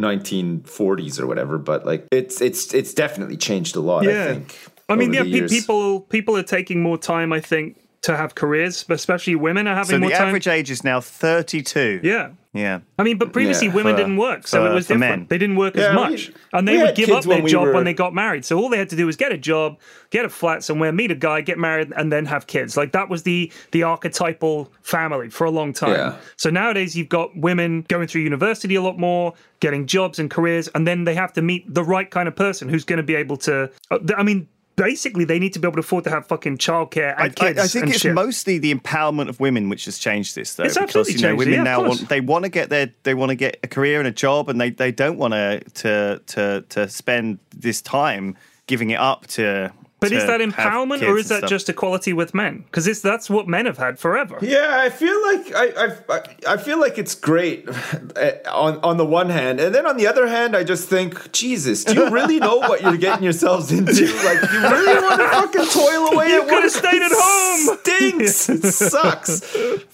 1940s 0.42 1.20
or 1.20 1.28
whatever. 1.28 1.58
But 1.58 1.86
like 1.86 2.08
it's 2.12 2.42
it's 2.42 2.74
it's 2.74 2.94
definitely 2.94 3.38
changed 3.38 3.76
a 3.76 3.82
lot. 3.82 4.08
I 4.08 4.34
think. 4.34 4.58
I 4.90 4.96
mean, 4.96 5.14
yeah, 5.14 5.24
the 5.24 5.42
pe- 5.42 5.48
people 5.48 6.02
people 6.02 6.38
are 6.38 6.44
taking 6.44 6.82
more 6.82 6.98
time. 6.98 7.32
I 7.32 7.40
think 7.40 7.78
to 8.02 8.18
have 8.18 8.36
careers, 8.36 8.86
especially 8.90 9.36
women 9.36 9.68
are 9.68 9.76
having 9.76 9.96
so 9.96 10.00
more 10.00 10.10
the 10.10 10.16
time. 10.16 10.28
average 10.28 10.48
age 10.48 10.72
is 10.72 10.84
now 10.84 11.00
32. 11.00 12.02
yeah. 12.04 12.32
Yeah. 12.54 12.80
I 13.00 13.04
mean, 13.04 13.18
but 13.18 13.32
previously 13.32 13.68
Yeah, 13.68 13.76
women 13.76 13.94
for- 13.94 13.98
didn't 14.02 14.18
work, 14.18 14.46
so 14.46 14.60
for- 14.66 14.72
it 14.72 14.74
was 14.74 14.86
different. 14.88 15.00
men. 15.20 15.26
They 15.30 15.38
didn't 15.38 15.56
work 15.56 15.74
Yeah, 15.76 15.84
as 15.84 15.90
we- 15.92 15.96
much, 15.96 16.32
and 16.52 16.68
they 16.68 16.78
would 16.80 16.96
give 16.96 17.10
up 17.10 17.24
their 17.24 17.36
when 17.36 17.44
we 17.44 17.50
job 17.50 17.68
were- 17.68 17.74
when 17.74 17.86
they 17.86 17.94
got 17.94 18.14
married. 18.14 18.44
So 18.44 18.58
all 18.60 18.68
they 18.68 18.78
had 18.78 18.90
to 18.90 18.98
do 18.98 19.06
was 19.06 19.16
get 19.16 19.32
a 19.32 19.38
job, 19.38 19.80
get 20.10 20.26
a 20.26 20.30
flat 20.30 20.62
somewhere, 20.62 20.92
meet 20.92 21.12
a 21.12 21.16
guy, 21.16 21.40
get 21.40 21.58
married, 21.58 21.94
and 21.96 22.12
then 22.12 22.26
have 22.26 22.48
kids. 22.48 22.76
Like 22.76 22.92
that 22.92 23.08
was 23.10 23.24
the 23.24 23.50
the 23.72 23.84
archetypal 23.84 24.70
family 24.84 25.30
for 25.30 25.46
a 25.46 25.52
long 25.52 25.72
time. 25.72 25.92
Yeah. 25.94 26.14
So 26.36 26.50
nowadays 26.50 26.94
you've 26.98 27.08
got 27.10 27.38
women 27.38 27.86
going 27.88 28.08
through 28.08 28.22
university 28.24 28.76
a 28.76 28.82
lot 28.82 29.00
more, 29.00 29.34
getting 29.62 29.86
jobs 29.86 30.20
and 30.20 30.30
careers, 30.30 30.68
and 30.76 30.86
then 30.86 31.06
they 31.06 31.16
have 31.16 31.32
to 31.34 31.42
meet 31.42 31.74
the 31.74 31.84
right 31.86 32.10
kind 32.12 32.28
of 32.28 32.36
person 32.36 32.68
who's 32.68 32.84
going 32.84 32.98
to 32.98 33.04
be 33.04 33.16
able 33.16 33.38
to. 33.38 33.70
uh, 33.92 34.00
I 34.18 34.24
mean. 34.24 34.48
Basically, 34.84 35.26
they 35.26 35.40
need 35.40 35.54
to 35.54 35.60
be 35.60 35.68
able 35.68 35.76
to 35.76 35.82
afford 35.82 36.04
to 36.06 36.10
have 36.10 36.28
fucking 36.28 36.58
childcare 36.58 37.14
and 37.14 37.22
I, 37.22 37.26
I, 37.26 37.30
kids. 37.30 37.60
I 37.60 37.68
think 37.68 37.86
and 37.86 37.94
it's 37.94 38.02
shit. 38.02 38.14
mostly 38.14 38.58
the 38.58 38.74
empowerment 38.74 39.30
of 39.30 39.40
women 39.40 39.70
which 39.70 39.86
has 39.86 39.98
changed 39.98 40.36
this, 40.36 40.56
though. 40.56 40.64
It's 40.64 40.76
because 40.76 40.84
absolutely 40.84 41.14
you 41.14 41.22
know, 41.22 41.36
women 41.36 41.54
yeah, 41.54 41.64
now 41.64 41.88
want 41.88 42.10
they 42.10 42.22
want 42.22 42.44
to 42.46 42.50
get 42.50 42.70
their 42.70 42.92
they 43.04 43.14
want 43.14 43.30
to 43.30 43.36
get 43.36 43.60
a 43.64 43.68
career 43.68 44.00
and 44.00 44.08
a 44.08 44.12
job, 44.12 44.50
and 44.50 44.60
they, 44.60 44.70
they 44.70 44.92
don't 44.92 45.18
want 45.18 45.34
to 45.34 45.62
to 45.76 46.22
to 46.28 46.66
to 46.70 46.90
spend 46.90 47.40
this 47.56 47.82
time 47.82 48.38
giving 48.68 48.90
it 48.92 49.00
up 49.00 49.28
to. 49.28 49.72
But 50.02 50.10
to 50.10 50.16
is 50.16 50.26
that 50.26 50.42
empowerment 50.42 51.04
or 51.08 51.16
is 51.20 51.30
that 51.30 51.38
stuff. 51.38 51.50
just 51.52 51.70
equality 51.70 52.12
with 52.12 52.34
men? 52.34 52.64
Because 52.66 53.02
that's 53.04 53.30
what 53.30 53.48
men 53.48 53.68
have 53.68 53.78
had 53.78 54.00
forever. 54.00 54.40
Yeah, 54.42 54.80
I 54.82 54.90
feel 54.90 55.22
like 55.22 55.54
I, 55.56 55.94
I 56.10 56.54
I 56.56 56.58
feel 56.58 56.80
like 56.80 56.98
it's 56.98 57.14
great 57.14 57.70
eh, 58.16 58.38
on 58.50 58.80
on 58.80 58.98
the 58.98 59.06
one 59.06 59.30
hand, 59.30 59.60
and 59.60 59.76
then 59.76 59.86
on 59.86 59.98
the 59.98 60.08
other 60.08 60.28
hand, 60.28 60.58
I 60.58 60.64
just 60.64 60.90
think, 60.90 61.32
Jesus, 61.32 61.84
do 61.84 61.94
you 61.94 62.10
really 62.10 62.40
know 62.40 62.58
what 62.58 62.82
you're 62.82 62.98
getting 62.98 63.24
yourselves 63.24 63.72
into? 63.72 63.92
Like, 64.22 64.42
you 64.52 64.62
really 64.62 65.02
want 65.04 65.22
to 65.22 65.28
fucking 65.30 65.66
toil 65.72 66.14
away 66.14 66.30
You 66.30 66.42
at 66.42 66.50
coulda 66.50 66.70
stayed 66.70 67.02
at 67.02 67.12
home. 67.14 67.78
Stinks. 67.82 68.50
It 68.50 68.64
sucks. 68.74 69.42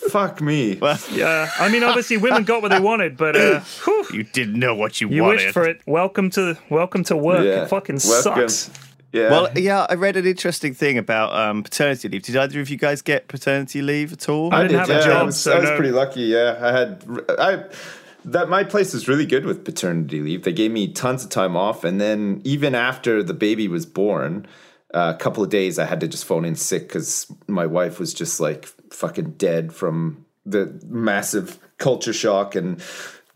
Fuck 0.09 0.39
me. 0.41 0.79
Yeah, 1.11 1.49
I 1.59 1.67
mean, 1.69 1.83
obviously, 1.83 2.15
women 2.17 2.43
got 2.45 2.61
what 2.61 2.69
they 2.71 2.79
wanted, 2.79 3.17
but 3.17 3.35
uh, 3.35 3.61
You 4.13 4.23
didn't 4.23 4.57
know 4.57 4.73
what 4.73 5.01
you, 5.01 5.09
you 5.09 5.23
wanted. 5.23 5.39
You 5.39 5.45
wished 5.47 5.53
for 5.53 5.67
it. 5.67 5.81
Welcome 5.85 6.29
to 6.31 6.57
welcome 6.69 7.03
to 7.05 7.17
work. 7.17 7.43
Yeah. 7.43 7.63
It 7.63 7.69
fucking 7.69 7.99
Welcome. 8.05 8.49
sucks. 8.49 8.86
Yeah. 9.13 9.29
Well, 9.29 9.49
yeah, 9.57 9.87
I 9.89 9.95
read 9.95 10.17
an 10.17 10.25
interesting 10.25 10.73
thing 10.73 10.97
about 10.97 11.33
um, 11.33 11.63
paternity 11.63 12.09
leave. 12.09 12.23
Did 12.23 12.35
either 12.35 12.59
of 12.59 12.69
you 12.69 12.77
guys 12.77 13.01
get 13.01 13.27
paternity 13.27 13.81
leave 13.81 14.11
at 14.13 14.27
all? 14.27 14.53
I 14.53 14.63
didn't 14.63 14.79
have 14.79 14.89
a 14.89 14.93
yeah, 14.93 14.99
job, 15.01 15.21
I 15.21 15.23
was, 15.23 15.39
so 15.39 15.53
I 15.53 15.59
was 15.59 15.69
no. 15.69 15.75
pretty 15.77 15.91
lucky. 15.91 16.21
Yeah, 16.21 16.57
I 16.61 16.71
had 16.77 17.03
I 17.39 17.63
that 18.25 18.49
my 18.49 18.63
place 18.63 18.93
is 18.93 19.07
really 19.07 19.25
good 19.25 19.45
with 19.45 19.63
paternity 19.63 20.21
leave. 20.21 20.43
They 20.43 20.51
gave 20.51 20.71
me 20.71 20.91
tons 20.91 21.23
of 21.23 21.29
time 21.29 21.55
off, 21.55 21.83
and 21.83 22.01
then 22.01 22.41
even 22.43 22.75
after 22.75 23.23
the 23.23 23.33
baby 23.33 23.67
was 23.67 23.85
born, 23.85 24.45
uh, 24.93 25.13
a 25.15 25.19
couple 25.19 25.43
of 25.43 25.49
days 25.49 25.79
I 25.79 25.85
had 25.85 26.01
to 26.01 26.07
just 26.07 26.25
phone 26.25 26.43
in 26.43 26.55
sick 26.55 26.83
because 26.83 27.31
my 27.47 27.65
wife 27.65 27.99
was 27.99 28.13
just 28.13 28.39
like 28.39 28.65
fucking 28.91 29.31
dead 29.31 29.73
from 29.73 30.25
the 30.45 30.79
massive 30.85 31.59
culture 31.77 32.13
shock 32.13 32.55
and 32.55 32.81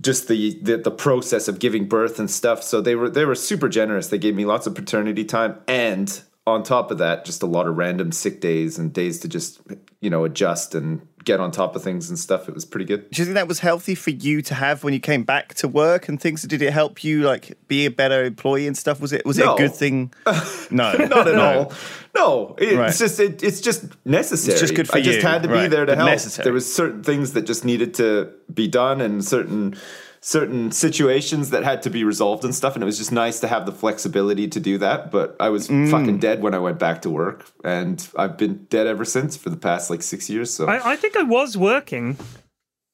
just 0.01 0.27
the, 0.27 0.59
the 0.61 0.77
the 0.77 0.91
process 0.91 1.47
of 1.47 1.59
giving 1.59 1.87
birth 1.87 2.19
and 2.19 2.29
stuff. 2.29 2.63
So 2.63 2.81
they 2.81 2.95
were 2.95 3.09
they 3.09 3.25
were 3.25 3.35
super 3.35 3.69
generous. 3.69 4.07
They 4.07 4.17
gave 4.17 4.35
me 4.35 4.45
lots 4.45 4.67
of 4.67 4.75
paternity 4.75 5.23
time 5.23 5.59
and 5.67 6.21
on 6.47 6.63
top 6.63 6.89
of 6.89 6.97
that, 6.97 7.23
just 7.23 7.43
a 7.43 7.45
lot 7.45 7.67
of 7.67 7.77
random 7.77 8.11
sick 8.11 8.41
days 8.41 8.79
and 8.79 8.91
days 8.91 9.19
to 9.19 9.27
just 9.27 9.61
you 9.99 10.09
know 10.09 10.25
adjust 10.25 10.73
and 10.75 11.07
get 11.23 11.39
on 11.39 11.51
top 11.51 11.75
of 11.75 11.84
things 11.84 12.10
and 12.10 12.17
stuff. 12.17 12.47
It 12.49 12.55
was 12.55 12.65
pretty 12.65 12.86
good. 12.86 13.10
Do 13.12 13.21
you 13.21 13.25
think 13.25 13.36
that 13.36 13.47
was 13.47 13.60
healthy 13.60 13.95
for 13.95 14.10
you 14.10 14.41
to 14.43 14.53
have 14.55 14.84
when 14.84 14.93
you 14.93 14.99
came 14.99 15.23
back 15.23 15.53
to 15.55 15.67
work 15.67 16.07
and 16.10 16.19
things? 16.19 16.41
Did 16.43 16.62
it 16.62 16.71
help 16.73 17.03
you 17.03 17.21
like 17.23 17.57
be 17.67 17.86
a 17.86 17.91
better 17.91 18.23
employee 18.23 18.67
and 18.67 18.77
stuff? 18.77 18.99
Was 18.99 19.13
it 19.13 19.25
was 19.25 19.38
it 19.38 19.45
a 19.47 19.55
good 19.57 19.73
thing? 19.73 20.12
No, 20.71 20.93
Not 20.93 21.27
at 21.27 21.36
no. 21.36 21.60
all. 21.60 21.73
No, 22.15 22.55
it's 22.57 22.75
Right. 22.77 22.95
just 22.95 23.19
it, 23.19 23.43
it's 23.43 23.60
just 23.62 23.86
necessary. 24.05 24.53
It's 24.53 24.62
just 24.62 24.75
good 24.75 24.88
for 24.88 24.97
I 24.97 25.01
just 25.01 25.21
had 25.21 25.43
to 25.43 25.49
be 25.49 25.67
there 25.67 25.86
to 25.86 25.91
But 25.91 25.97
help. 25.97 26.10
necessary. 26.10 26.43
There 26.45 26.53
was 26.53 26.71
certain 26.73 27.03
things 27.03 27.34
that 27.34 27.41
just 27.43 27.65
needed 27.65 27.93
to 27.95 28.31
be 28.53 28.67
done 28.67 29.01
and 29.01 29.23
certain 29.23 29.75
certain 30.23 30.71
situations 30.71 31.49
that 31.49 31.63
had 31.63 31.81
to 31.81 31.89
be 31.89 32.03
resolved 32.03 32.43
and 32.45 32.53
stuff 32.53 32.75
and 32.75 32.84
it 32.84 32.86
was 32.86 32.97
just 32.99 33.12
nice 33.12 33.39
to 33.39 33.47
have 33.47 33.65
the 33.65 33.71
flexibility 33.71 34.47
to 34.47 34.60
do 34.60 34.77
that 34.77 35.10
but 35.12 35.36
i 35.39 35.49
was 35.49 35.67
Mm. 35.67 35.89
fucking 35.89 36.19
dead 36.19 36.41
when 36.43 36.53
i 36.53 36.60
went 36.60 36.77
back 36.77 37.01
to 37.01 37.10
work 37.10 37.51
and 37.63 38.07
i've 38.17 38.38
been 38.38 38.65
dead 38.69 38.86
ever 38.86 39.03
since 39.03 39.36
for 39.36 39.49
the 39.49 39.57
past 39.57 39.89
like 39.89 40.03
six 40.03 40.29
years 40.29 40.53
so 40.53 40.67
I, 40.67 40.91
I 40.91 40.95
think 40.95 41.15
I 41.17 41.23
was 41.23 41.57
working, 41.57 42.17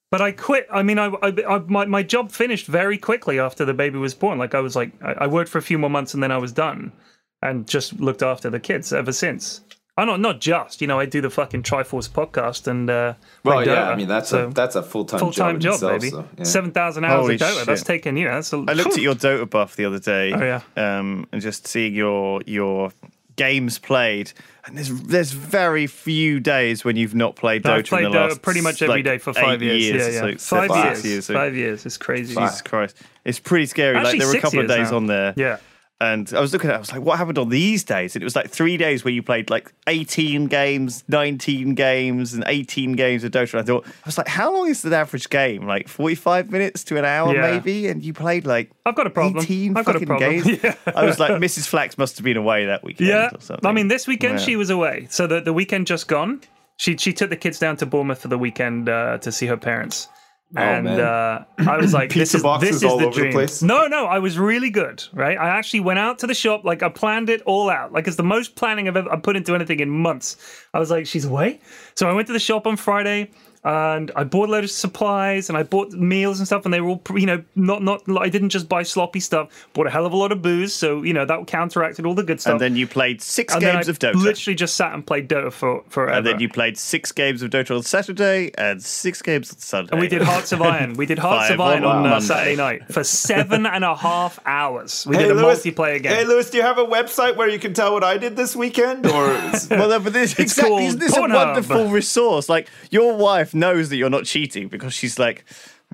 but 0.10 0.22
I 0.22 0.32
quit. 0.32 0.68
I 0.72 0.84
mean, 0.84 1.00
I, 1.00 1.08
I, 1.22 1.34
I 1.50 1.58
my 1.68 1.86
my 1.86 2.02
job 2.02 2.32
finished 2.32 2.66
very 2.68 2.98
quickly 2.98 3.40
after 3.40 3.66
the 3.66 3.74
baby 3.74 3.98
was 4.00 4.14
born. 4.14 4.38
Like 4.40 4.56
I 4.56 4.62
was 4.62 4.74
like, 4.74 4.92
I, 5.04 5.26
I 5.26 5.28
worked 5.28 5.50
for 5.50 5.58
a 5.58 5.62
few 5.62 5.78
more 5.78 5.90
months 5.90 6.14
and 6.14 6.24
then 6.24 6.32
I 6.32 6.38
was 6.38 6.54
done, 6.54 6.94
and 7.42 7.68
just 7.68 8.00
looked 8.00 8.24
after 8.24 8.50
the 8.50 8.60
kids 8.62 8.94
ever 8.94 9.12
since. 9.12 9.62
I 9.98 10.06
not 10.06 10.20
not 10.20 10.40
just 10.40 10.80
you 10.80 10.88
know 10.88 11.00
I 11.00 11.06
do 11.06 11.22
the 11.22 11.30
fucking 11.30 11.64
Triforce 11.64 12.10
podcast 12.10 12.68
and 12.68 12.90
uh, 12.90 13.16
well 13.44 13.64
play 13.64 13.74
yeah 13.74 13.90
i 13.90 13.96
mean 13.96 14.08
that's 14.08 14.30
so 14.30 14.48
a 14.48 14.54
that's 14.54 14.76
a 14.76 14.84
full-time, 14.84 15.20
full 15.20 15.32
time 15.34 15.60
job, 15.60 15.80
job, 15.80 15.96
itself, 15.96 16.02
baby. 16.02 16.12
so, 16.12 16.28
yeah. 16.38 16.44
Seven 16.44 16.72
thousand 16.72 17.06
hours 17.06 17.22
Holy 17.22 17.36
of 17.36 17.42
Dota. 17.42 17.66
That's 17.66 17.84
taken 17.84 18.16
you 18.16 18.26
know. 18.26 18.36
That's 18.36 18.54
a, 18.54 18.58
I 18.68 18.74
looked 18.74 18.94
at 18.94 19.02
your 19.02 19.16
Dotabuff 19.16 19.76
the 19.76 19.86
other 19.86 20.00
day. 20.00 20.34
Oh, 20.34 20.40
yeah. 20.44 20.62
um, 21.00 21.28
and 21.32 21.42
just 21.42 21.68
seeing 21.68 21.96
your 21.96 22.42
your 22.46 22.92
games 23.38 23.80
played, 23.80 24.34
and 24.66 24.78
there's 24.78 24.90
there's 25.04 25.32
very 25.32 25.88
few 25.88 26.40
days 26.40 26.84
when 26.84 26.96
you've 26.98 27.16
not 27.16 27.36
played 27.36 27.64
Dota. 27.64 27.72
I've 27.72 27.86
played 27.86 28.06
in 28.06 28.12
the 28.12 28.18
Dota 28.18 28.30
last, 28.30 28.42
pretty 28.42 28.62
much 28.62 28.82
every 28.82 28.96
like, 28.96 29.04
day 29.06 29.18
for 29.18 29.34
five 29.34 29.62
years. 29.64 29.84
years. 29.84 30.16
Yeah, 30.16 30.26
yeah. 30.26 30.38
so 30.38 30.68
five 30.68 30.98
six 30.98 31.06
years. 31.06 31.26
so- 31.26 31.34
Five 31.34 31.56
years. 31.56 31.86
It's 31.86 31.98
crazy. 31.98 32.36
Jesus 32.36 32.62
Christ, 32.62 32.98
it's 33.24 33.40
pretty 33.40 33.66
scary. 33.68 33.96
Actually, 33.96 34.12
like 34.12 34.20
there 34.20 34.28
were 34.28 34.38
a 34.38 34.42
couple 34.42 34.60
of 34.60 34.68
days 34.68 34.92
now. 34.92 34.98
on 34.98 35.06
there. 35.08 35.34
Yeah. 35.38 35.58
And 36.00 36.32
I 36.36 36.40
was 36.42 36.54
looking 36.54 36.70
at 36.70 36.74
it, 36.74 36.76
I 36.76 36.80
was 36.80 36.92
like, 36.92 37.02
what 37.02 37.18
happened 37.18 37.40
on 37.40 37.50
these 37.50 37.84
days? 37.84 38.16
And 38.16 38.22
it 38.22 38.26
was 38.26 38.36
like 38.36 38.52
three 38.52 38.78
days 38.78 39.04
where 39.04 39.12
you 39.12 39.24
played 39.24 39.50
like 39.50 39.74
18 39.88 40.46
games, 40.46 41.04
19 41.08 41.74
games, 41.74 42.36
and 42.36 42.44
18 42.46 42.94
games 42.94 43.24
of 43.24 43.32
Dota. 43.32 43.54
And 43.54 43.62
I 43.62 43.64
thought, 43.66 43.88
I 43.88 43.92
was 44.06 44.16
like, 44.18 44.28
how 44.28 44.54
long 44.54 44.68
is 44.70 44.84
the 44.84 44.96
average 44.96 45.28
game? 45.30 45.66
Like 45.66 45.88
45 45.88 46.52
minutes 46.52 46.84
to 46.86 46.98
an 46.98 47.06
hour, 47.06 47.34
Yeah. 47.34 47.42
maybe? 47.52 47.88
And 47.88 48.04
you 48.04 48.14
played 48.14 48.46
like 48.46 48.70
I've 48.86 48.94
got 48.94 49.08
a 49.08 49.10
problem. 49.10 49.44
18 49.44 49.76
I've 49.76 49.86
got 49.86 49.96
a 49.96 50.06
problem. 50.06 50.30
games. 50.44 50.46
Yeah. 50.64 50.76
I 50.96 51.04
was 51.04 51.20
like, 51.20 51.32
Mrs. 51.32 51.68
Flax 51.68 51.98
must 51.98 52.16
have 52.18 52.24
been 52.24 52.38
away 52.38 52.68
that 52.68 52.84
weekend 52.84 53.10
Yeah, 53.10 53.30
or 53.34 53.42
something. 53.42 53.66
I 53.66 53.72
mean, 53.72 53.88
this 53.88 54.06
weekend 54.06 54.38
Yeah. 54.40 54.46
she 54.46 54.56
was 54.56 54.70
away, 54.70 55.08
so 55.10 55.26
the 55.26 55.42
the 55.42 55.54
weekend 55.54 55.88
just 55.88 56.08
gone. 56.08 56.42
She 56.78 56.96
she 56.98 57.12
took 57.12 57.32
the 57.32 57.36
kids 57.36 57.58
down 57.58 57.76
to 57.78 57.88
Bournemouth 57.88 58.22
for 58.22 58.28
the 58.28 58.38
weekend 58.38 58.88
uh, 58.88 59.18
to 59.18 59.32
see 59.32 59.48
her 59.48 59.58
parents, 59.58 60.08
and 60.56 60.86
man. 60.86 61.00
uh, 61.00 61.46
I 61.58 61.78
was 61.78 61.94
like, 62.00 62.10
"This 62.10 62.32
Pizza 62.32 62.38
is 62.38 62.44
boxes 62.44 62.70
this 62.70 62.76
is 62.78 62.84
all 62.84 62.98
the 62.98 63.08
over 63.08 63.22
the 63.22 63.32
place? 63.32 63.62
No, 63.62 63.88
no, 63.88 64.06
I 64.06 64.20
was 64.20 64.40
really 64.40 64.70
good. 64.70 65.04
Right, 65.14 65.38
I 65.38 65.50
actually 65.50 65.82
went 65.82 66.00
out 66.00 66.20
to 66.20 66.28
the 66.28 66.34
shop, 66.34 66.64
like 66.64 66.84
I 66.84 66.90
planned 66.90 67.30
it 67.30 67.42
all 67.44 67.70
out. 67.70 67.92
Like 67.92 68.08
it's 68.08 68.18
the 68.18 68.24
most 68.24 68.56
planning 68.56 68.88
I've 68.88 68.96
ever 68.96 69.12
I 69.12 69.18
put 69.18 69.36
into 69.36 69.56
anything 69.56 69.80
in 69.80 69.90
months. 69.90 70.38
I 70.74 70.80
was 70.80 70.90
like, 70.90 71.06
"She's 71.06 71.26
away," 71.26 71.60
so 71.96 72.10
I 72.10 72.14
went 72.14 72.28
to 72.28 72.34
the 72.34 72.40
shop 72.40 72.66
on 72.66 72.78
Friday. 72.78 73.32
And 73.64 74.12
I 74.16 74.24
bought 74.24 74.50
a 74.50 74.52
load 74.52 74.64
of 74.64 74.72
supplies 74.72 75.50
and 75.50 75.58
I 75.58 75.64
bought 75.64 75.92
meals 75.92 76.40
and 76.40 76.48
stuff, 76.48 76.66
and 76.66 76.74
they 76.74 76.82
were 76.82 76.90
all, 76.90 77.02
you 77.16 77.26
know, 77.26 77.44
not 77.56 77.82
not. 77.84 78.02
I 78.20 78.30
didn't 78.30 78.50
just 78.50 78.70
buy 78.70 78.84
sloppy 78.84 79.20
stuff. 79.20 79.68
Bought 79.74 79.88
a 79.88 79.90
hell 79.90 80.06
of 80.06 80.14
a 80.14 80.18
lot 80.18 80.32
of 80.32 80.42
booze, 80.42 80.74
so 80.74 81.04
you 81.04 81.14
know 81.14 81.26
that 81.26 81.48
counteracted 81.48 82.06
all 82.06 82.14
the 82.14 82.24
good 82.24 82.40
stuff. 82.42 82.54
And 82.54 82.62
then 82.62 82.76
you 82.76 82.88
played 82.88 83.22
six 83.22 83.54
And 83.54 83.64
then 83.64 83.76
games 83.76 83.88
I 83.88 83.92
of 83.92 84.00
Dota. 84.00 84.16
Literally 84.16 84.56
just 84.56 84.76
sat 84.76 84.94
and 84.94 85.06
played 85.06 85.28
Dota 85.30 85.52
for 85.52 85.84
forever. 85.90 86.18
and 86.18 86.26
then 86.26 86.40
you 86.40 86.50
played 86.50 86.78
six 86.78 87.12
games 87.12 87.42
of 87.42 87.50
Dota 87.50 87.76
on 87.76 87.84
Saturday 87.84 88.52
and 88.58 88.82
six 88.84 89.22
games 89.22 89.52
on 89.52 89.58
Sunday. 89.60 89.92
And 89.92 90.00
we 90.02 90.08
did 90.08 90.22
Hearts 90.22 90.52
of 90.52 90.62
Iron. 90.62 90.94
We 90.94 91.06
did 91.06 91.20
Hearts 91.20 91.50
of 91.52 91.60
Iron 91.60 91.84
on 91.84 92.06
on 92.06 92.14
uh, 92.14 92.20
Saturday 92.20 92.56
night 92.56 92.92
for 92.92 93.04
seven 93.04 93.66
and 93.66 93.84
a 93.84 93.96
half 93.96 94.40
hours. 94.46 95.06
We 95.08 95.16
Hey, 95.18 95.24
did 95.24 95.32
a 95.32 95.36
Lewis- 95.36 95.64
multiplayer 95.66 96.02
game. 96.02 96.14
Hey, 96.14 96.26
Lewis, 96.26 96.50
do 96.50 96.58
you 96.58 96.64
have 96.64 96.78
a 96.78 96.86
website 96.86 97.36
where 97.36 97.50
you 97.50 97.60
can 97.60 97.74
tell 97.74 97.94
what 97.94 98.04
I 98.04 98.18
did 98.18 98.36
this 98.36 98.56
weekend? 98.56 99.06
Or 99.06 99.32
is- 99.34 99.68
Well, 99.78 99.90
no, 99.90 100.00
but 100.00 100.14
this 100.14 100.38
exactly 100.40 100.70
called 100.70 100.82
isn't 100.84 101.00
this 101.00 101.16
a 101.18 101.22
wonderful 101.22 101.90
resource? 101.90 102.50
Like 102.50 102.70
your 102.90 103.16
wife 103.16 103.47
knows 103.54 103.90
that 103.90 103.98
you're 103.98 104.10
not 104.10 104.26
cheating 104.26 104.68
because 104.68 104.94
she's 104.94 105.20
like, 105.20 105.46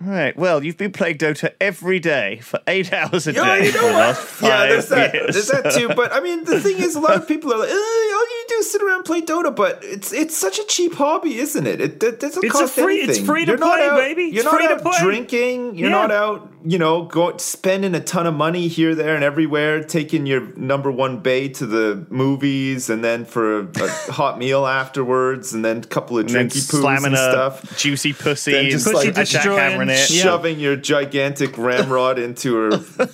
right, 0.02 0.36
well, 0.38 0.64
you've 0.64 0.78
been 0.78 0.92
playing 0.92 1.18
Dota 1.18 1.54
every 1.62 2.00
day 2.00 2.40
for 2.42 2.60
eight 2.68 2.92
hours 3.00 3.28
a 3.28 3.34
Yeah, 3.34 3.44
day 3.60 3.66
you 3.68 3.74
know 3.74 3.84
what? 3.84 3.94
last 3.94 4.42
Yeah, 4.42 4.66
there's 4.68 4.90
that. 4.90 5.14
years. 5.14 5.34
There's 5.34 5.48
that 5.64 5.74
too. 5.74 5.90
But 5.96 6.12
I 6.14 6.20
mean, 6.20 6.44
the 6.46 6.60
thing 6.60 6.78
is, 6.80 6.96
a 6.96 7.00
lot 7.00 7.16
of 7.16 7.28
people 7.28 7.54
are 7.54 7.58
like, 7.60 7.70
eh, 7.70 7.74
all 7.74 8.24
you 8.24 8.46
do 8.50 8.56
is 8.56 8.72
sit 8.72 8.82
around 8.82 8.96
and 8.98 9.06
play 9.06 9.22
Dota. 9.22 9.56
But 9.56 9.80
it's 9.84 10.12
it's 10.12 10.38
such 10.38 10.60
a 10.60 10.64
cheap 10.66 10.96
hobby, 10.96 11.38
isn't 11.38 11.66
it? 11.68 11.80
It, 11.82 12.04
it 12.04 12.20
doesn't 12.20 12.44
It's 12.44 12.56
a 12.56 12.60
cost 12.60 12.74
free- 12.74 12.98
it's 13.02 13.20
free 13.20 13.46
to 13.46 13.52
You're 13.52 13.58
play, 13.58 13.88
out- 13.88 13.98
baby. 13.98 14.24
You're 14.24 14.36
It's 14.38 14.44
not 14.46 14.56
free 14.56 14.68
to 14.68 14.74
out 14.76 14.82
play. 14.82 15.00
drinking. 15.00 15.76
You're 15.76 15.90
Yeah. 15.90 15.96
not 16.08 16.12
out, 16.12 16.52
you 16.66 16.78
know, 16.78 17.04
go 17.04 17.36
spending 17.38 17.94
a 17.96 18.00
ton 18.00 18.26
of 18.28 18.34
money 18.34 18.68
here, 18.68 18.96
there, 18.96 19.16
and 19.16 19.24
everywhere, 19.24 19.84
taking 19.84 20.26
your 20.26 20.42
number 20.58 20.92
one 20.92 21.20
bay 21.20 21.48
to 21.50 21.66
the 21.66 22.06
movies, 22.10 22.90
and 22.90 23.04
then 23.04 23.26
for 23.26 23.60
a, 23.62 23.64
a 23.82 23.90
hot 24.12 24.38
meal 24.38 24.66
afterwards, 24.66 25.54
and 25.54 25.64
then 25.64 25.78
a 25.78 25.82
couple 25.82 26.18
of 26.18 26.26
and 26.28 26.36
drinky 26.36 26.58
poos 26.60 26.82
slamming 26.82 27.06
and 27.06 27.16
a 27.16 27.18
stuff. 27.18 27.78
juicy 27.78 28.14
pussy 28.14 28.52
Then 28.52 28.62
and 28.66 28.72
just 28.72 28.86
just 28.86 28.96
like 28.96 29.06
like 29.16 29.16
a 29.90 29.92
jackhammer 29.92 29.96
in 29.96 30.00
it. 30.04 30.10
Yeah. 30.12 30.24
shoving 30.24 30.60
your 30.60 30.76
gigantic 30.76 31.58
ramrod 31.58 32.20
into 32.20 32.56
her 32.56 33.10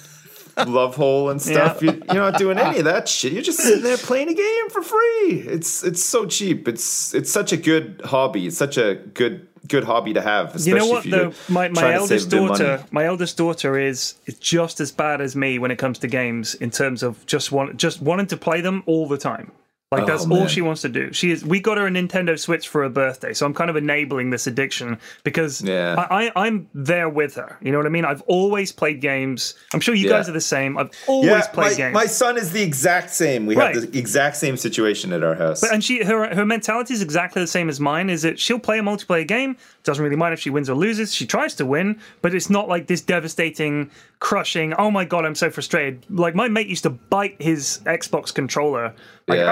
love 0.65 0.95
hole 0.95 1.29
and 1.29 1.41
stuff. 1.41 1.81
Yeah. 1.81 1.91
You, 1.91 2.03
you're 2.13 2.31
not 2.31 2.37
doing 2.37 2.57
any 2.57 2.79
of 2.79 2.85
that 2.85 3.07
shit. 3.07 3.33
You're 3.33 3.41
just 3.41 3.59
sitting 3.59 3.83
there 3.83 3.97
playing 3.97 4.29
a 4.29 4.33
game 4.33 4.69
for 4.69 4.81
free. 4.81 5.43
It's 5.47 5.83
it's 5.83 6.03
so 6.03 6.25
cheap. 6.25 6.67
It's 6.67 7.13
it's 7.13 7.31
such 7.31 7.51
a 7.51 7.57
good 7.57 8.01
hobby. 8.05 8.47
It's 8.47 8.57
such 8.57 8.77
a 8.77 8.95
good 8.95 9.47
good 9.67 9.83
hobby 9.83 10.13
to 10.13 10.21
have. 10.21 10.55
Especially 10.55 10.71
you 10.71 10.77
know 10.77 10.87
what 10.87 11.05
if 11.05 11.11
you're 11.11 11.23
though? 11.25 11.33
My, 11.47 11.67
my 11.69 11.81
trying 11.81 11.91
to 11.93 11.97
eldest 11.99 12.29
save 12.29 12.33
a 12.33 12.35
bit 12.35 12.51
of 12.51 12.57
daughter, 12.57 12.77
money. 12.77 12.83
my 12.91 13.05
eldest 13.05 13.37
daughter 13.37 13.77
is 13.77 14.15
is 14.25 14.35
just 14.39 14.79
as 14.79 14.91
bad 14.91 15.21
as 15.21 15.35
me 15.35 15.59
when 15.59 15.71
it 15.71 15.77
comes 15.77 15.99
to 15.99 16.07
games 16.07 16.55
in 16.55 16.71
terms 16.71 17.03
of 17.03 17.25
just 17.25 17.51
want 17.51 17.77
just 17.77 18.01
wanting 18.01 18.27
to 18.27 18.37
play 18.37 18.61
them 18.61 18.83
all 18.85 19.07
the 19.07 19.17
time. 19.17 19.51
Like 19.91 20.03
oh, 20.03 20.05
that's 20.05 20.25
all 20.27 20.43
Oh, 20.43 20.47
she 20.47 20.61
wants 20.61 20.81
to 20.83 20.89
do. 20.89 21.11
She 21.13 21.31
is. 21.31 21.43
We 21.43 21.59
got 21.59 21.79
her 21.79 21.87
a 21.87 21.89
Nintendo 21.89 22.37
Switch 22.37 22.67
for 22.67 22.83
her 22.83 22.89
birthday, 22.89 23.33
so 23.33 23.47
I'm 23.47 23.55
kind 23.55 23.71
of 23.71 23.75
enabling 23.75 24.29
this 24.29 24.45
addiction 24.45 24.99
because 25.23 25.63
Yeah. 25.63 25.95
I, 26.11 26.27
I, 26.27 26.45
I'm 26.45 26.69
there 26.75 27.09
with 27.09 27.33
her. 27.35 27.57
You 27.59 27.71
know 27.71 27.79
what 27.79 27.87
I 27.87 27.89
mean? 27.89 28.05
I've 28.05 28.21
always 28.27 28.71
played 28.71 29.01
games. 29.01 29.55
I'm 29.73 29.79
sure 29.79 29.95
you 29.95 30.05
Yeah. 30.07 30.17
guys 30.17 30.29
are 30.29 30.33
the 30.33 30.41
same. 30.41 30.77
I've 30.77 30.91
always 31.07 31.27
Yeah, 31.31 31.41
played 31.47 31.71
my, 31.71 31.77
games. 31.77 31.93
my 31.95 32.05
son 32.05 32.37
is 32.37 32.51
the 32.51 32.61
exact 32.61 33.09
same. 33.09 33.47
We 33.47 33.55
Right. 33.55 33.73
have 33.73 33.91
the 33.91 33.97
exact 33.97 34.35
same 34.37 34.57
situation 34.57 35.11
at 35.11 35.23
our 35.23 35.33
house. 35.33 35.63
and 35.63 35.83
she 35.83 36.03
her 36.03 36.35
her 36.35 36.45
mentality 36.45 36.93
is 36.93 37.01
exactly 37.01 37.41
the 37.41 37.47
same 37.47 37.67
as 37.67 37.79
mine. 37.79 38.11
Is 38.11 38.21
that 38.21 38.37
she'll 38.37 38.59
play 38.59 38.77
a 38.77 38.83
multiplayer 38.83 39.27
game, 39.27 39.57
doesn't 39.89 40.03
really 40.03 40.15
mind 40.15 40.33
if 40.33 40.39
she 40.39 40.51
wins 40.51 40.69
or 40.69 40.75
loses. 40.75 41.13
She 41.13 41.25
tries 41.25 41.55
to 41.55 41.65
win, 41.65 41.99
but 42.21 42.35
it's 42.35 42.47
not 42.49 42.67
like 42.69 42.85
this 42.85 43.01
devastating, 43.01 43.89
crushing. 44.19 44.73
Oh 44.75 44.91
my 44.91 45.03
god, 45.03 45.25
I'm 45.25 45.33
so 45.33 45.49
frustrated. 45.49 46.05
Like 46.09 46.35
my 46.35 46.47
mate 46.47 46.67
used 46.67 46.83
to 46.83 46.91
bite 46.91 47.41
his 47.41 47.79
Xbox 47.85 48.31
controller, 48.33 48.93
like 49.27 49.39
Yeah. 49.39 49.47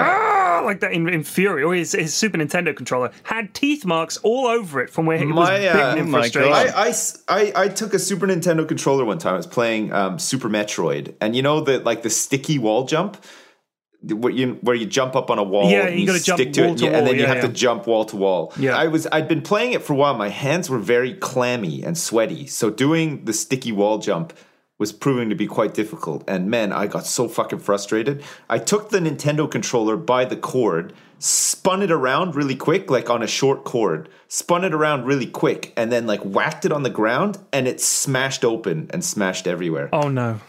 ah, 0.60 0.62
like 0.64 0.78
that 0.80 0.92
in, 0.92 1.08
in 1.08 1.24
fury, 1.24 1.62
or 1.64 1.74
his, 1.74 1.90
his 1.92 2.14
Super 2.14 2.38
Nintendo 2.38 2.74
controller 2.76 3.10
had 3.24 3.52
teeth 3.52 3.84
marks 3.84 4.16
all 4.18 4.46
over 4.46 4.80
it 4.80 4.90
from 4.90 5.06
where 5.06 5.18
he 5.18 5.26
was 5.26 5.34
My, 5.34 5.58
bitten 5.58 5.76
uh, 5.80 5.94
in 5.96 5.98
Oh 5.98 6.04
my 6.04 6.18
frustration. 6.20 6.52
I, 6.52 6.92
I 7.28 7.52
I- 7.64 7.68
took 7.68 7.94
a 7.94 7.98
Super 7.98 8.26
Nintendo 8.28 8.66
controller 8.66 9.04
one 9.04 9.18
time. 9.18 9.34
I 9.34 9.36
was 9.38 9.46
playing 9.46 9.92
um, 9.92 10.18
Super 10.20 10.48
Metroid, 10.48 11.14
and 11.20 11.34
you 11.34 11.42
know 11.42 11.60
the 11.60 11.80
like 11.80 12.02
the 12.02 12.10
sticky 12.10 12.58
wall 12.58 12.84
jump, 12.86 13.16
where 14.02 14.32
you 14.32 14.58
where 14.62 14.76
you 14.76 14.86
jump 14.86 15.16
up 15.16 15.30
on 15.30 15.38
a 15.38 15.42
wall. 15.42 15.70
Yeah, 15.70 15.86
and 15.86 16.00
you 16.00 16.06
jump 16.06 16.40
stick 16.40 16.52
to 16.54 16.64
it, 16.64 16.78
to 16.78 16.84
yeah, 16.84 16.90
and 16.98 17.06
then 17.06 17.16
you 17.16 17.22
yeah, 17.22 17.34
have 17.34 17.42
to 17.42 17.48
jump 17.48 17.86
wall 17.86 18.04
to 18.06 18.16
wall. 18.16 18.52
Yeah. 18.58 18.76
I 18.76 18.86
was 18.86 19.06
I'd 19.10 19.28
been 19.28 19.42
playing 19.42 19.72
it 19.72 19.82
for 19.82 19.92
a 19.92 19.96
while. 19.96 20.14
My 20.14 20.28
hands 20.28 20.70
were 20.70 20.78
very 20.78 21.14
clammy 21.14 21.82
and 21.82 21.98
sweaty, 21.98 22.46
so 22.46 22.70
doing 22.70 23.24
the 23.24 23.32
sticky 23.32 23.72
wall 23.72 23.98
jump 23.98 24.32
was 24.78 24.92
proving 24.92 25.28
to 25.28 25.34
be 25.34 25.46
quite 25.46 25.74
difficult. 25.74 26.22
And 26.28 26.48
man, 26.48 26.72
I 26.72 26.86
got 26.86 27.04
so 27.04 27.28
fucking 27.28 27.58
frustrated. 27.58 28.22
I 28.48 28.58
took 28.58 28.90
the 28.90 29.00
Nintendo 29.00 29.50
controller 29.50 29.96
by 29.96 30.24
the 30.24 30.36
cord, 30.36 30.92
spun 31.18 31.82
it 31.82 31.90
around 31.90 32.36
really 32.36 32.54
quick, 32.54 32.88
like 32.88 33.10
on 33.10 33.20
a 33.20 33.26
short 33.26 33.64
cord, 33.64 34.08
spun 34.28 34.64
it 34.64 34.72
around 34.72 35.04
really 35.04 35.26
quick, 35.26 35.72
and 35.76 35.90
then 35.90 36.06
like 36.06 36.20
whacked 36.20 36.64
it 36.64 36.70
on 36.70 36.84
the 36.84 36.90
ground, 36.90 37.38
and 37.52 37.66
it 37.66 37.80
smashed 37.80 38.44
open 38.44 38.88
and 38.90 39.04
smashed 39.04 39.48
everywhere. 39.48 39.88
oh 39.92 40.08
no. 40.08 40.40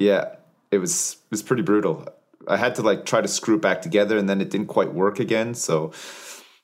Yeah, 0.00 0.34
it 0.72 0.78
was 0.78 1.12
it 1.12 1.30
was 1.30 1.42
pretty 1.44 1.62
brutal. 1.62 2.08
I 2.48 2.56
had 2.56 2.74
to 2.76 2.82
like 2.82 3.04
try 3.04 3.20
to 3.20 3.28
screw 3.28 3.56
it 3.56 3.62
back 3.62 3.82
together, 3.82 4.16
and 4.18 4.28
then 4.28 4.40
it 4.40 4.50
didn't 4.50 4.68
quite 4.68 4.92
work 4.94 5.18
again. 5.20 5.54
So, 5.54 5.92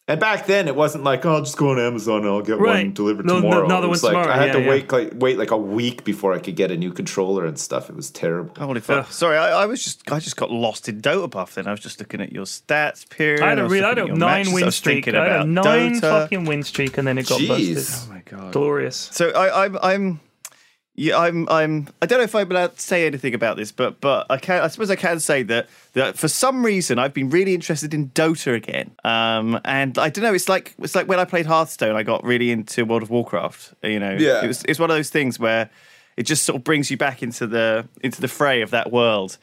and 0.08 0.18
back 0.20 0.46
then 0.46 0.66
it 0.68 0.74
wasn't 0.76 1.04
like 1.04 1.24
oh, 1.24 1.34
I'll 1.36 1.40
just 1.42 1.56
go 1.56 1.70
on 1.70 1.78
Amazon 1.78 2.18
and 2.22 2.26
I'll 2.28 2.42
get 2.42 2.58
one 2.58 2.92
delivered 2.92 3.24
No- 3.24 3.34
no- 3.36 3.40
tomorrow. 3.42 3.64
another 3.66 3.86
it 3.86 3.90
was 3.90 4.02
one 4.02 4.14
like 4.14 4.22
tomorrow, 4.24 4.36
I 4.40 4.46
had 4.46 4.46
yeah, 4.48 4.60
to 4.60 4.60
yeah. 4.62 4.68
wait 4.68 4.92
like 4.92 5.12
wait 5.16 5.38
like 5.38 5.50
a 5.52 5.56
week 5.56 6.04
before 6.04 6.32
I 6.34 6.38
could 6.40 6.56
get 6.56 6.70
a 6.70 6.76
new 6.76 6.92
controller 6.92 7.44
and 7.46 7.58
stuff. 7.58 7.88
It 7.88 7.96
was 7.96 8.10
terrible. 8.10 8.52
Holy 8.58 8.80
fuck! 8.80 9.10
Sorry, 9.12 9.36
I, 9.36 9.62
I 9.62 9.66
was 9.66 9.82
just 9.82 10.10
I 10.10 10.18
just 10.18 10.36
got 10.36 10.50
lost 10.50 10.88
in 10.88 11.00
Dotabuff. 11.00 11.54
Then 11.54 11.66
I 11.66 11.70
was 11.70 11.80
just 11.80 12.00
looking 12.00 12.20
at 12.20 12.32
your 12.32 12.44
stats 12.46 13.08
period. 13.08 13.42
I 13.42 13.50
had 13.50 13.58
a 13.60 13.62
was 13.64 13.72
real, 13.72 13.84
I 13.84 13.88
had 13.90 13.98
a 13.98 14.06
nine 14.08 14.18
matches, 14.18 14.52
win 14.52 14.70
streak. 14.72 15.04
thinking 15.04 15.14
I 15.20 15.24
had 15.24 15.32
a 15.32 15.34
about 15.36 15.48
nine 15.48 15.94
Dota. 15.94 16.00
fucking 16.00 16.44
win 16.46 16.62
streak, 16.64 16.98
and 16.98 17.06
then 17.06 17.16
it 17.18 17.28
got 17.28 17.40
Jeez. 17.40 17.74
busted. 17.74 18.08
Oh 18.10 18.12
my 18.14 18.22
god! 18.24 18.52
Glorious. 18.52 18.96
So 19.12 19.30
I, 19.30 19.64
I'm 19.64 19.78
I'm 19.82 20.20
yeah 20.95 21.18
I'm 21.18 21.49
I'm 21.49 21.88
I 22.03 22.07
don't 22.07 22.18
know 22.18 22.24
if 22.24 22.34
I'm 22.34 22.51
allowed 22.51 22.74
to 22.76 22.80
say 22.80 23.07
anything 23.07 23.34
about 23.34 23.57
this, 23.57 23.72
but 23.72 24.01
but 24.01 24.26
I 24.30 24.36
can 24.36 24.62
I 24.62 24.68
suppose 24.68 24.90
I 24.90 24.97
can 24.97 25.20
say 25.20 25.43
that 25.45 25.68
that 25.95 26.18
for 26.18 26.28
some 26.28 26.64
reason 26.64 26.99
I've 26.99 27.14
been 27.14 27.30
really 27.30 27.55
interested 27.55 27.95
in 27.95 28.11
Dota 28.11 28.55
again. 28.55 28.90
Um, 29.05 29.61
and 29.64 29.97
I 29.99 30.09
don't 30.11 30.22
know, 30.24 30.34
it's 30.34 30.49
like 30.49 30.74
it's 30.78 30.95
like 30.95 31.09
when 31.09 31.18
I 31.18 31.24
played 31.24 31.47
Hearthstone, 31.47 31.97
I 31.97 32.03
got 32.03 32.22
really 32.24 32.51
into 32.51 32.84
World 32.84 33.03
of 33.03 33.11
Warcraft. 33.11 33.74
You 33.82 34.01
know, 34.01 34.16
Yeah. 34.18 34.45
it 34.45 34.49
was 34.49 34.62
it's 34.68 34.78
one 34.78 34.90
of 34.90 34.97
those 34.97 35.11
things 35.11 35.38
where 35.38 35.70
it 36.16 36.24
just 36.24 36.45
sort 36.45 36.57
of 36.57 36.64
brings 36.64 36.90
you 36.90 36.97
back 36.99 37.22
into 37.22 37.47
the 37.47 37.88
into 38.03 38.20
the 38.20 38.28
fray 38.28 38.61
of 38.62 38.70
that 38.70 38.93
world. 38.93 39.38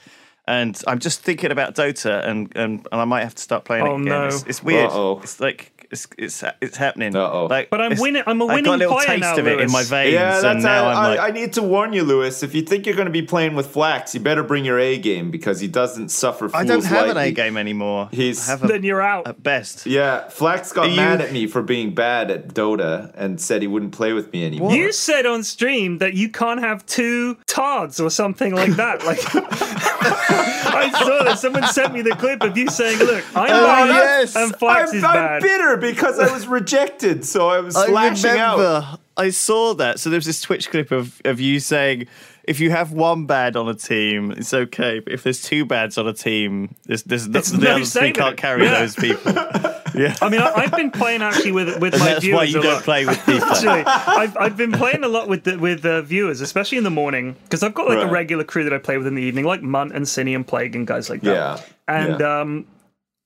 And 0.47 0.81
I'm 0.87 0.97
just 0.97 1.21
thinking 1.21 1.51
about 1.51 1.75
Dota, 1.75 2.27
and 2.27 2.51
and, 2.55 2.87
and 2.91 3.01
I 3.01 3.05
might 3.05 3.21
have 3.23 3.35
to 3.35 3.41
start 3.43 3.65
playing 3.65 3.85
Oh, 3.87 3.91
it 3.97 4.01
again. 4.01 4.05
no. 4.05 4.25
It's, 4.27 4.43
it's 4.47 4.63
weird. 4.63 4.89
Uh-oh. 4.89 5.19
It's 5.21 5.39
like 5.39 5.78
it's 5.91 6.07
it's 6.17 6.43
it's 6.61 6.77
happening. 6.77 7.15
Uh-oh. 7.15 7.47
Like, 7.47 7.69
But 7.69 7.81
I'm 7.81 7.91
it's- 7.93 8.01
winning- 8.01 8.23
I'm 8.27 8.39
a 8.41 8.45
I 8.45 8.47
got 8.47 8.53
winning 8.55 8.73
a 8.73 8.77
little 8.77 8.93
player 8.95 9.07
taste 9.07 9.21
now, 9.21 9.37
of 9.37 9.47
it 9.47 9.59
in 9.61 9.71
my 9.71 9.83
veins, 9.83 10.13
Yeah, 10.13 10.35
and 10.35 10.43
that's 10.43 10.63
now 10.63 10.85
I, 10.85 10.91
I'm 10.91 10.97
I, 10.97 11.09
like, 11.15 11.19
I 11.19 11.31
need 11.31 11.53
to 11.53 11.61
warn 11.63 11.93
you, 11.93 12.03
Lewis. 12.03 12.43
If 12.43 12.53
you 12.53 12.61
think 12.61 12.85
you're 12.85 12.95
going 12.95 13.07
to 13.07 13.11
be 13.11 13.21
playing 13.23 13.55
with 13.55 13.67
Flax, 13.67 14.13
you 14.13 14.19
better 14.21 14.43
bring 14.43 14.65
your 14.65 14.77
A 14.79 14.97
game 14.97 15.31
because 15.31 15.59
he 15.59 15.67
doesn't 15.67 16.09
suffer. 16.09 16.49
Fools 16.49 16.61
I 16.61 16.65
don't 16.65 16.83
have 16.85 17.05
an 17.05 17.11
A 17.11 17.13
lightly. 17.15 17.31
game 17.33 17.57
anymore. 17.57 18.09
He's- 18.11 18.47
I 18.47 18.51
have 18.51 18.63
a, 18.63 18.67
Then 18.67 18.83
you're 18.83 19.01
out. 19.01 19.27
at 19.27 19.41
best. 19.41 19.85
Yeah, 19.85 20.27
Flax 20.29 20.71
got 20.73 20.85
Are 20.85 20.89
you- 20.89 20.95
mad 20.97 21.21
at 21.21 21.31
me 21.31 21.47
for 21.47 21.61
being 21.61 21.93
bad 21.95 22.29
at 22.29 22.49
Dota 22.53 23.11
and 23.15 23.41
said 23.41 23.61
he 23.61 23.67
wouldn't 23.67 23.91
play 23.93 24.13
with 24.13 24.31
me 24.31 24.45
anymore. 24.45 24.71
You 24.73 24.91
said 24.91 25.25
on 25.25 25.43
stream 25.43 25.97
that 25.99 26.13
you 26.13 26.29
can't 26.29 26.59
have 26.59 26.85
two 26.85 27.37
Tods 27.47 27.99
or 27.99 28.09
something 28.11 28.53
like 28.53 28.71
that. 28.73 28.99
Like 29.09 29.19
I 29.93 30.89
saw 30.91 31.23
that 31.23 31.39
someone 31.39 31.65
sent 31.67 31.93
me 31.93 32.01
the 32.01 32.11
clip 32.11 32.41
of 32.43 32.57
you 32.57 32.69
saying, 32.69 32.99
"Look, 32.99 33.23
I'm 33.35 33.49
Oh, 33.51 33.65
bad 33.65 33.87
yes. 33.89 34.35
and 34.35 34.55
Flax 34.55 34.91
I'm, 34.91 34.97
is 34.97 35.03
I'm 35.03 35.13
bad." 35.15 35.41
bitter 35.41 35.77
because 35.79 36.19
I 36.19 36.31
was 36.33 36.47
rejected, 36.47 37.25
so 37.25 37.49
I 37.49 37.59
was 37.59 37.75
I 37.75 37.87
lashing 37.87 38.31
out. 38.37 38.99
I 39.17 39.29
saw 39.31 39.73
that. 39.75 39.99
So 39.99 40.09
there's 40.09 40.25
this 40.25 40.41
Twitch 40.41 40.69
clip 40.69 40.91
of, 40.91 41.21
of 41.25 41.39
you 41.41 41.59
saying, 41.59 42.07
if 42.45 42.59
you 42.61 42.71
have 42.71 42.93
one 42.93 43.25
bad 43.25 43.55
on 43.57 43.67
a 43.67 43.73
team, 43.73 44.31
it's 44.31 44.53
okay. 44.53 44.99
But 44.99 45.11
if 45.13 45.23
there's 45.23 45.41
two 45.41 45.65
bads 45.65 45.97
on 45.97 46.07
a 46.07 46.13
team, 46.13 46.73
there's, 46.85 47.03
there's, 47.03 47.27
It's 47.27 47.51
the 47.51 47.57
no 47.57 47.69
other 47.71 47.75
team 47.79 47.85
saving 47.85 48.13
can't 48.13 48.37
carry 48.37 48.63
Yeah. 48.63 48.79
those 48.79 48.95
people. 48.95 49.33
yeah. 49.93 50.15
I 50.21 50.29
mean, 50.29 50.39
I, 50.41 50.53
I've 50.55 50.71
been 50.71 50.89
playing 50.89 51.21
actually 51.21 51.51
with 51.51 51.79
with 51.81 51.93
And 51.95 52.01
my 52.01 52.09
that's 52.11 52.23
viewers 52.23 52.37
why 52.37 52.43
you 52.45 52.59
a 52.59 52.63
don't 52.63 52.73
lot. 52.75 52.83
play 52.83 53.05
with 53.05 53.17
people. 53.25 53.43
Actually, 53.49 53.83
I've, 53.85 54.37
I've 54.37 54.55
been 54.57 54.71
playing 54.71 55.03
a 55.03 55.09
lot 55.09 55.27
with 55.27 55.43
the, 55.43 55.57
with 55.59 55.85
uh, 55.85 56.01
viewers, 56.01 56.39
especially 56.39 56.77
in 56.77 56.85
the 56.85 56.89
morning, 56.89 57.35
because 57.43 57.61
I've 57.61 57.73
got 57.73 57.89
like 57.89 57.99
a 58.07 58.09
regular 58.09 58.45
crew 58.45 58.63
that 58.63 58.73
I 58.73 58.77
play 58.77 58.97
with 58.97 59.05
in 59.05 59.15
the 59.15 59.21
evening, 59.21 59.43
like 59.43 59.59
Munt 59.61 59.93
and 59.93 60.05
Cine 60.05 60.33
and 60.33 60.47
Plague 60.47 60.77
and 60.77 60.87
guys 60.87 61.09
like 61.09 61.21
that. 61.21 61.33
Yeah, 61.35 61.61
And 61.89 62.19
yeah. 62.21 62.39
um, 62.39 62.65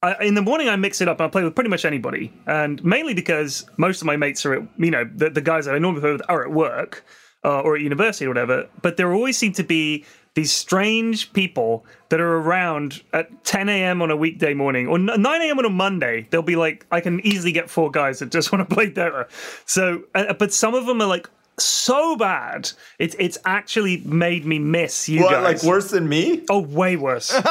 I, 0.04 0.26
in 0.26 0.36
the 0.36 0.42
morning, 0.42 0.68
I 0.68 0.76
mix 0.76 1.00
it 1.00 1.08
up 1.08 1.20
and 1.20 1.28
I 1.28 1.30
play 1.30 1.44
with 1.44 1.56
pretty 1.56 1.70
much 1.70 1.86
anybody, 1.86 2.34
and 2.46 2.84
mainly 2.84 3.14
because 3.14 3.66
most 3.78 4.02
of 4.02 4.06
my 4.06 4.18
mates 4.18 4.46
are, 4.46 4.54
at, 4.54 4.64
you 4.78 4.92
know, 4.92 5.10
the, 5.16 5.30
the 5.30 5.42
guys 5.42 5.66
that 5.66 5.74
I 5.74 5.80
normally 5.80 6.02
play 6.02 6.12
with 6.12 6.22
are 6.28 6.44
at 6.46 6.52
work 6.52 7.06
uh, 7.46 7.62
or 7.62 7.76
at 7.76 7.82
university 7.82 8.26
or 8.26 8.30
whatever. 8.30 8.68
But 8.82 8.98
there 8.98 9.14
always 9.14 9.38
seem 9.38 9.54
to 9.54 9.64
be 9.64 10.06
these 10.34 10.52
strange 10.52 11.32
people 11.32 11.86
that 12.10 12.20
are 12.20 12.38
around 12.38 13.02
at 13.14 13.46
10 13.46 13.70
a.m. 13.70 14.02
on 14.02 14.12
a 14.12 14.18
weekday 14.18 14.54
morning 14.54 14.88
or 14.88 14.98
9 14.98 15.18
a.m. 15.26 15.60
on 15.60 15.66
a 15.66 15.70
Monday. 15.70 16.28
They'll 16.32 16.42
be 16.42 16.56
like, 16.56 16.86
I 16.92 17.00
can 17.00 17.26
easily 17.26 17.54
get 17.54 17.70
four 17.70 17.90
guys 17.90 18.20
that 18.20 18.32
just 18.32 18.52
want 18.52 18.68
to 18.68 18.76
play 18.76 18.90
Dota. 18.90 19.30
So, 19.66 20.04
uh, 20.16 20.34
but 20.34 20.52
some 20.52 20.74
of 20.76 20.86
them 20.86 21.02
are 21.02 21.08
like 21.08 21.30
so 21.58 22.16
bad. 22.16 22.72
It's 23.00 23.16
it's 23.20 23.38
actually 23.46 23.98
made 24.06 24.46
me 24.46 24.60
miss 24.60 25.08
you 25.10 25.22
What, 25.24 25.32
guys. 25.32 25.64
like 25.64 25.70
worse 25.70 25.92
than 25.92 26.08
me? 26.10 26.44
Oh, 26.50 26.60
way 26.60 26.96
worse. 26.96 27.34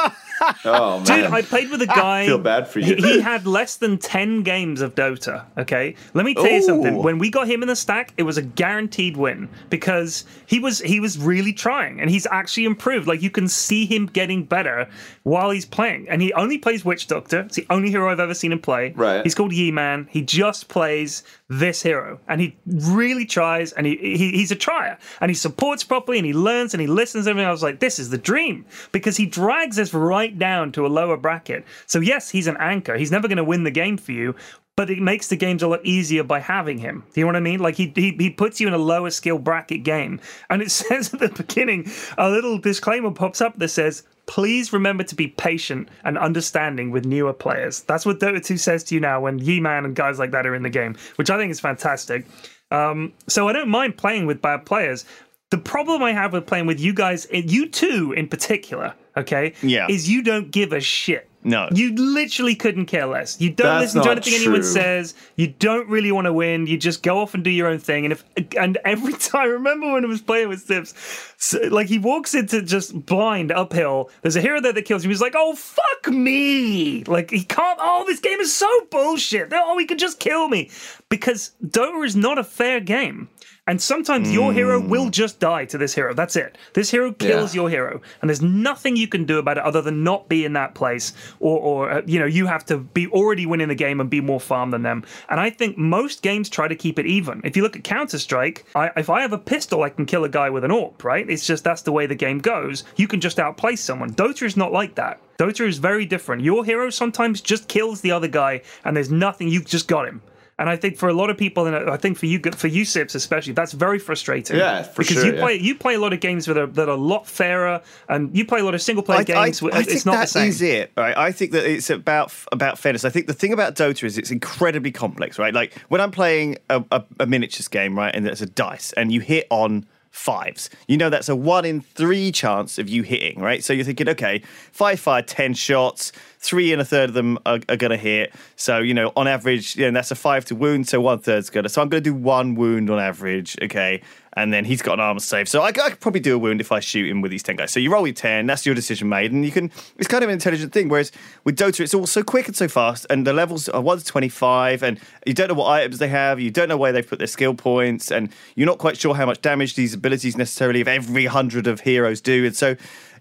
Oh 0.65 0.97
man. 0.97 1.05
Dude, 1.05 1.31
I 1.31 1.41
played 1.41 1.69
with 1.69 1.81
a 1.83 1.87
guy. 1.87 2.25
feel 2.25 2.37
bad 2.37 2.67
for 2.67 2.79
you. 2.79 2.95
He, 2.95 3.01
he 3.01 3.21
had 3.21 3.47
less 3.47 3.77
than 3.77 3.97
10 3.97 4.43
games 4.43 4.81
of 4.81 4.93
Dota, 4.93 5.45
okay? 5.57 5.95
Let 6.13 6.25
me 6.25 6.33
tell 6.33 6.49
you 6.49 6.61
something. 6.61 6.97
When 6.97 7.17
we 7.17 7.29
got 7.29 7.47
him 7.47 7.61
in 7.61 7.69
the 7.69 7.75
stack, 7.77 8.13
it 8.17 8.23
was 8.23 8.37
a 8.37 8.41
guaranteed 8.41 9.15
win 9.15 9.47
because 9.69 10.25
he 10.45 10.59
was 10.59 10.79
he 10.79 10.99
was 10.99 11.17
really 11.17 11.53
trying 11.53 12.01
and 12.01 12.09
he's 12.09 12.25
actually 12.27 12.65
improved. 12.65 13.07
Like 13.07 13.21
you 13.21 13.29
can 13.29 13.47
see 13.47 13.85
him 13.85 14.07
getting 14.07 14.43
better 14.43 14.89
while 15.21 15.49
he's 15.49 15.65
playing. 15.65 16.09
And 16.09 16.21
he 16.21 16.33
only 16.33 16.57
plays 16.57 16.83
Witch 16.83 17.07
Doctor. 17.07 17.41
It's 17.41 17.55
the 17.55 17.67
only 17.69 17.89
hero 17.89 18.11
I've 18.11 18.19
ever 18.19 18.33
seen 18.33 18.51
him 18.51 18.59
play. 18.59 18.91
Right. 18.97 19.23
He's 19.23 19.35
called 19.35 19.53
Ye 19.53 19.71
Man. 19.71 20.07
He 20.09 20.21
just 20.23 20.67
plays 20.67 21.23
this 21.47 21.81
hero 21.81 22.19
and 22.27 22.41
he 22.41 22.57
really 22.65 23.25
tries 23.25 23.71
and 23.73 23.85
he, 23.85 23.92
he 23.97 24.31
he's 24.31 24.51
a 24.51 24.55
trier 24.55 24.97
and 25.21 25.29
he 25.29 25.35
supports 25.35 25.83
properly 25.83 26.17
and 26.17 26.25
he 26.25 26.33
learns 26.33 26.73
and 26.73 26.81
he 26.81 26.87
listens 26.87 27.27
and 27.27 27.31
everything. 27.31 27.47
I 27.47 27.51
was 27.51 27.63
like, 27.63 27.79
this 27.79 27.99
is 27.99 28.09
the 28.09 28.17
dream 28.17 28.65
because 28.91 29.17
he 29.17 29.25
drags 29.25 29.79
us 29.79 29.93
right 29.93 30.37
down 30.37 30.71
to 30.73 30.85
a 30.85 30.87
lower 30.87 31.17
bracket. 31.17 31.65
So 31.85 31.99
yes, 31.99 32.29
he's 32.29 32.47
an 32.47 32.57
anchor. 32.59 32.97
He's 32.97 33.11
never 33.11 33.27
going 33.27 33.37
to 33.37 33.43
win 33.43 33.63
the 33.63 33.71
game 33.71 33.97
for 33.97 34.11
you. 34.11 34.35
But 34.75 34.89
it 34.89 34.99
makes 34.99 35.27
the 35.27 35.35
games 35.35 35.61
a 35.61 35.67
lot 35.67 35.85
easier 35.85 36.23
by 36.23 36.39
having 36.39 36.79
him. 36.79 37.03
Do 37.13 37.19
you 37.19 37.25
know 37.25 37.27
what 37.27 37.35
I 37.35 37.41
mean? 37.41 37.59
Like 37.59 37.75
he, 37.75 37.91
he 37.93 38.15
he 38.17 38.31
puts 38.31 38.59
you 38.59 38.67
in 38.67 38.73
a 38.73 38.79
lower 38.79 39.11
skill 39.11 39.37
bracket 39.37 39.83
game, 39.83 40.19
and 40.49 40.63
it 40.63 40.71
says 40.79 41.13
at 41.13 41.19
the 41.19 41.29
beginning 41.29 41.91
a 42.17 42.27
little 42.27 42.57
disclaimer 42.57 43.11
pops 43.11 43.39
up 43.39 43.59
that 43.59 43.67
says, 43.67 44.01
"Please 44.25 44.73
remember 44.73 45.03
to 45.03 45.13
be 45.13 45.27
patient 45.27 45.89
and 46.03 46.17
understanding 46.17 46.89
with 46.89 47.05
newer 47.05 47.33
players." 47.33 47.81
That's 47.81 48.03
what 48.03 48.19
Dota 48.19 48.43
2 48.43 48.57
says 48.57 48.83
to 48.85 48.95
you 48.95 49.01
now 49.01 49.21
when 49.21 49.37
Ye-Man 49.37 49.85
and 49.85 49.95
guys 49.95 50.17
like 50.17 50.31
that 50.31 50.47
are 50.47 50.55
in 50.55 50.63
the 50.63 50.71
game, 50.71 50.95
which 51.17 51.29
I 51.29 51.37
think 51.37 51.51
is 51.51 51.59
fantastic. 51.59 52.25
Um, 52.73 53.13
so 53.27 53.47
I 53.47 53.53
don't 53.53 53.69
mind 53.69 53.97
playing 53.97 54.25
with 54.25 54.41
bad 54.41 54.65
players. 54.65 55.05
The 55.51 55.57
problem 55.59 56.01
I 56.01 56.11
have 56.11 56.33
with 56.33 56.47
playing 56.47 56.65
with 56.65 56.79
you 56.79 56.93
guys, 56.93 57.27
you 57.31 57.69
two 57.69 58.11
in 58.13 58.27
particular, 58.27 58.95
okay, 59.15 59.53
Yeah. 59.61 59.87
is 59.89 60.09
you 60.09 60.23
don't 60.23 60.49
give 60.51 60.73
a 60.73 60.81
shit. 60.81 61.29
No. 61.43 61.67
You 61.73 61.93
literally 61.95 62.55
couldn't 62.55 62.85
care 62.85 63.05
less. 63.05 63.39
You 63.41 63.49
don't 63.49 63.79
That's 63.79 63.95
listen 63.95 64.03
to 64.03 64.11
anything 64.11 64.33
anyone 64.35 64.63
says. 64.63 65.13
You 65.35 65.47
don't 65.47 65.89
really 65.89 66.11
want 66.11 66.25
to 66.25 66.33
win. 66.33 66.67
You 66.67 66.77
just 66.77 67.03
go 67.03 67.19
off 67.19 67.33
and 67.33 67.43
do 67.43 67.49
your 67.49 67.67
own 67.67 67.79
thing. 67.79 68.05
And 68.05 68.13
if 68.13 68.23
and 68.57 68.77
every 68.85 69.13
time, 69.19 69.41
I 69.41 69.45
remember 69.45 69.91
when 69.91 70.05
I 70.05 70.07
was 70.07 70.21
playing 70.21 70.49
with 70.49 70.61
Sips, 70.61 70.93
so, 71.37 71.59
like 71.69 71.87
he 71.87 71.99
walks 71.99 72.33
into 72.33 72.61
just 72.61 73.05
blind 73.05 73.51
uphill. 73.51 74.09
There's 74.21 74.35
a 74.35 74.41
hero 74.41 74.61
there 74.61 74.73
that 74.73 74.83
kills 74.83 75.03
him. 75.03 75.11
He's 75.11 75.21
like, 75.21 75.35
"Oh 75.35 75.55
fuck 75.55 76.07
me!" 76.07 77.03
Like 77.03 77.31
he 77.31 77.43
can't. 77.43 77.79
Oh, 77.81 78.05
this 78.07 78.19
game 78.19 78.39
is 78.39 78.53
so 78.53 78.69
bullshit. 78.89 79.49
Oh, 79.51 79.77
he 79.77 79.85
could 79.85 79.99
just 79.99 80.19
kill 80.19 80.47
me 80.47 80.69
because 81.09 81.51
Dota 81.63 82.05
is 82.05 82.15
not 82.15 82.37
a 82.37 82.43
fair 82.43 82.79
game. 82.79 83.27
And 83.65 83.81
sometimes 83.81 84.29
your 84.29 84.51
hero 84.51 84.77
will 84.77 85.09
just 85.09 85.39
die 85.39 85.63
to 85.65 85.77
this 85.77 85.95
hero. 85.95 86.13
That's 86.13 86.35
it. 86.35 86.57
This 86.73 86.91
hero 86.91 87.13
kills 87.13 87.55
Yeah. 87.55 87.61
your 87.61 87.69
hero, 87.69 88.01
and 88.21 88.29
there's 88.29 88.41
nothing 88.41 88.97
you 88.97 89.07
can 89.07 89.23
do 89.23 89.37
about 89.37 89.57
it 89.57 89.63
other 89.63 89.81
than 89.81 90.03
not 90.03 90.27
be 90.27 90.43
in 90.43 90.51
that 90.53 90.75
place, 90.75 91.13
or, 91.39 91.59
or 91.59 91.89
uh, 91.89 92.01
you 92.05 92.19
know, 92.19 92.25
you 92.25 92.45
have 92.47 92.65
to 92.65 92.77
be 92.79 93.07
already 93.07 93.45
winning 93.45 93.69
the 93.69 93.75
game 93.75 94.01
and 94.01 94.09
be 94.09 94.19
more 94.19 94.41
farm 94.41 94.71
than 94.71 94.81
them. 94.81 95.05
And 95.29 95.39
I 95.39 95.49
think 95.49 95.77
most 95.77 96.21
games 96.21 96.49
try 96.49 96.67
to 96.67 96.75
keep 96.75 96.99
it 96.99 97.05
even. 97.05 97.39
If 97.45 97.55
you 97.55 97.63
look 97.63 97.77
at 97.77 97.85
Counter 97.85 98.19
Strike, 98.19 98.65
I, 98.75 98.91
if 98.97 99.09
I 99.09 99.21
have 99.21 99.31
a 99.31 99.37
pistol, 99.37 99.83
I 99.83 99.89
can 99.89 100.05
kill 100.05 100.25
a 100.25 100.29
guy 100.29 100.49
with 100.49 100.65
an 100.65 100.71
AWP, 100.71 101.01
right? 101.05 101.29
It's 101.29 101.47
just 101.47 101.63
that's 101.63 101.83
the 101.83 101.93
way 101.93 102.05
the 102.05 102.15
game 102.15 102.39
goes. 102.39 102.83
You 102.97 103.07
can 103.07 103.21
just 103.21 103.39
outplay 103.39 103.77
someone. 103.77 104.11
Dota 104.13 104.43
is 104.43 104.57
not 104.57 104.73
like 104.73 104.95
that. 104.95 105.21
Dota 105.39 105.65
is 105.65 105.77
very 105.77 106.05
different. 106.05 106.41
Your 106.43 106.65
hero 106.65 106.89
sometimes 106.89 107.39
just 107.39 107.69
kills 107.69 108.01
the 108.01 108.11
other 108.11 108.27
guy, 108.27 108.61
and 108.83 108.95
there's 108.97 109.09
nothing. 109.09 109.47
You 109.47 109.61
just 109.63 109.87
got 109.87 110.05
him. 110.05 110.21
And 110.59 110.69
I 110.69 110.75
think 110.75 110.97
for 110.97 111.09
a 111.09 111.13
lot 111.13 111.29
of 111.29 111.37
people, 111.37 111.65
and 111.65 111.75
I 111.89 111.97
think 111.97 112.17
for 112.17 112.27
you, 112.27 112.39
for 112.55 112.67
you, 112.67 112.85
Sips 112.85 113.15
especially, 113.15 113.53
that's 113.53 113.71
very 113.73 113.97
frustrating. 113.97 114.57
Yeah, 114.57 114.83
for 114.83 115.01
because 115.01 115.15
sure, 115.15 115.25
you 115.25 115.33
yeah. 115.33 115.41
play 115.41 115.55
you 115.59 115.75
play 115.75 115.95
a 115.95 115.99
lot 115.99 116.13
of 116.13 116.19
games 116.19 116.45
that 116.45 116.57
are 116.57 116.67
that 116.67 116.87
are 116.87 116.93
a 116.93 116.95
lot 116.95 117.27
fairer, 117.27 117.81
and 118.07 118.35
you 118.37 118.45
play 118.45 118.59
a 118.59 118.63
lot 118.63 118.75
of 118.75 118.81
single 118.81 119.03
player 119.03 119.23
games. 119.23 119.61
where 119.61 119.73
I 119.73 119.79
it's 119.79 119.91
think 119.91 120.05
not 120.05 120.13
that 120.13 120.21
the 120.21 120.27
same. 120.27 120.49
is 120.49 120.61
it, 120.61 120.91
right? 120.95 121.17
I 121.17 121.31
think 121.31 121.51
that 121.51 121.65
it's 121.65 121.89
about 121.89 122.33
about 122.51 122.77
fairness. 122.77 123.03
I 123.03 123.09
think 123.09 123.27
the 123.27 123.33
thing 123.33 123.51
about 123.51 123.75
Dota 123.75 124.03
is 124.03 124.17
it's 124.17 124.31
incredibly 124.31 124.91
complex, 124.91 125.39
right? 125.39 125.53
Like 125.53 125.73
when 125.89 126.01
I'm 126.01 126.11
playing 126.11 126.57
a, 126.69 126.83
a, 126.91 127.03
a 127.21 127.25
miniatures 127.25 127.67
game, 127.67 127.97
right, 127.97 128.13
and 128.13 128.25
there's 128.25 128.41
a 128.41 128.47
dice, 128.47 128.93
and 128.93 129.11
you 129.11 129.21
hit 129.21 129.47
on 129.49 129.87
fives, 130.11 130.69
you 130.87 130.95
know 130.95 131.09
that's 131.09 131.27
a 131.27 131.35
one 131.35 131.65
in 131.65 131.81
three 131.81 132.31
chance 132.31 132.77
of 132.77 132.87
you 132.87 133.01
hitting, 133.01 133.39
right? 133.39 133.63
So 133.63 133.73
you're 133.73 133.85
thinking, 133.85 134.07
okay, 134.09 134.43
five 134.71 134.99
fire 134.99 135.23
ten 135.23 135.55
shots, 135.55 136.11
three 136.43 136.73
and 136.73 136.81
a 136.81 136.85
third 136.85 137.09
of 137.09 137.15
them 137.15 137.39
are, 137.45 137.59
are 137.69 137.77
going 137.77 137.91
to 137.91 137.97
hit. 137.97 138.33
So 138.55 138.79
you 138.79 138.93
know, 138.93 139.11
on 139.15 139.27
average, 139.27 139.75
you 139.75 139.85
know, 139.85 139.91
that's 139.91 140.11
a 140.11 140.15
five 140.15 140.45
to 140.45 140.55
wound, 140.55 140.87
so 140.87 141.01
one 141.01 141.19
third's 141.19 141.49
going 141.49 141.63
to. 141.63 141.69
So 141.69 141.81
I'm 141.81 141.89
going 141.89 142.03
to 142.03 142.09
do 142.09 142.13
one 142.13 142.53
wound 142.53 142.89
on 142.89 142.99
average, 142.99 143.57
okay. 143.61 144.01
And 144.35 144.51
then 144.51 144.65
he's 144.65 144.81
got 144.81 144.93
an 144.93 144.99
armor 144.99 145.19
save, 145.19 145.47
so 145.47 145.61
I, 145.61 145.67
I 145.67 145.71
could 145.71 145.99
probably 145.99 146.19
do 146.19 146.33
a 146.33 146.39
wound 146.39 146.59
if 146.59 146.71
I 146.71 146.79
shoot 146.79 147.07
him 147.07 147.21
with 147.21 147.29
these 147.29 147.43
ten 147.43 147.55
guys. 147.55 147.71
So 147.71 147.79
you 147.79 147.91
roll 147.93 148.07
your 148.07 148.15
ten, 148.15 148.47
that's 148.47 148.65
your 148.65 148.73
decision 148.73 149.07
made, 149.07 149.31
and 149.31 149.45
you 149.45 149.51
can. 149.51 149.69
It's 149.99 150.07
kind 150.07 150.23
of 150.23 150.29
an 150.29 150.33
intelligent 150.33 150.73
thing. 150.73 150.89
Whereas 150.89 151.11
with 151.43 151.55
Dota, 151.55 151.81
it's 151.81 151.93
all 151.93 152.07
so 152.07 152.23
quick 152.23 152.47
and 152.47 152.55
so 152.55 152.67
fast, 152.67 153.05
and 153.11 153.27
the 153.27 153.33
levels 153.33 153.69
are 153.69 153.79
one 153.79 153.99
to 153.99 154.03
twenty-five, 154.03 154.81
and 154.81 154.99
you 155.27 155.35
don't 155.35 155.49
know 155.49 155.53
what 155.53 155.69
items 155.69 155.99
they 155.99 156.07
have, 156.07 156.39
you 156.39 156.49
don't 156.49 156.67
know 156.67 156.77
where 156.77 156.91
they've 156.91 157.07
put 157.07 157.19
their 157.19 157.27
skill 157.27 157.53
points, 157.53 158.11
and 158.11 158.33
you're 158.55 158.65
not 158.65 158.79
quite 158.79 158.97
sure 158.97 159.13
how 159.13 159.27
much 159.27 159.39
damage 159.39 159.75
these 159.75 159.93
abilities 159.93 160.35
necessarily 160.35 160.81
of 160.81 160.87
every 160.87 161.27
hundred 161.27 161.67
of 161.67 161.81
heroes 161.81 162.19
do, 162.19 162.43
and 162.43 162.55
so. 162.55 162.75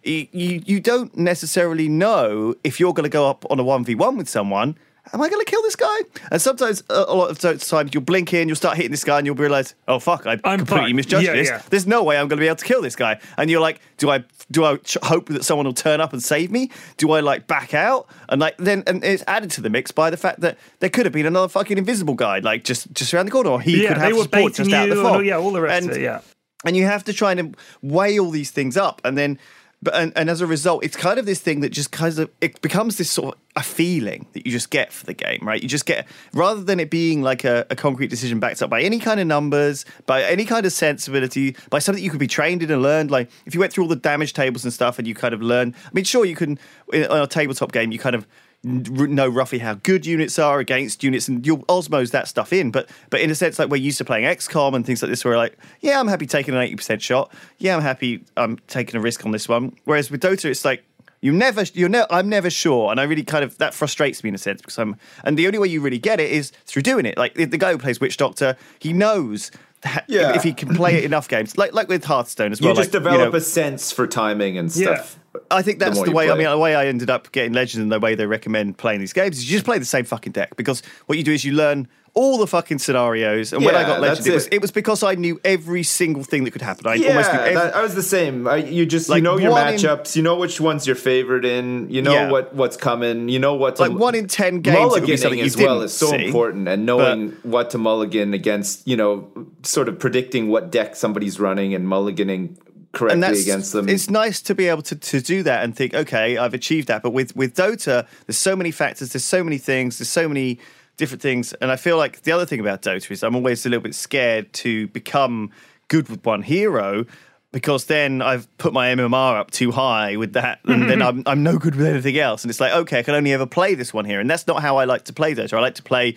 You, 0.04 0.26
you 0.32 0.62
you 0.66 0.80
don't 0.80 1.16
necessarily 1.16 1.88
know 1.88 2.54
if 2.64 2.80
you're 2.80 2.92
going 2.92 3.04
to 3.04 3.10
go 3.10 3.28
up 3.28 3.44
on 3.50 3.60
a 3.60 3.64
1v1 3.64 4.16
with 4.16 4.28
someone 4.28 4.76
am 5.12 5.20
I 5.20 5.28
going 5.28 5.44
to 5.44 5.50
kill 5.50 5.60
this 5.62 5.74
guy? 5.74 5.98
And 6.30 6.40
sometimes, 6.40 6.80
a 6.88 7.12
lot 7.12 7.28
of 7.28 7.38
times, 7.40 7.90
you'll 7.92 8.04
blink 8.04 8.32
in, 8.32 8.46
you'll 8.48 8.54
start 8.56 8.76
hitting 8.76 8.92
this 8.92 9.02
guy, 9.02 9.18
and 9.18 9.26
you'll 9.26 9.34
realize, 9.34 9.74
oh 9.88 9.98
fuck, 9.98 10.28
I 10.28 10.38
I'm 10.44 10.58
completely 10.60 10.92
misjudged 10.92 11.26
Yeah, 11.26 11.32
this. 11.32 11.48
yeah. 11.48 11.60
There's 11.70 11.88
no 11.88 12.04
way 12.04 12.16
I'm 12.16 12.28
going 12.28 12.38
to 12.38 12.40
be 12.40 12.46
able 12.46 12.56
to 12.56 12.64
kill 12.64 12.80
this 12.80 12.94
guy. 12.94 13.18
And 13.36 13.50
you're 13.50 13.60
like, 13.60 13.80
do 13.98 14.10
I 14.10 14.22
do 14.52 14.64
I 14.64 14.76
ch- 14.76 14.98
hope 15.02 15.26
that 15.30 15.44
someone 15.44 15.66
will 15.66 15.74
turn 15.74 16.00
up 16.00 16.12
and 16.12 16.22
save 16.22 16.52
me? 16.52 16.70
Do 16.98 17.10
I 17.10 17.18
like 17.20 17.48
back 17.48 17.74
out? 17.74 18.06
And 18.28 18.40
like 18.40 18.56
then, 18.58 18.84
and 18.86 19.02
it's 19.02 19.24
added 19.26 19.50
to 19.52 19.60
the 19.60 19.70
mix 19.70 19.90
by 19.90 20.08
the 20.08 20.16
fact 20.16 20.40
that 20.40 20.56
there 20.78 20.88
could 20.88 21.04
have 21.04 21.12
been 21.12 21.26
another 21.26 21.48
fucking 21.48 21.78
invisible 21.78 22.14
guy, 22.14 22.38
like 22.38 22.62
just 22.62 22.92
just 22.92 23.12
around 23.12 23.26
the 23.26 23.32
corner, 23.32 23.50
or 23.50 23.60
he 23.60 23.82
yeah, 23.82 23.88
could 23.88 23.98
have 23.98 24.16
support 24.16 24.54
just 24.54 24.70
you. 24.70 24.76
out 24.76 24.88
the 24.88 24.96
fog. 25.02 25.26
yeah, 25.26 25.36
all 25.36 25.50
the 25.50 25.60
rest 25.60 25.82
And- 25.82 25.90
of 25.90 25.96
it. 25.96 26.02
Yeah. 26.02 26.20
and 26.64 26.76
you 26.76 26.84
have 26.84 27.02
to 27.04 27.12
try 27.12 27.32
and 27.32 27.56
weigh 27.82 28.20
all 28.20 28.30
these 28.30 28.52
things 28.52 28.76
up 28.76 29.00
and 29.04 29.18
then 29.18 29.36
but 29.82 29.94
and, 29.94 30.12
and 30.16 30.30
as 30.30 30.40
a 30.40 30.46
result 30.46 30.84
it's 30.84 30.96
kind 30.96 31.18
of 31.18 31.26
this 31.26 31.40
thing 31.40 31.60
that 31.60 31.70
just 31.70 31.90
kind 31.90 32.18
of 32.18 32.30
it 32.40 32.60
becomes 32.62 32.96
this 32.96 33.10
sort 33.10 33.34
of 33.34 33.40
a 33.56 33.62
feeling 33.62 34.26
that 34.32 34.46
you 34.46 34.52
just 34.52 34.70
get 34.70 34.92
for 34.92 35.04
the 35.04 35.12
game 35.12 35.40
right? 35.42 35.62
You 35.62 35.68
just 35.68 35.84
get 35.84 36.06
rather 36.32 36.62
than 36.62 36.80
it 36.80 36.88
being 36.88 37.20
like 37.20 37.44
a, 37.44 37.66
a 37.68 37.76
concrete 37.76 38.08
decision 38.08 38.40
backed 38.40 38.62
up 38.62 38.70
by 38.70 38.80
any 38.80 38.98
kind 38.98 39.20
of 39.20 39.26
numbers 39.26 39.84
by 40.06 40.22
any 40.22 40.44
kind 40.44 40.64
of 40.64 40.72
sensibility 40.72 41.56
by 41.68 41.78
something 41.78 42.02
you 42.02 42.10
could 42.10 42.20
be 42.20 42.26
trained 42.26 42.62
in 42.62 42.70
and 42.70 42.82
learned 42.82 43.10
like 43.10 43.30
if 43.44 43.54
you 43.54 43.60
went 43.60 43.72
through 43.72 43.84
all 43.84 43.88
the 43.88 43.96
damage 43.96 44.32
tables 44.32 44.64
and 44.64 44.72
stuff 44.72 44.98
and 44.98 45.06
you 45.06 45.14
kind 45.14 45.34
of 45.34 45.42
learn 45.42 45.74
i 45.84 45.90
mean 45.92 46.04
sure 46.04 46.24
you 46.24 46.36
can 46.36 46.58
in, 46.92 47.02
a 47.10 47.26
tabletop 47.26 47.72
game 47.72 47.92
you 47.92 47.98
kind 47.98 48.14
of 48.14 48.26
know 48.64 49.28
roughly 49.28 49.58
how 49.58 49.74
good 49.74 50.06
units 50.06 50.38
are 50.38 50.60
against 50.60 51.02
units 51.02 51.26
and 51.26 51.44
you'll 51.44 51.64
osmose 51.64 52.12
that 52.12 52.28
stuff 52.28 52.52
in 52.52 52.70
but 52.70 52.88
but 53.10 53.20
in 53.20 53.28
a 53.30 53.34
sense 53.34 53.58
like 53.58 53.68
we're 53.68 53.76
used 53.76 53.98
to 53.98 54.04
playing 54.04 54.24
xcom 54.24 54.74
and 54.74 54.86
things 54.86 55.02
like 55.02 55.10
this 55.10 55.24
where 55.24 55.36
like 55.36 55.58
yeah 55.80 55.98
i'm 55.98 56.06
happy 56.06 56.26
taking 56.26 56.54
an 56.54 56.60
80% 56.60 57.00
shot 57.00 57.32
yeah 57.58 57.74
i'm 57.74 57.82
happy 57.82 58.24
i'm 58.36 58.58
taking 58.68 58.96
a 58.96 59.00
risk 59.00 59.26
on 59.26 59.32
this 59.32 59.48
one 59.48 59.74
whereas 59.84 60.10
with 60.12 60.22
dota 60.22 60.44
it's 60.44 60.64
like 60.64 60.84
you 61.20 61.32
never 61.32 61.64
you're 61.74 61.88
ne- 61.88 62.06
i'm 62.10 62.28
never 62.28 62.50
sure 62.50 62.92
and 62.92 63.00
i 63.00 63.02
really 63.02 63.24
kind 63.24 63.42
of 63.42 63.58
that 63.58 63.74
frustrates 63.74 64.22
me 64.22 64.28
in 64.28 64.34
a 64.36 64.38
sense 64.38 64.60
because 64.60 64.78
i'm 64.78 64.96
and 65.24 65.36
the 65.36 65.46
only 65.48 65.58
way 65.58 65.66
you 65.66 65.80
really 65.80 65.98
get 65.98 66.20
it 66.20 66.30
is 66.30 66.52
through 66.64 66.82
doing 66.82 67.04
it 67.04 67.18
like 67.18 67.34
the, 67.34 67.44
the 67.44 67.58
guy 67.58 67.72
who 67.72 67.78
plays 67.78 68.00
witch 68.00 68.16
doctor 68.16 68.56
he 68.78 68.92
knows 68.92 69.50
that 69.80 70.04
Yeah. 70.06 70.36
if 70.36 70.44
he 70.44 70.52
can 70.52 70.76
play 70.76 70.94
it 70.98 71.04
enough 71.04 71.26
games 71.26 71.58
like 71.58 71.72
like 71.72 71.88
with 71.88 72.04
hearthstone 72.04 72.52
as 72.52 72.60
well. 72.60 72.68
You 72.70 72.74
well 72.74 72.82
just 72.84 72.94
like, 72.94 73.02
develop 73.02 73.32
know, 73.32 73.36
a 73.38 73.40
sense 73.40 73.90
for 73.90 74.06
timing 74.06 74.56
and 74.56 74.68
Yeah. 74.76 74.94
stuff. 74.94 75.18
I 75.50 75.62
think 75.62 75.78
that's 75.78 75.98
the, 75.98 76.06
you 76.06 76.12
way. 76.12 76.30
I 76.30 76.34
mean, 76.34 76.48
the 76.48 76.58
way 76.58 76.74
I 76.74 76.86
ended 76.86 77.08
up 77.10 77.32
getting 77.32 77.52
Legends 77.52 77.82
and 77.82 77.90
the 77.90 77.98
way 78.00 78.14
they 78.14 78.26
recommend 78.26 78.76
playing 78.78 79.00
these 79.00 79.12
games 79.12 79.38
is 79.38 79.50
you 79.50 79.56
just 79.56 79.64
play 79.64 79.78
the 79.78 79.84
same 79.84 80.04
fucking 80.04 80.32
deck 80.32 80.56
because 80.56 80.82
what 81.06 81.16
you 81.16 81.24
do 81.24 81.32
is 81.32 81.44
you 81.44 81.52
learn 81.52 81.88
all 82.14 82.36
the 82.36 82.46
fucking 82.46 82.78
scenarios. 82.78 83.54
And 83.54 83.64
when 83.64 83.74
I 83.74 83.84
got 83.84 84.02
Legends, 84.02 84.18
that's 84.18 84.28
it 84.28 84.34
was 84.34 84.46
it. 84.48 84.52
it 84.54 84.60
was 84.60 84.70
because 84.70 85.02
I 85.02 85.14
knew 85.14 85.40
every 85.46 85.82
single 85.82 86.22
thing 86.24 86.44
that 86.44 86.50
could 86.50 86.60
happen. 86.60 86.86
I 86.86 86.96
almost 86.96 87.06
knew 87.06 87.14
Yeah, 87.38 87.40
every, 87.40 87.54
that, 87.54 87.74
I 87.74 87.80
was 87.80 87.94
the 87.94 88.02
same. 88.02 88.46
I, 88.46 88.56
you 88.56 88.84
just 88.84 89.08
Like 89.08 89.16
you 89.18 89.22
know 89.22 89.38
your 89.38 89.52
one 89.52 89.68
in- 89.68 89.74
matchups. 89.76 90.14
You 90.14 90.22
know 90.22 90.36
which 90.36 90.60
one's 90.60 90.86
your 90.86 90.96
favorite 90.96 91.46
in. 91.46 91.88
You 91.88 92.02
know 92.02 92.12
Yeah. 92.12 92.30
what 92.30 92.54
what's 92.54 92.76
coming. 92.76 93.30
You 93.30 93.38
know 93.38 93.54
what 93.54 93.76
to 93.76 93.82
like 93.88 93.92
one 93.92 94.14
in 94.14 94.26
ten 94.28 94.60
games. 94.60 94.76
mulliganing 94.76 95.42
as 95.42 95.56
well 95.56 95.80
is 95.80 95.94
so 95.94 96.10
see. 96.10 96.26
important, 96.26 96.68
and 96.68 96.84
knowing 96.84 97.30
what 97.42 97.70
to 97.70 97.78
mulligan 97.78 98.34
against. 98.34 98.86
You 98.86 98.98
know, 98.98 99.30
sort 99.62 99.88
of 99.88 99.98
predicting 99.98 100.48
what 100.48 100.70
deck 100.70 100.94
somebody's 100.96 101.40
running 101.40 101.74
and 101.74 101.86
mulliganing 101.86 102.58
correctly 102.92 103.14
and 103.14 103.22
that's 103.22 103.42
against 103.42 103.72
them. 103.72 103.88
it's 103.88 104.10
nice 104.10 104.40
to 104.42 104.54
be 104.54 104.68
able 104.68 104.82
to, 104.82 104.94
to 104.94 105.20
do 105.20 105.42
that 105.42 105.64
and 105.64 105.74
think 105.74 105.94
okay 105.94 106.36
i've 106.36 106.54
achieved 106.54 106.88
that 106.88 107.02
but 107.02 107.10
with 107.10 107.34
with 107.34 107.54
dota 107.54 108.06
there's 108.26 108.36
so 108.36 108.54
many 108.54 108.70
factors 108.70 109.12
there's 109.12 109.24
so 109.24 109.42
many 109.42 109.58
things 109.58 109.98
there's 109.98 110.08
so 110.08 110.28
many 110.28 110.58
different 110.96 111.22
things 111.22 111.52
and 111.54 111.70
i 111.70 111.76
feel 111.76 111.96
like 111.96 112.22
the 112.22 112.32
other 112.32 112.46
thing 112.46 112.60
about 112.60 112.82
dota 112.82 113.10
is 113.10 113.22
i'm 113.22 113.34
always 113.34 113.64
a 113.64 113.68
little 113.68 113.82
bit 113.82 113.94
scared 113.94 114.52
to 114.52 114.86
become 114.88 115.50
good 115.88 116.08
with 116.08 116.24
one 116.24 116.42
hero 116.42 117.04
because 117.52 117.84
then 117.84 118.22
I've 118.22 118.48
put 118.56 118.72
my 118.72 118.88
MMR 118.88 119.38
up 119.38 119.50
too 119.50 119.70
high 119.70 120.16
with 120.16 120.32
that, 120.32 120.60
and 120.64 120.88
then 120.88 120.98
mm-hmm. 121.00 121.18
I'm, 121.18 121.22
I'm 121.26 121.42
no 121.42 121.58
good 121.58 121.76
with 121.76 121.86
anything 121.86 122.18
else. 122.18 122.42
And 122.42 122.50
it's 122.50 122.60
like, 122.60 122.72
okay, 122.72 123.00
I 123.00 123.02
can 123.02 123.14
only 123.14 123.32
ever 123.32 123.46
play 123.46 123.74
this 123.74 123.92
one 123.92 124.06
here. 124.06 124.20
And 124.20 124.28
that's 124.28 124.46
not 124.46 124.62
how 124.62 124.78
I 124.78 124.84
like 124.86 125.04
to 125.04 125.12
play 125.12 125.34
Dota. 125.34 125.52
I 125.52 125.60
like 125.60 125.74
to 125.74 125.82
play 125.82 126.16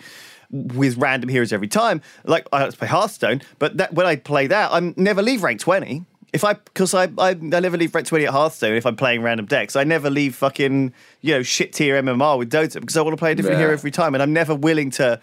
with 0.50 0.96
random 0.96 1.28
heroes 1.28 1.52
every 1.52 1.68
time. 1.68 2.00
Like 2.24 2.48
I 2.52 2.62
like 2.62 2.70
to 2.70 2.78
play 2.78 2.88
Hearthstone, 2.88 3.42
but 3.58 3.76
that, 3.76 3.92
when 3.92 4.06
I 4.06 4.16
play 4.16 4.46
that, 4.46 4.72
I 4.72 4.94
never 4.96 5.22
leave 5.22 5.42
rank 5.42 5.60
twenty. 5.60 6.04
If 6.36 6.44
I, 6.44 6.52
because 6.52 6.92
I, 6.92 7.04
I, 7.18 7.30
I 7.30 7.34
never 7.34 7.78
leave 7.78 7.94
rank 7.94 8.06
twenty 8.06 8.26
at 8.26 8.32
Hearthstone. 8.32 8.74
If 8.74 8.84
I'm 8.84 8.94
playing 8.94 9.22
random 9.22 9.46
decks, 9.46 9.74
I 9.74 9.84
never 9.84 10.10
leave 10.10 10.34
fucking 10.36 10.92
you 11.22 11.32
know 11.34 11.42
shit 11.42 11.72
tier 11.72 12.00
MMR 12.02 12.36
with 12.38 12.52
Dota 12.52 12.78
because 12.78 12.94
I 12.94 13.00
want 13.00 13.14
to 13.14 13.18
play 13.18 13.32
a 13.32 13.34
different 13.34 13.54
Yeah. 13.54 13.60
hero 13.64 13.72
every 13.72 13.90
time, 13.90 14.14
and 14.14 14.22
I'm 14.22 14.34
never 14.34 14.54
willing 14.54 14.90
to 14.92 15.18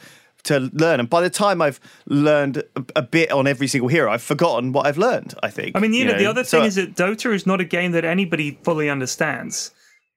to 0.45 0.71
learn. 0.73 0.99
And 0.99 1.07
by 1.09 1.21
the 1.21 1.29
time 1.29 1.61
I've 1.61 1.79
learned 2.07 2.57
a, 2.57 2.83
a 2.95 3.01
bit 3.03 3.31
on 3.31 3.45
every 3.45 3.67
single 3.67 3.87
hero, 3.89 4.11
I've 4.11 4.23
forgotten 4.23 4.71
what 4.73 4.87
I've 4.87 4.97
learned. 4.97 5.35
I 5.43 5.49
think. 5.51 5.77
I 5.77 5.79
mean, 5.79 5.93
you, 5.93 6.03
know, 6.05 6.17
the 6.17 6.25
other 6.25 6.43
thing 6.43 6.61
So- 6.61 6.65
is 6.65 6.75
that 6.75 6.95
Dota 6.95 7.31
is 7.31 7.45
not 7.45 7.61
a 7.61 7.63
game 7.63 7.91
that 7.91 8.03
anybody 8.05 8.57
fully 8.63 8.89
understands. 8.89 9.71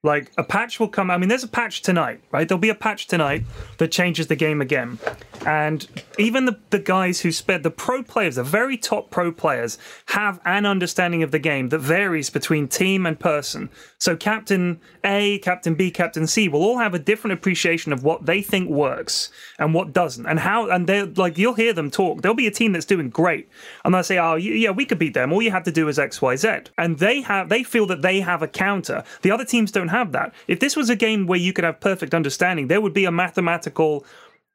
Like 0.07 0.31
a 0.39 0.45
patch 0.45 0.79
will 0.79 0.89
come. 0.89 1.11
I 1.11 1.19
mean, 1.19 1.29
there's 1.29 1.43
a 1.43 1.49
patch 1.49 1.83
tonight, 1.83 2.21
right? 2.31 2.49
There'll 2.49 2.61
be 2.61 2.69
a 2.69 2.75
patch 2.75 3.09
tonight 3.09 3.43
that 3.79 3.91
changes 3.91 4.29
the 4.29 4.37
game 4.37 4.61
again. 4.61 5.01
And 5.45 5.87
even 6.17 6.45
the, 6.45 6.59
the 6.71 6.79
guys 6.79 7.21
who 7.21 7.33
spent 7.33 7.65
the 7.65 7.71
pro 7.71 8.05
players, 8.05 8.37
the 8.37 8.45
very 8.45 8.77
top 8.77 9.11
pro 9.11 9.33
players, 9.33 9.79
have 10.07 10.41
an 10.45 10.65
understanding 10.65 11.25
of 11.25 11.33
the 11.33 11.39
game 11.41 11.71
that 11.71 11.81
varies 11.81 12.31
between 12.31 12.69
team 12.69 13.05
and 13.05 13.19
person. 13.19 13.69
So 13.99 14.17
Captain 14.17 14.81
A, 15.05 15.39
Captain 15.39 15.75
B, 15.75 15.91
Captain 15.91 16.27
C 16.27 16.49
will 16.49 16.63
all 16.63 16.79
have 16.79 16.95
a 16.95 16.99
different 16.99 17.33
appreciation 17.33 17.93
of 17.93 18.05
what 18.05 18.27
they 18.27 18.43
think 18.43 18.69
works 18.69 19.31
and 19.59 19.73
what 19.73 19.93
doesn't, 19.93 20.27
and 20.27 20.39
how. 20.39 20.69
And 20.69 20.87
they're 20.87 21.07
like, 21.07 21.39
you'll 21.39 21.55
hear 21.55 21.73
them 21.73 21.91
talk. 21.91 22.23
There'll 22.23 22.35
be 22.35 22.47
a 22.47 22.51
team 22.51 22.73
that's 22.73 22.85
doing 22.85 23.09
great, 23.09 23.49
and 23.85 23.95
they'll 23.95 24.03
say, 24.03 24.19
"Oh, 24.19 24.35
yeah, 24.35 24.71
we 24.71 24.85
could 24.85 24.99
beat 24.99 25.15
them. 25.15 25.33
All 25.33 25.43
you 25.43 25.51
have 25.51 25.65
to 25.65 25.73
do 25.73 25.89
is 25.89 25.99
X, 25.99 26.21
Y, 26.21 26.37
Z." 26.37 26.49
And 26.79 26.99
they 26.99 27.23
have, 27.23 27.49
they 27.49 27.63
feel 27.63 27.87
that 27.87 28.03
they 28.03 28.21
have 28.21 28.43
a 28.43 28.49
counter. 28.49 29.03
The 29.23 29.31
other 29.31 29.45
teams 29.45 29.73
don't 29.73 29.89
have 29.89 30.13
that. 30.13 30.35
If 30.47 30.61
this 30.61 30.77
was 30.77 30.91
a 30.91 30.97
game 30.97 31.27
where 31.27 31.39
you 31.39 31.53
could 31.53 31.65
have 31.65 31.81
perfect 31.81 32.15
understanding, 32.15 32.69
there 32.69 32.81
would 32.81 32.95
be 32.95 33.07
a 33.07 33.13
mathematical 33.13 34.05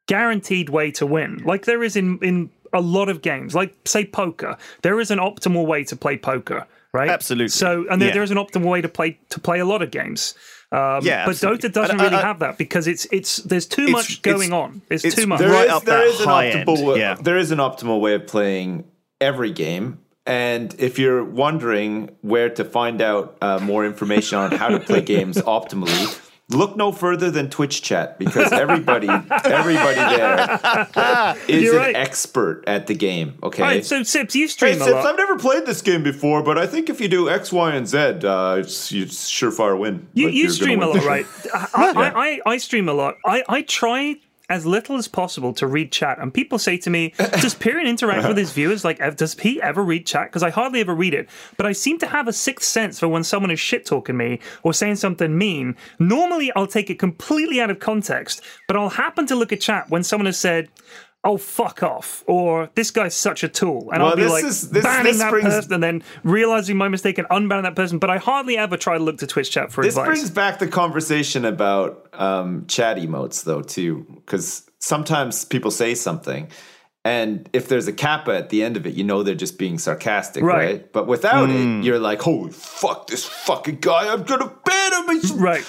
guaranteed 0.06 0.68
way 0.68 0.90
to 0.92 1.06
win, 1.06 1.42
like 1.44 1.64
there 1.64 1.82
is 1.82 1.96
in 1.96 2.18
in 2.18 2.50
a 2.72 2.80
lot 2.80 3.08
of 3.08 3.22
games, 3.22 3.54
like 3.54 3.74
say 3.84 4.04
poker. 4.04 4.56
There 4.82 5.00
is 5.00 5.10
an 5.10 5.18
optimal 5.18 5.66
way 5.66 5.84
to 5.84 5.96
play 5.96 6.16
poker, 6.16 6.66
right? 6.92 7.08
Absolutely. 7.10 7.48
So, 7.48 7.86
and 7.90 8.00
there, 8.00 8.08
Yeah. 8.08 8.14
there 8.14 8.22
is 8.22 8.30
an 8.30 8.36
optimal 8.38 8.66
way 8.70 8.80
to 8.80 8.88
play 8.88 9.18
to 9.30 9.40
play 9.40 9.58
a 9.60 9.64
lot 9.64 9.82
of 9.82 9.90
games. 9.90 10.34
Um, 10.70 11.00
Yeah, 11.04 11.24
but 11.26 11.32
absolutely. 11.32 11.68
Dota 11.68 11.72
doesn't 11.72 11.90
And 11.96 12.00
I- 12.00 12.04
really 12.04 12.16
I- 12.16 12.26
have 12.26 12.38
that 12.40 12.56
because 12.58 12.86
it's 12.86 13.06
it's 13.12 13.36
there's 13.38 13.66
too 13.66 13.82
It's- 13.82 13.92
much 13.92 14.22
going 14.22 14.48
it's- 14.52 14.52
on. 14.52 14.82
It's, 14.90 15.04
it's 15.04 15.16
too 15.16 15.26
much. 15.26 15.38
There 15.40 15.48
There 15.48 15.56
Right 15.58 15.66
is 15.66 15.72
up 15.72 15.84
there 15.84 16.06
an 16.06 16.12
optimal 16.66 16.84
way, 16.86 16.98
yeah. 17.00 17.14
there 17.20 17.36
is 17.36 17.50
an 17.50 17.58
optimal 17.58 18.00
way 18.00 18.14
of 18.14 18.26
playing 18.26 18.84
every 19.20 19.50
game. 19.52 19.98
And 20.24 20.74
if 20.78 20.98
you're 21.00 21.24
wondering 21.24 22.10
where 22.20 22.48
to 22.50 22.64
find 22.64 23.02
out 23.02 23.36
uh, 23.42 23.58
more 23.58 23.84
information 23.84 24.38
on 24.38 24.52
how 24.52 24.68
to 24.68 24.78
play 24.78 25.00
games 25.02 25.36
optimally, 25.38 26.18
look 26.52 26.76
no 26.76 26.92
further 26.92 27.30
than 27.30 27.50
Twitch 27.50 27.82
chat 27.82 28.18
because 28.18 28.52
everybody 28.52 29.08
everybody 29.44 29.96
there 29.96 31.36
is 31.48 31.62
You're 31.62 31.74
an 31.74 31.80
right. 31.80 31.96
expert 31.96 32.64
at 32.66 32.86
the 32.86 32.94
game. 32.94 33.38
Okay. 33.42 33.62
All 33.62 33.68
right, 33.68 33.84
so 33.84 34.02
Sips, 34.02 34.34
you 34.34 34.44
Hey, 34.44 34.48
stream 34.48 34.74
a 34.82 34.84
Sips, 34.84 34.90
lot. 34.92 35.06
I've 35.06 35.16
never 35.16 35.36
played 35.38 35.66
this 35.66 35.82
game 35.82 36.02
before, 36.02 36.42
but 36.42 36.58
I 36.58 36.66
think 36.66 36.90
if 36.90 37.00
you 37.00 37.08
do 37.08 37.28
X, 37.30 37.52
Y, 37.52 37.74
and 37.74 37.86
Z, 37.86 37.98
uh, 37.98 38.56
it's, 38.60 38.92
it's 38.92 39.30
surefire 39.30 39.78
win. 39.78 40.08
You, 40.14 40.26
Like, 40.26 40.34
you 40.34 40.50
stream 40.50 40.82
a 40.82 40.86
lot, 40.88 41.04
right? 41.04 41.26
I, 41.54 41.68
I, 41.74 42.12
I, 42.14 42.40
I 42.46 42.56
stream 42.58 42.88
a 42.88 42.92
lot. 42.92 43.16
I, 43.24 43.42
I 43.48 43.62
try 43.62 44.16
as 44.48 44.66
little 44.66 44.96
as 44.96 45.08
possible 45.08 45.52
to 45.54 45.66
read 45.66 45.92
chat, 45.92 46.18
and 46.18 46.32
people 46.32 46.58
say 46.58 46.76
to 46.78 46.90
me, 46.90 47.14
"Does 47.16 47.54
Pyrion 47.54 47.86
interact 47.86 48.28
with 48.28 48.36
his 48.36 48.52
viewers? 48.58 48.84
Like, 48.84 48.98
does 49.16 49.34
he 49.34 49.60
ever 49.62 49.82
read 49.82 50.06
chat? 50.06 50.28
Because 50.28 50.42
I 50.42 50.50
hardly 50.50 50.80
ever 50.80 50.94
read 50.94 51.14
it, 51.14 51.28
but 51.56 51.66
I 51.66 51.72
seem 51.72 51.98
to 51.98 52.06
have 52.06 52.28
a 52.28 52.32
sixth 52.32 52.68
sense 52.68 52.98
for 52.98 53.08
when 53.08 53.24
someone 53.24 53.50
is 53.50 53.60
shit 53.60 53.86
talking 53.86 54.16
me 54.16 54.40
or 54.62 54.72
saying 54.72 54.96
something 54.96 55.36
mean. 55.36 55.76
Normally, 55.98 56.52
I'll 56.54 56.66
take 56.66 56.90
it 56.90 56.98
completely 56.98 57.60
out 57.60 57.70
of 57.70 57.78
context, 57.78 58.42
but 58.68 58.76
I'll 58.76 58.90
happen 58.90 59.26
to 59.26 59.34
look 59.34 59.52
at 59.52 59.60
chat 59.60 59.90
when 59.90 60.02
someone 60.02 60.26
has 60.26 60.38
said." 60.38 60.68
Oh 61.24 61.36
fuck 61.36 61.84
off! 61.84 62.24
Or 62.26 62.68
this 62.74 62.90
guy's 62.90 63.14
such 63.14 63.44
a 63.44 63.48
tool, 63.48 63.90
and 63.92 64.02
Well, 64.02 64.10
I'll 64.10 64.16
be 64.16 64.22
this 64.24 64.32
like 64.32 64.44
is- 64.44 64.70
this- 64.70 64.82
banning 64.82 65.12
this 65.12 65.18
that 65.18 65.30
brings- 65.30 65.46
person, 65.48 65.72
and 65.74 65.82
then 65.82 66.02
realizing 66.24 66.76
my 66.76 66.88
mistake 66.88 67.16
and 67.18 67.28
unbanning 67.28 67.62
that 67.62 67.76
person. 67.76 67.98
But 67.98 68.10
I 68.10 68.18
hardly 68.18 68.56
ever 68.58 68.76
try 68.76 68.98
to 68.98 69.04
look 69.04 69.18
to 69.18 69.26
Twitch 69.28 69.50
chat 69.52 69.70
for 69.70 69.84
This 69.84 69.94
advice. 69.96 70.08
This 70.10 70.18
brings 70.20 70.30
back 70.34 70.58
the 70.58 70.66
conversation 70.66 71.44
about 71.44 72.08
um, 72.14 72.64
chat 72.66 72.96
emotes, 72.96 73.44
though, 73.44 73.62
too, 73.62 74.04
because 74.16 74.68
sometimes 74.80 75.44
people 75.44 75.70
say 75.70 75.94
something, 75.94 76.48
and 77.04 77.48
if 77.52 77.68
there's 77.68 77.86
a 77.86 77.92
kappa 77.92 78.32
at 78.36 78.48
the 78.50 78.64
end 78.64 78.76
of 78.76 78.84
it, 78.84 78.94
you 78.94 79.04
know 79.04 79.22
they're 79.22 79.34
just 79.36 79.58
being 79.58 79.78
sarcastic, 79.78 80.42
Right. 80.42 80.56
right? 80.56 80.92
But 80.92 81.06
without 81.06 81.50
it, 81.50 81.84
you're 81.84 81.98
like, 82.00 82.20
"Holy 82.20 82.50
fuck, 82.50 83.06
this 83.06 83.24
fucking 83.24 83.78
guy! 83.80 84.12
I'm 84.12 84.24
gonna 84.24 84.50
ban 84.64 84.92
him." 84.92 85.08
He's, 85.20 85.32
Right. 85.32 85.64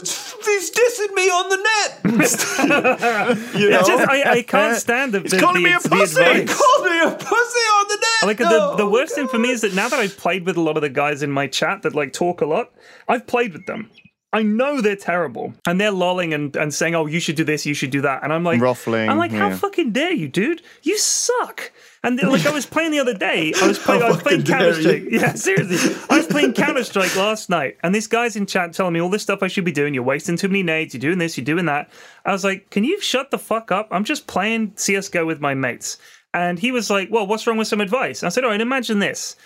He's 0.00 0.70
dissing 0.70 1.14
me 1.14 1.28
on 1.28 1.48
the 1.48 1.56
net. 1.56 2.00
you 3.54 3.70
know, 3.70 3.82
just, 3.82 4.08
I, 4.08 4.32
I 4.32 4.42
can't 4.42 4.74
uh, 4.74 4.78
stand 4.78 5.14
the, 5.14 5.20
He's 5.20 5.32
the, 5.32 5.38
calling 5.38 5.62
the, 5.62 5.68
me 5.70 5.74
a 5.74 5.80
pussy. 5.80 6.22
he 6.22 6.30
advice. 6.40 6.56
called 6.56 6.84
me 6.84 7.00
a 7.02 7.10
pussy 7.10 7.64
on 7.78 7.88
the 7.88 7.98
net. 8.00 8.26
Like 8.26 8.40
No, 8.40 8.70
the, 8.70 8.76
the 8.76 8.82
oh, 8.84 8.90
worst 8.90 9.14
God. 9.14 9.22
thing 9.22 9.28
for 9.28 9.38
me 9.38 9.50
is 9.50 9.60
that 9.62 9.74
now 9.74 9.88
that 9.88 9.98
I've 9.98 10.16
played 10.16 10.46
with 10.46 10.56
a 10.56 10.60
lot 10.60 10.76
of 10.76 10.82
the 10.82 10.88
guys 10.90 11.22
in 11.22 11.30
my 11.30 11.46
chat 11.46 11.82
that 11.82 11.94
like 11.94 12.12
talk 12.12 12.40
a 12.40 12.46
lot, 12.46 12.72
I've 13.08 13.26
played 13.26 13.52
with 13.52 13.66
them. 13.66 13.90
I 14.32 14.42
know 14.42 14.80
they're 14.80 14.96
terrible, 14.96 15.54
and 15.66 15.80
they're 15.80 15.92
lolling 15.92 16.34
and, 16.34 16.54
and 16.56 16.74
saying, 16.74 16.94
"Oh, 16.94 17.06
you 17.06 17.20
should 17.20 17.36
do 17.36 17.44
this, 17.44 17.64
you 17.64 17.74
should 17.74 17.90
do 17.90 18.00
that," 18.02 18.22
and 18.22 18.32
I'm 18.32 18.44
like, 18.44 18.60
Ruffling, 18.60 19.08
I'm 19.08 19.18
like, 19.18 19.30
how 19.30 19.48
yeah. 19.48 19.56
fucking 19.56 19.92
dare 19.92 20.12
you, 20.12 20.28
dude? 20.28 20.62
You 20.82 20.98
suck. 20.98 21.72
And 22.02 22.20
like 22.22 22.44
I 22.44 22.50
was 22.50 22.66
playing 22.74 22.90
the 22.90 22.98
other 22.98 23.14
day, 23.14 23.52
I 23.60 23.66
was 23.66 23.78
playing, 23.78 24.02
I 24.02 24.10
was 24.10 24.22
playing 24.22 24.44
Counter 24.44 24.74
Strike. 24.74 25.04
Yeah, 25.10 25.34
seriously, 25.34 25.96
I 26.10 26.18
was 26.18 26.26
playing 26.26 26.52
Counter 26.54 26.84
Strike 26.84 27.16
last 27.16 27.48
night, 27.48 27.78
and 27.82 27.94
this 27.94 28.06
guy's 28.06 28.36
in 28.36 28.46
chat 28.46 28.72
telling 28.72 28.92
me 28.92 29.00
all 29.00 29.08
this 29.08 29.22
stuff 29.22 29.42
I 29.42 29.48
should 29.48 29.64
be 29.64 29.72
doing. 29.72 29.94
You're 29.94 30.02
wasting 30.02 30.36
too 30.36 30.48
many 30.48 30.62
nades. 30.62 30.92
You're 30.92 31.00
doing 31.00 31.18
this. 31.18 31.38
You're 31.38 31.44
doing 31.44 31.66
that. 31.66 31.88
I 32.24 32.32
was 32.32 32.44
like, 32.44 32.70
can 32.70 32.84
you 32.84 33.00
shut 33.00 33.30
the 33.30 33.38
fuck 33.38 33.70
up? 33.70 33.88
I'm 33.90 34.04
just 34.04 34.26
playing 34.26 34.72
CS:GO 34.76 35.24
with 35.24 35.40
my 35.40 35.54
mates. 35.54 35.98
And 36.34 36.58
he 36.58 36.70
was 36.70 36.90
like, 36.90 37.08
well, 37.10 37.26
what's 37.26 37.46
wrong 37.46 37.56
with 37.56 37.68
some 37.68 37.80
advice? 37.80 38.22
I 38.22 38.28
said, 38.28 38.44
all 38.44 38.50
right, 38.50 38.60
imagine 38.60 38.98
this. 38.98 39.36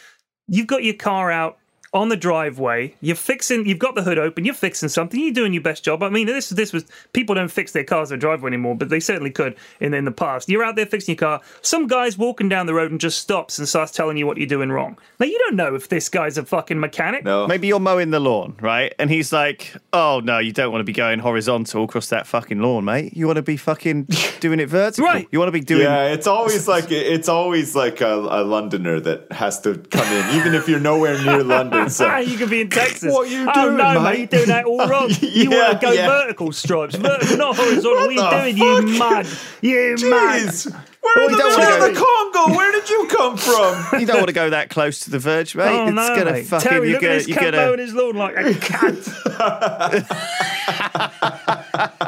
You've 0.48 0.66
got 0.66 0.82
your 0.82 0.94
car 0.94 1.30
out 1.30 1.58
on 1.92 2.08
the 2.08 2.16
driveway. 2.16 2.94
You're 3.00 3.16
fixing. 3.16 3.66
You've 3.66 3.78
got 3.78 3.94
the 3.94 4.02
hood 4.02 4.18
open. 4.18 4.44
You're 4.44 4.54
fixing 4.54 4.88
something. 4.88 5.18
You're 5.18 5.32
doing 5.32 5.52
your 5.52 5.62
best 5.62 5.82
job. 5.82 6.02
I 6.02 6.08
mean, 6.08 6.26
this 6.26 6.50
this 6.50 6.72
was 6.72 6.84
people 7.12 7.34
don't 7.34 7.50
fix 7.50 7.72
their 7.72 7.84
cars 7.84 8.10
in 8.10 8.18
the 8.18 8.20
driveway 8.20 8.48
anymore, 8.48 8.76
but 8.76 8.90
they 8.90 9.00
certainly 9.00 9.30
could 9.30 9.56
in 9.80 9.92
in 9.94 10.04
the 10.04 10.12
past. 10.12 10.48
You're 10.48 10.62
out 10.62 10.76
there 10.76 10.86
fixing 10.86 11.14
your 11.14 11.18
car. 11.18 11.40
Some 11.62 11.88
guy's 11.88 12.16
walking 12.16 12.48
down 12.48 12.66
the 12.66 12.74
road 12.74 12.92
and 12.92 13.00
just 13.00 13.18
stops 13.18 13.58
and 13.58 13.68
starts 13.68 13.90
telling 13.90 14.16
you 14.16 14.26
what 14.26 14.36
you're 14.36 14.46
doing 14.46 14.70
wrong. 14.70 14.98
Now 15.18 15.26
you 15.26 15.38
don't 15.38 15.56
know 15.56 15.74
if 15.74 15.88
this 15.88 16.08
guy's 16.08 16.38
a 16.38 16.44
fucking 16.44 16.78
mechanic. 16.78 17.24
No. 17.24 17.48
Maybe 17.48 17.66
you're 17.66 17.80
mowing 17.80 18.10
the 18.10 18.20
lawn, 18.20 18.56
right? 18.60 18.94
And 18.98 19.10
he's 19.10 19.32
like, 19.32 19.74
"Oh 19.92 20.20
no, 20.22 20.38
you 20.38 20.52
don't 20.52 20.70
want 20.70 20.80
to 20.80 20.84
be 20.84 20.92
going 20.92 21.18
horizontal 21.18 21.84
across 21.84 22.08
that 22.10 22.26
fucking 22.26 22.60
lawn, 22.60 22.84
mate. 22.84 23.16
You 23.16 23.26
want 23.26 23.36
to 23.36 23.42
be 23.42 23.56
fucking 23.56 24.06
doing 24.40 24.60
it 24.60 24.68
vertical. 24.68 25.06
Right. 25.06 25.26
You 25.32 25.40
want 25.40 25.48
to 25.48 25.52
be 25.52 25.60
doing." 25.60 25.82
Yeah, 25.82 26.12
it's 26.12 26.28
always 26.28 26.68
like 26.68 26.92
it's 26.92 27.28
always 27.28 27.74
like 27.74 28.00
a, 28.00 28.14
a 28.14 28.44
Londoner 28.44 29.00
that 29.00 29.32
has 29.32 29.60
to 29.62 29.74
come 29.74 30.06
in, 30.06 30.36
even 30.38 30.54
if 30.54 30.68
you're 30.68 30.78
nowhere 30.78 31.20
near 31.24 31.42
London. 31.42 31.79
Ah, 32.00 32.18
you 32.18 32.36
could 32.38 32.50
be 32.50 32.60
in 32.62 32.70
Texas. 32.70 33.12
What 33.12 33.28
you 33.30 33.46
oh 33.48 33.64
doing, 33.64 33.76
no, 33.76 34.00
mate? 34.00 34.18
You're 34.18 34.26
doing 34.26 34.46
that 34.48 34.64
all 34.64 34.86
wrong. 34.88 35.10
you 35.20 35.50
want 35.50 35.80
to 35.80 35.86
go 35.86 35.92
yeah. 35.92 36.06
vertical 36.08 36.52
stripes, 36.52 36.94
vertical, 36.96 37.36
not 37.36 37.56
horizontal. 37.56 38.06
What, 38.06 38.16
What 38.16 38.32
are 38.34 38.48
you 38.48 38.54
doing, 38.54 38.88
you 38.88 38.98
fuck? 38.98 39.10
mud? 39.10 39.26
You 39.60 39.96
mud. 40.10 40.40
Jeez, 40.40 40.66
we're 41.02 41.24
in 41.24 41.32
the 41.32 41.36
middle 41.38 41.72
of 41.72 41.94
the 41.94 42.00
Congo. 42.00 42.56
Where 42.56 42.72
did 42.72 42.88
you 42.88 43.06
come 43.10 43.36
from? 43.36 43.76
You 44.00 44.06
don't 44.06 44.16
want 44.16 44.28
to 44.28 44.32
go 44.34 44.50
that 44.50 44.70
close 44.70 45.00
to 45.00 45.10
the 45.10 45.18
verge, 45.18 45.54
mate. 45.54 45.68
Oh 45.68 45.86
it's 45.86 45.94
no, 45.94 46.16
gonna 46.16 46.32
mate. 46.32 46.46
fucking. 46.46 46.68
Terry, 46.68 46.88
you're 46.90 46.94
look 46.94 47.02
gonna. 47.02 47.14
at 47.14 47.18
this 47.18 47.28
You're 47.28 47.38
cat 47.38 47.54
gonna. 47.54 47.76
his 47.82 47.94
lawn 47.94 48.16
like 48.16 48.36
a 48.36 48.54
cat. 48.54 48.94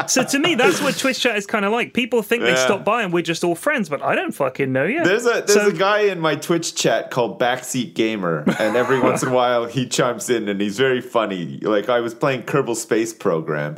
So 0.06 0.24
to 0.24 0.38
me, 0.38 0.54
that's 0.54 0.80
what 0.80 0.96
Twitch 0.96 1.20
chat 1.20 1.36
is 1.36 1.46
kind 1.46 1.64
of 1.64 1.72
like. 1.72 1.94
People 1.94 2.22
think 2.22 2.42
they 2.42 2.56
stop 2.56 2.84
by 2.84 3.02
and 3.02 3.12
we're 3.12 3.22
just 3.22 3.44
all 3.44 3.54
friends, 3.54 3.88
but 3.88 4.02
I 4.02 4.14
don't 4.14 4.32
fucking 4.32 4.72
know 4.72 4.84
you. 4.84 5.04
There's 5.04 5.26
a 5.26 5.42
there's 5.46 5.52
So- 5.54 5.68
a 5.68 5.72
guy 5.72 6.00
in 6.00 6.20
my 6.20 6.34
Twitch 6.36 6.74
chat 6.74 7.10
called 7.10 7.38
Backseat 7.40 7.94
Gamer, 7.94 8.44
and 8.58 8.76
every 8.76 9.00
once 9.00 9.22
in 9.22 9.28
a 9.28 9.32
while 9.32 9.66
he 9.66 9.86
chimes 9.86 10.28
in, 10.30 10.48
and 10.48 10.60
he's 10.60 10.78
very 10.78 11.00
funny. 11.00 11.58
Like 11.62 11.88
I 11.88 12.00
was 12.00 12.14
playing 12.14 12.42
Kerbal 12.44 12.76
Space 12.76 13.12
Program, 13.12 13.76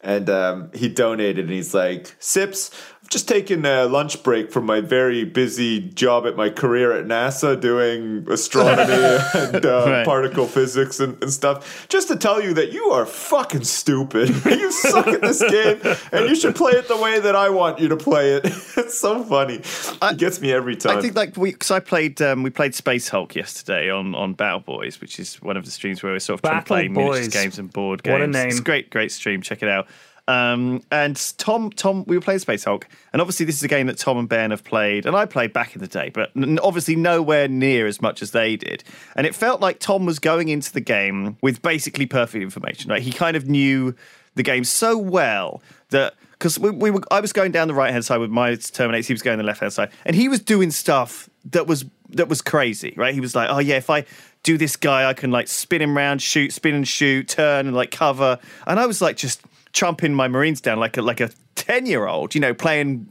and 0.00 0.28
um, 0.30 0.70
he 0.74 0.88
donated, 0.88 1.44
and 1.46 1.50
he's 1.50 1.74
like, 1.74 2.14
"Sips, 2.18 2.70
just 3.10 3.28
taken 3.28 3.64
a 3.64 3.84
lunch 3.84 4.22
break 4.22 4.50
from 4.50 4.66
my 4.66 4.80
very 4.80 5.24
busy 5.24 5.80
job 5.80 6.26
at 6.26 6.36
my 6.36 6.50
career 6.50 6.92
at 6.92 7.04
NASA, 7.06 7.60
doing 7.60 8.26
astronomy 8.30 8.92
and 9.34 9.64
uh, 9.64 9.84
Right. 9.86 10.04
particle 10.04 10.46
physics 10.46 10.98
and, 11.00 11.20
and 11.22 11.32
stuff, 11.32 11.86
just 11.88 12.08
to 12.08 12.16
tell 12.16 12.42
you 12.42 12.54
that 12.54 12.72
you 12.72 12.86
are 12.90 13.06
fucking 13.06 13.64
stupid. 13.64 14.28
you 14.46 14.72
suck 14.72 15.06
at 15.06 15.20
this 15.20 15.40
game, 15.48 15.80
and 16.12 16.28
you 16.28 16.34
should 16.34 16.56
play 16.56 16.72
it 16.72 16.88
the 16.88 16.96
way 16.96 17.20
that 17.20 17.36
I 17.36 17.50
want 17.50 17.78
you 17.78 17.88
to 17.88 17.96
play 17.96 18.32
it. 18.34 18.44
it's 18.76 18.98
so 18.98 19.22
funny. 19.22 19.60
it 19.64 20.18
gets 20.18 20.40
me 20.40 20.52
every 20.52 20.76
time. 20.76 20.98
I 20.98 21.00
think 21.02 21.14
like 21.14 21.36
we 21.36 21.52
because 21.52 21.70
I 21.70 21.80
played 21.80 22.20
um, 22.22 22.42
we 22.42 22.50
played 22.50 22.74
Space 22.74 23.08
Hulk 23.08 23.34
yesterday 23.36 23.90
on 23.90 24.14
on 24.14 24.34
Battle 24.34 24.60
Boys, 24.60 25.00
which 25.00 25.20
is 25.20 25.36
one 25.42 25.56
of 25.56 25.64
the 25.64 25.70
streams 25.70 26.02
where 26.02 26.12
we're 26.12 26.18
sort 26.18 26.38
of 26.40 26.42
trying 26.42 26.60
to 26.62 26.66
play 26.66 26.88
miniatures 26.88 27.26
Boys. 27.26 27.34
games 27.34 27.58
and 27.58 27.72
board 27.72 28.02
games. 28.02 28.12
What 28.12 28.18
games. 28.24 28.36
a 28.36 28.38
name. 28.38 28.48
It's 28.48 28.58
a 28.60 28.62
great 28.62 28.90
great 28.90 29.12
stream. 29.12 29.42
Check 29.42 29.62
it 29.62 29.68
out. 29.68 29.86
Um, 30.26 30.82
and 30.90 31.16
Tom, 31.36 31.70
Tom, 31.70 32.04
we 32.06 32.16
were 32.16 32.22
playing 32.22 32.40
Space 32.40 32.64
Hulk, 32.64 32.88
and 33.12 33.20
obviously 33.20 33.44
this 33.44 33.56
is 33.56 33.62
a 33.62 33.68
game 33.68 33.86
that 33.88 33.98
Tom 33.98 34.16
and 34.16 34.28
Ben 34.28 34.52
have 34.52 34.64
played, 34.64 35.04
and 35.04 35.14
I 35.14 35.26
played 35.26 35.52
back 35.52 35.74
in 35.74 35.82
the 35.82 35.86
day, 35.86 36.10
but 36.10 36.30
obviously 36.62 36.96
nowhere 36.96 37.46
near 37.46 37.86
as 37.86 38.00
much 38.00 38.22
as 38.22 38.30
they 38.30 38.56
did. 38.56 38.82
And 39.16 39.26
it 39.26 39.34
felt 39.34 39.60
like 39.60 39.80
Tom 39.80 40.06
was 40.06 40.18
going 40.18 40.48
into 40.48 40.72
the 40.72 40.80
game 40.80 41.36
with 41.42 41.60
basically 41.60 42.06
perfect 42.06 42.42
information. 42.42 42.90
Right, 42.90 43.02
he 43.02 43.12
kind 43.12 43.36
of 43.36 43.48
knew 43.48 43.94
the 44.34 44.42
game 44.42 44.64
so 44.64 44.96
well 44.96 45.62
that 45.90 46.14
because 46.32 46.58
we, 46.58 46.70
we 46.70 46.90
were, 46.90 47.00
I 47.10 47.20
was 47.20 47.32
going 47.32 47.52
down 47.52 47.68
the 47.68 47.74
right 47.74 47.92
hand 47.92 48.04
side 48.04 48.18
with 48.18 48.30
my 48.30 48.54
Terminator. 48.54 49.06
He 49.06 49.12
was 49.12 49.22
going 49.22 49.38
the 49.38 49.44
left 49.44 49.60
hand 49.60 49.72
side, 49.72 49.90
and 50.04 50.16
he 50.16 50.28
was 50.28 50.40
doing 50.40 50.70
stuff 50.70 51.28
that 51.50 51.66
was 51.66 51.84
that 52.10 52.28
was 52.28 52.40
crazy, 52.40 52.94
right? 52.96 53.14
He 53.14 53.20
was 53.20 53.34
like, 53.34 53.48
"Oh 53.50 53.58
yeah, 53.58 53.76
if 53.76 53.90
I 53.90 54.04
do 54.42 54.56
this 54.56 54.76
guy, 54.76 55.08
I 55.08 55.14
can 55.14 55.30
like 55.30 55.48
spin 55.48 55.82
him 55.82 55.96
round, 55.96 56.22
shoot, 56.22 56.52
spin 56.52 56.74
and 56.74 56.86
shoot, 56.86 57.28
turn 57.28 57.66
and 57.66 57.76
like 57.76 57.90
cover." 57.90 58.38
And 58.66 58.80
I 58.80 58.86
was 58.86 59.00
like, 59.02 59.16
just 59.16 59.42
chumping 59.74 60.14
my 60.14 60.28
Marines 60.28 60.62
down 60.62 60.78
like 60.78 60.96
a, 60.96 61.02
like 61.02 61.20
a 61.20 61.28
ten 61.54 61.84
year 61.84 62.06
old, 62.06 62.34
you 62.34 62.40
know, 62.40 62.54
playing 62.54 63.06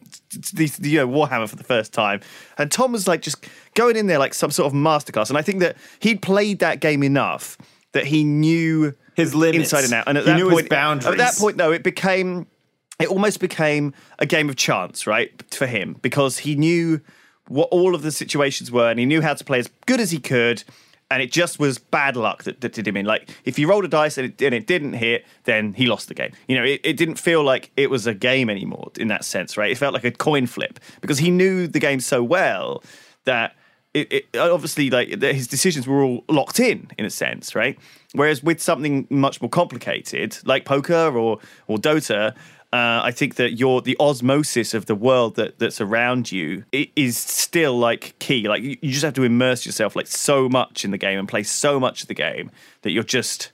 the, 0.53 0.71
you 0.81 0.97
know, 0.97 1.07
Warhammer 1.07 1.47
for 1.47 1.55
the 1.55 1.63
first 1.63 1.93
time. 1.93 2.21
And 2.57 2.71
Tom 2.71 2.91
was 2.91 3.07
like 3.07 3.21
just 3.21 3.45
going 3.75 3.95
in 3.95 4.07
there 4.07 4.17
like 4.17 4.33
some 4.33 4.49
sort 4.49 4.65
of 4.65 4.73
masterclass. 4.73 5.29
And 5.29 5.37
I 5.37 5.43
think 5.43 5.59
that 5.59 5.77
he'd 5.99 6.23
played 6.23 6.59
that 6.59 6.79
game 6.79 7.03
enough 7.03 7.57
that 7.91 8.07
he 8.07 8.23
knew 8.23 8.95
His 9.15 9.35
limits. 9.35 9.71
inside 9.71 9.83
and 9.83 9.93
out. 9.93 10.05
And 10.07 10.17
at 10.17 10.25
He 10.25 10.31
that 10.31 10.49
point, 10.49 10.69
boundaries. 10.69 11.11
At 11.11 11.17
that 11.17 11.35
point, 11.35 11.57
though, 11.57 11.71
it 11.71 11.83
became 11.83 12.47
it 12.99 13.07
almost 13.09 13.39
became 13.39 13.93
a 14.19 14.25
game 14.25 14.49
of 14.49 14.55
chance, 14.55 15.05
right, 15.05 15.31
for 15.53 15.67
him 15.67 15.97
because 16.01 16.39
he 16.39 16.55
knew 16.55 17.01
what 17.47 17.67
all 17.69 17.93
of 17.95 18.01
the 18.01 18.11
situations 18.11 18.71
were 18.71 18.89
and 18.89 18.99
he 18.99 19.05
knew 19.05 19.21
how 19.21 19.33
to 19.33 19.43
play 19.43 19.59
as 19.59 19.69
good 19.85 19.99
as 19.99 20.11
he 20.11 20.19
could. 20.19 20.63
And 21.13 21.21
it 21.21 21.31
just 21.31 21.59
was 21.59 21.77
bad 21.77 22.15
luck 22.15 22.43
that, 22.43 22.61
that 22.61 22.73
did 22.73 22.87
him 22.87 22.97
in. 22.97 23.05
Like, 23.05 23.29
if 23.45 23.59
you 23.59 23.69
rolled 23.69 23.85
a 23.85 23.87
dice 23.87 24.17
and 24.17 24.29
it, 24.29 24.41
and 24.41 24.55
it 24.55 24.65
didn't 24.65 24.93
hit, 24.93 25.25
then 25.43 25.73
he 25.73 25.85
lost 25.85 26.07
the 26.07 26.15
game. 26.15 26.31
You 26.47 26.57
know, 26.57 26.63
it, 26.63 26.81
it 26.83 26.97
didn't 26.97 27.15
feel 27.15 27.43
like 27.43 27.71
it 27.77 27.91
was 27.91 28.07
a 28.07 28.15
game 28.15 28.49
anymore 28.49 28.91
in 28.97 29.09
that 29.09 29.23
sense, 29.23 29.55
right? 29.55 29.69
It 29.69 29.77
felt 29.77 29.93
like 29.93 30.03
a 30.03 30.11
coin 30.11 30.47
flip 30.47 30.79
because 31.01 31.19
he 31.19 31.29
knew 31.29 31.67
the 31.67 31.79
game 31.79 31.99
so 31.99 32.23
well 32.23 32.83
that 33.25 33.55
it, 33.93 34.11
it 34.11 34.37
obviously 34.37 34.89
like 34.89 35.21
his 35.21 35.47
decisions 35.47 35.87
were 35.87 36.01
all 36.01 36.23
locked 36.27 36.59
in 36.59 36.89
in 36.97 37.05
a 37.05 37.09
sense, 37.09 37.53
right? 37.53 37.77
Whereas 38.13 38.43
with 38.43 38.59
something 38.59 39.05
much 39.09 39.39
more 39.39 39.49
complicated 39.49 40.37
like 40.45 40.65
poker 40.65 41.15
or 41.15 41.39
or 41.67 41.77
Dota, 41.77 42.35
uh, 42.73 43.01
I 43.03 43.11
think 43.11 43.35
that 43.35 43.51
your 43.53 43.81
the 43.81 43.95
osmosis 43.99 44.73
of 44.73 44.87
the 44.87 44.95
world 44.95 45.35
that 45.35 45.59
that's 45.59 45.79
around 45.79 46.31
you 46.31 46.65
i- 46.73 46.89
is 46.95 47.15
still 47.17 47.77
like 47.77 48.15
key. 48.19 48.47
Like 48.49 48.63
you, 48.63 48.77
you 48.81 48.91
just 48.91 49.05
have 49.05 49.13
to 49.13 49.23
immerse 49.23 49.65
yourself 49.65 49.95
like 49.95 50.07
so 50.07 50.49
much 50.49 50.83
in 50.83 50.91
the 50.91 50.97
game 50.97 51.19
and 51.19 51.27
play 51.29 51.43
so 51.43 51.79
much 51.79 52.01
of 52.01 52.07
the 52.07 52.13
game 52.15 52.49
that 52.81 52.91
you're 52.91 53.03
just 53.19 53.51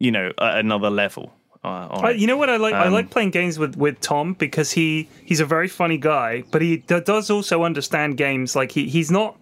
you 0.00 0.10
know 0.10 0.32
at 0.40 0.58
another 0.58 0.90
level. 0.90 1.32
Uh, 1.64 1.88
on 1.90 2.18
you 2.18 2.26
know 2.26 2.36
what 2.36 2.50
I 2.50 2.56
like? 2.58 2.74
I 2.74 2.86
Um, 2.86 2.92
like 2.92 3.10
playing 3.10 3.30
games 3.30 3.58
with, 3.58 3.76
with 3.76 4.00
Tom 4.00 4.34
because 4.34 4.70
he 4.72 5.08
he's 5.24 5.40
a 5.40 5.46
very 5.46 5.68
funny 5.68 5.98
guy, 5.98 6.44
but 6.52 6.60
he 6.62 6.78
d- 6.78 7.00
does 7.00 7.30
also 7.30 7.62
understand 7.64 8.16
games. 8.16 8.54
Like 8.56 8.70
he 8.72 8.88
he's 8.88 9.10
not 9.10 9.36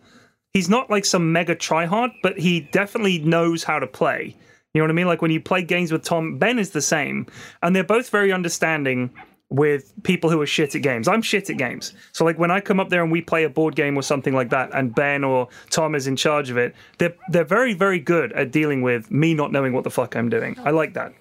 he's 0.54 0.68
not 0.68 0.88
like 0.90 1.04
some 1.04 1.32
mega 1.32 1.56
tryhard, 1.56 2.12
but 2.22 2.38
he 2.38 2.60
definitely 2.72 3.18
knows 3.18 3.64
how 3.64 3.78
to 3.78 3.86
play. 3.86 4.36
You 4.74 4.80
know 4.80 4.84
what 4.84 4.90
I 4.90 4.94
mean? 4.94 5.06
Like 5.06 5.22
when 5.22 5.30
you 5.30 5.40
play 5.40 5.62
games 5.62 5.92
with 5.92 6.02
Tom, 6.02 6.36
Ben 6.36 6.58
is 6.58 6.70
the 6.70 6.82
same, 6.82 7.26
and 7.62 7.74
they're 7.74 7.84
both 7.84 8.10
very 8.10 8.32
understanding 8.32 9.10
with 9.50 9.92
people 10.02 10.30
who 10.30 10.40
are 10.40 10.46
shit 10.46 10.74
at 10.74 10.82
games. 10.82 11.06
I'm 11.06 11.22
shit 11.22 11.48
at 11.48 11.56
games. 11.56 11.94
So 12.12 12.24
like 12.24 12.38
when 12.38 12.50
I 12.50 12.60
come 12.60 12.80
up 12.80 12.88
there 12.88 13.02
and 13.02 13.12
we 13.12 13.20
play 13.20 13.44
a 13.44 13.48
board 13.48 13.76
game 13.76 13.96
or 13.96 14.02
something 14.02 14.34
like 14.34 14.50
that 14.50 14.70
and 14.72 14.92
Ben 14.92 15.22
or 15.22 15.48
Tom 15.70 15.94
is 15.94 16.08
in 16.08 16.16
charge 16.16 16.50
of 16.50 16.56
it, 16.56 16.74
they're 16.98 17.14
they're 17.28 17.44
very 17.44 17.72
very 17.72 18.00
good 18.00 18.32
at 18.32 18.50
dealing 18.50 18.82
with 18.82 19.10
me 19.10 19.32
not 19.32 19.52
knowing 19.52 19.72
what 19.72 19.84
the 19.84 19.90
fuck 19.90 20.16
I'm 20.16 20.28
doing. 20.28 20.56
I 20.64 20.70
like 20.70 20.94
that. 20.94 21.12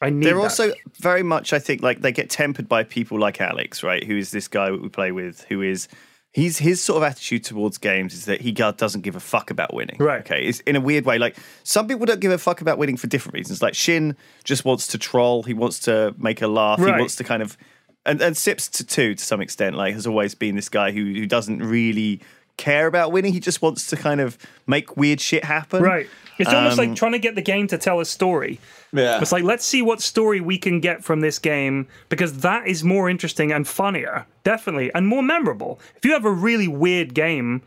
I 0.00 0.10
need 0.10 0.26
They're 0.26 0.34
that. 0.34 0.42
also 0.42 0.72
very 1.00 1.22
much, 1.22 1.52
I 1.54 1.58
think, 1.58 1.82
like 1.82 2.02
they 2.02 2.12
get 2.12 2.28
tempered 2.28 2.68
by 2.68 2.84
people 2.84 3.18
like 3.18 3.40
Alex, 3.40 3.82
right? 3.82 4.04
Who 4.04 4.16
is 4.16 4.30
this 4.30 4.46
guy 4.46 4.70
we 4.70 4.88
play 4.90 5.10
with? 5.10 5.40
Who 5.48 5.62
is 5.62 5.88
he's 6.36 6.58
his 6.58 6.82
sort 6.82 6.98
of 6.98 7.02
attitude 7.02 7.42
towards 7.42 7.78
games 7.78 8.12
is 8.12 8.26
that 8.26 8.42
he 8.42 8.52
doesn't 8.52 9.00
give 9.00 9.16
a 9.16 9.20
fuck 9.20 9.50
about 9.50 9.72
winning. 9.72 9.96
Right. 9.98 10.20
Okay. 10.20 10.42
It's 10.42 10.60
in 10.60 10.76
a 10.76 10.82
weird 10.82 11.06
way. 11.06 11.16
Like 11.16 11.34
some 11.64 11.88
people 11.88 12.04
don't 12.04 12.20
give 12.20 12.30
a 12.30 12.36
fuck 12.36 12.60
about 12.60 12.76
winning 12.76 12.98
for 12.98 13.06
different 13.06 13.32
reasons. 13.32 13.62
Like 13.62 13.72
Sjin 13.72 14.14
just 14.44 14.66
wants 14.66 14.86
to 14.88 14.98
troll. 14.98 15.44
He 15.44 15.54
wants 15.54 15.78
to 15.80 16.14
make 16.18 16.42
a 16.42 16.46
laugh. 16.46 16.78
Right. 16.78 16.94
He 16.94 17.00
wants 17.00 17.16
to 17.16 17.24
kind 17.24 17.42
of 17.42 17.56
and 18.04 18.20
and 18.20 18.36
Sips 18.36 18.68
to 18.68 18.84
too 18.84 19.14
to 19.14 19.24
some 19.24 19.40
extent. 19.40 19.76
Like 19.76 19.94
has 19.94 20.06
always 20.06 20.34
been 20.34 20.56
this 20.56 20.68
guy 20.68 20.92
who 20.92 21.04
who 21.04 21.24
doesn't 21.24 21.60
really 21.60 22.20
care 22.56 22.86
about 22.86 23.12
winning. 23.12 23.32
He 23.32 23.40
just 23.40 23.62
wants 23.62 23.86
to 23.88 23.96
kind 23.96 24.20
of 24.20 24.38
make 24.66 24.96
weird 24.96 25.20
shit 25.20 25.44
happen. 25.44 25.82
Right. 25.82 26.08
It's 26.38 26.52
almost 26.52 26.78
Um, 26.78 26.88
like 26.88 26.96
trying 26.96 27.12
to 27.12 27.18
get 27.18 27.34
the 27.34 27.40
game 27.42 27.66
to 27.68 27.78
tell 27.78 27.98
a 28.00 28.04
story. 28.04 28.60
Yeah. 28.92 29.20
It's 29.22 29.32
like, 29.32 29.42
let's 29.44 29.64
see 29.64 29.80
what 29.80 30.02
story 30.02 30.40
we 30.40 30.58
can 30.58 30.80
get 30.80 31.02
from 31.02 31.20
this 31.20 31.38
game 31.38 31.86
because 32.10 32.40
that 32.40 32.66
is 32.66 32.84
more 32.84 33.08
interesting 33.08 33.52
and 33.52 33.66
funnier, 33.66 34.26
definitely, 34.44 34.92
and 34.94 35.06
more 35.06 35.22
memorable. 35.22 35.80
If 35.96 36.04
you 36.04 36.12
have 36.12 36.26
a 36.26 36.30
really 36.30 36.68
weird 36.68 37.14
game, 37.14 37.62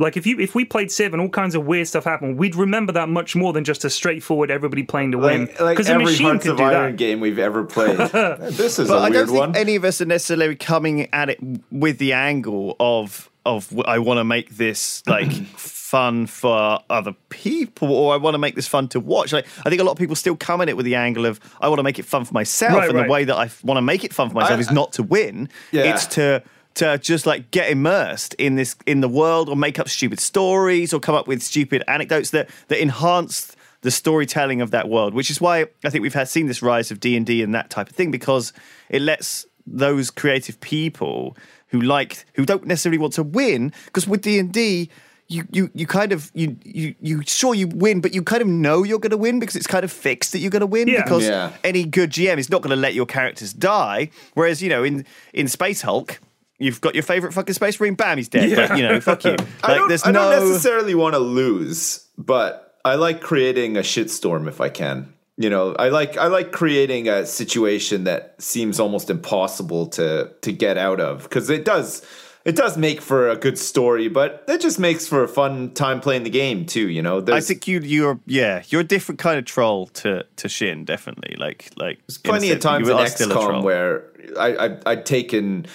like 0.00 0.16
if 0.16 0.26
you 0.26 0.38
if 0.40 0.54
we 0.56 0.64
played 0.64 0.90
Civ 0.90 1.12
and 1.12 1.20
all 1.20 1.28
kinds 1.28 1.54
of 1.54 1.64
weird 1.64 1.86
stuff 1.86 2.04
happened, 2.04 2.38
we'd 2.38 2.56
remember 2.56 2.92
that 2.92 3.08
much 3.08 3.34
more 3.36 3.52
than 3.52 3.62
just 3.64 3.84
a 3.84 3.90
straightforward 3.90 4.50
everybody 4.50 4.82
playing 4.82 5.12
to 5.12 5.18
win. 5.18 5.46
like, 5.46 5.60
like 5.60 5.76
Because 5.76 5.88
a 5.88 5.92
every 5.94 6.04
machine 6.06 6.26
Hearts 6.26 6.42
could 6.42 6.52
of 6.52 6.58
do 6.58 6.64
Iron 6.64 6.92
that. 6.92 6.96
game 6.98 7.20
we've 7.20 7.38
ever 7.38 7.62
played. 7.64 7.96
this 7.98 8.78
is 8.80 8.88
But 8.88 8.94
a 8.96 8.98
I 8.98 9.10
weird 9.10 9.12
don't 9.14 9.26
think 9.28 9.38
one. 9.38 9.56
any 9.56 9.76
of 9.76 9.84
us 9.84 10.00
are 10.00 10.06
necessarily 10.06 10.56
coming 10.56 11.08
at 11.12 11.30
it 11.30 11.38
with 11.70 11.98
the 11.98 12.12
angle 12.14 12.74
of 12.80 13.28
of 13.56 13.72
I 13.86 13.98
want 13.98 14.18
to 14.18 14.24
make 14.24 14.56
this 14.56 15.02
like 15.06 15.30
fun 15.56 16.26
for 16.26 16.80
other 16.90 17.14
people, 17.30 17.92
or 17.92 18.12
I 18.14 18.16
want 18.18 18.34
to 18.34 18.38
make 18.38 18.54
this 18.54 18.68
fun 18.68 18.88
to 18.88 19.00
watch. 19.00 19.32
Like 19.32 19.46
I 19.64 19.68
think 19.70 19.80
a 19.80 19.84
lot 19.84 19.92
of 19.92 19.98
people 19.98 20.16
still 20.16 20.36
come 20.36 20.60
at 20.60 20.68
it 20.68 20.76
with 20.76 20.84
the 20.86 20.94
angle 20.94 21.26
of 21.26 21.40
I 21.60 21.68
want 21.68 21.78
to 21.78 21.82
make 21.82 21.98
it 21.98 22.04
fun 22.04 22.24
for 22.24 22.34
myself, 22.34 22.74
Right, 22.74 22.88
and 22.88 22.96
right. 22.98 23.06
the 23.06 23.12
way 23.12 23.24
that 23.24 23.36
I 23.36 23.50
want 23.64 23.78
to 23.78 23.82
make 23.82 24.04
it 24.04 24.12
fun 24.12 24.28
for 24.28 24.34
myself 24.34 24.58
I- 24.58 24.60
is 24.60 24.70
not 24.70 24.92
to 24.94 25.02
win; 25.02 25.48
Yeah. 25.72 25.92
it's 25.94 26.06
to 26.16 26.42
to 26.74 26.96
just 26.98 27.26
like 27.26 27.50
get 27.50 27.70
immersed 27.70 28.34
in 28.34 28.54
this 28.56 28.76
in 28.86 29.00
the 29.00 29.08
world, 29.08 29.48
or 29.48 29.56
make 29.56 29.78
up 29.78 29.88
stupid 29.88 30.20
stories, 30.20 30.92
or 30.92 31.00
come 31.00 31.14
up 31.14 31.26
with 31.26 31.42
stupid 31.42 31.82
anecdotes 31.88 32.30
that 32.30 32.48
that 32.68 32.80
enhance 32.82 33.54
the 33.80 33.90
storytelling 33.92 34.60
of 34.60 34.72
that 34.72 34.88
world, 34.88 35.14
which 35.14 35.30
is 35.30 35.40
why 35.40 35.66
I 35.84 35.90
think 35.90 36.02
we've 36.02 36.12
had 36.14 36.28
seen 36.28 36.46
this 36.48 36.62
rise 36.62 36.90
of 36.90 36.98
D 37.00 37.16
and 37.16 37.24
D 37.24 37.42
and 37.42 37.54
that 37.54 37.70
type 37.70 37.88
of 37.88 37.94
thing 37.96 38.10
because 38.10 38.52
it 38.90 39.00
lets 39.00 39.46
those 39.70 40.10
creative 40.10 40.58
people 40.60 41.36
who 41.68 41.80
like 41.80 42.24
who 42.34 42.44
don't 42.46 42.66
necessarily 42.66 42.98
want 42.98 43.12
to 43.14 43.22
win 43.22 43.72
because 43.86 44.06
with 44.08 44.22
D 44.22 44.38
and 44.38 44.52
D. 44.52 44.90
You, 45.30 45.44
you, 45.52 45.70
you 45.74 45.86
kind 45.86 46.12
of 46.12 46.30
you, 46.32 46.56
you 46.64 46.94
you 47.02 47.22
sure 47.26 47.54
you 47.54 47.68
win, 47.68 48.00
but 48.00 48.14
you 48.14 48.22
kind 48.22 48.40
of 48.40 48.48
know 48.48 48.82
you're 48.82 48.98
going 48.98 49.10
to 49.10 49.18
win 49.18 49.38
because 49.38 49.56
it's 49.56 49.66
kind 49.66 49.84
of 49.84 49.92
fixed 49.92 50.32
that 50.32 50.38
you're 50.38 50.50
going 50.50 50.60
to 50.60 50.66
win 50.66 50.88
Yeah. 50.88 51.02
because 51.02 51.28
Yeah. 51.28 51.52
any 51.62 51.84
good 51.84 52.08
GM 52.08 52.38
is 52.38 52.48
not 52.48 52.62
going 52.62 52.70
to 52.70 52.80
let 52.80 52.94
your 52.94 53.04
characters 53.04 53.52
die. 53.52 54.08
Whereas 54.32 54.62
you 54.62 54.70
know 54.70 54.82
in 54.84 55.04
in 55.34 55.46
Space 55.46 55.82
Hulk, 55.82 56.18
you've 56.58 56.80
got 56.80 56.94
your 56.94 57.02
favorite 57.02 57.34
fucking 57.34 57.52
space 57.52 57.78
marine. 57.78 57.94
Bam, 57.94 58.16
he's 58.16 58.30
dead. 58.30 58.56
But 58.56 58.78
you 58.78 58.82
know, 58.88 59.02
fuck 59.02 59.22
you. 59.26 59.32
Like 59.36 59.48
I 59.64 59.74
don't, 59.74 59.88
there's 59.88 60.06
I 60.06 60.12
no 60.12 60.30
don't 60.30 60.48
necessarily 60.48 60.94
want 60.94 61.12
to 61.12 61.18
lose, 61.18 62.06
but 62.16 62.78
I 62.86 62.94
like 62.94 63.20
creating 63.20 63.76
a 63.76 63.80
shitstorm 63.80 64.48
if 64.48 64.62
I 64.62 64.70
can. 64.70 65.12
You 65.40 65.48
know, 65.48 65.72
I 65.74 65.88
like 65.88 66.16
I 66.16 66.26
like 66.26 66.50
creating 66.50 67.08
a 67.08 67.24
situation 67.24 68.04
that 68.04 68.34
seems 68.42 68.80
almost 68.80 69.08
impossible 69.08 69.86
to 69.90 70.32
to 70.42 70.52
get 70.52 70.76
out 70.76 71.00
of 71.00 71.22
because 71.22 71.48
it 71.48 71.64
does 71.64 72.04
it 72.44 72.56
does 72.56 72.76
make 72.76 73.00
for 73.00 73.28
a 73.28 73.36
good 73.36 73.56
story, 73.56 74.08
but 74.08 74.42
it 74.48 74.60
just 74.60 74.78
makes 74.78 75.06
for 75.06 75.22
a 75.22 75.28
fun 75.28 75.72
time 75.74 76.00
playing 76.00 76.24
the 76.24 76.30
game 76.30 76.66
too. 76.66 76.88
You 76.88 77.02
know, 77.02 77.24
I 77.28 77.40
think 77.40 77.68
you 77.68 77.78
you're 77.80 78.18
yeah 78.26 78.62
you're 78.68 78.80
a 78.80 78.84
different 78.84 79.20
kind 79.20 79.38
of 79.38 79.44
troll 79.44 79.86
to 79.86 80.24
to 80.36 80.48
Sjin 80.48 80.84
definitely 80.84 81.36
like 81.38 81.70
like 81.76 82.00
a 82.08 82.12
plenty 82.20 82.50
of 82.50 82.58
times 82.58 82.88
in 82.88 82.96
XCOM 82.96 83.62
where 83.62 84.10
I, 84.36 84.56
I 84.56 84.78
I'd 84.86 85.06
taken 85.06 85.66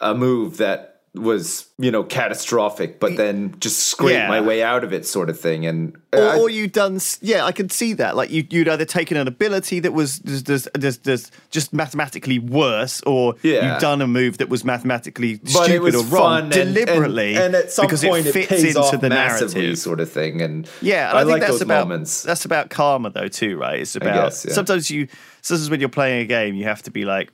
a 0.00 0.14
move 0.14 0.58
that 0.58 0.93
was 1.14 1.66
you 1.78 1.90
know 1.92 2.02
catastrophic, 2.02 2.98
but 2.98 3.16
then 3.16 3.54
just 3.60 3.78
scrape 3.86 4.14
Yeah. 4.14 4.28
my 4.28 4.40
way 4.40 4.62
out 4.62 4.82
of 4.82 4.92
it, 4.92 5.06
sort 5.06 5.30
of 5.30 5.38
thing. 5.38 5.64
And 5.64 5.96
uh, 6.12 6.16
or, 6.18 6.28
I- 6.28 6.38
or 6.40 6.50
you 6.50 6.66
done 6.66 6.98
yeah 7.20 7.44
I 7.44 7.52
could 7.52 7.70
see 7.70 7.92
that 7.94 8.16
like 8.16 8.30
you 8.30 8.44
you'd 8.50 8.68
either 8.68 8.84
taken 8.84 9.16
an 9.16 9.28
ability 9.28 9.78
that 9.80 9.92
was 9.92 10.18
just, 10.18 10.68
just, 10.78 11.32
just, 11.50 11.72
mathematically 11.72 12.38
worse 12.40 13.00
or 13.06 13.34
Yeah. 13.42 13.72
you've 13.72 13.80
done 13.80 14.02
a 14.02 14.06
move 14.08 14.38
that 14.38 14.48
was 14.48 14.64
mathematically 14.64 15.36
but 15.36 15.50
stupid 15.50 15.94
it 15.94 15.98
or 15.98 16.04
wrong 16.04 16.42
and- 16.42 16.50
deliberately 16.52 17.36
and, 17.36 17.44
and 17.44 17.54
at 17.54 17.70
some 17.72 17.86
because 17.86 18.04
point 18.04 18.26
it 18.26 18.30
it, 18.30 18.32
fits 18.32 18.48
pays 18.48 18.76
into 18.76 18.96
the 18.96 19.08
narrative 19.08 19.78
sort 19.78 20.00
of 20.00 20.10
thing. 20.10 20.42
And 20.42 20.68
Yeah, 20.82 21.10
and 21.10 21.18
I, 21.18 21.20
I, 21.20 21.24
think 21.24 21.30
like 21.32 21.40
that's 21.42 21.52
those 21.52 21.62
about 21.62 21.88
moments. 21.88 22.22
that's 22.22 22.44
about 22.44 22.70
karma 22.70 23.10
though 23.10 23.28
too, 23.28 23.56
right? 23.56 23.78
It's 23.80 23.94
about 23.94 24.30
guess, 24.30 24.44
yeah. 24.46 24.52
sometimes 24.52 24.90
you 24.90 25.06
sometimes 25.42 25.70
when 25.70 25.78
you're 25.78 25.88
playing 25.88 26.22
a 26.22 26.26
game, 26.26 26.56
you 26.56 26.64
have 26.64 26.82
to 26.82 26.90
be 26.90 27.04
like, 27.04 27.30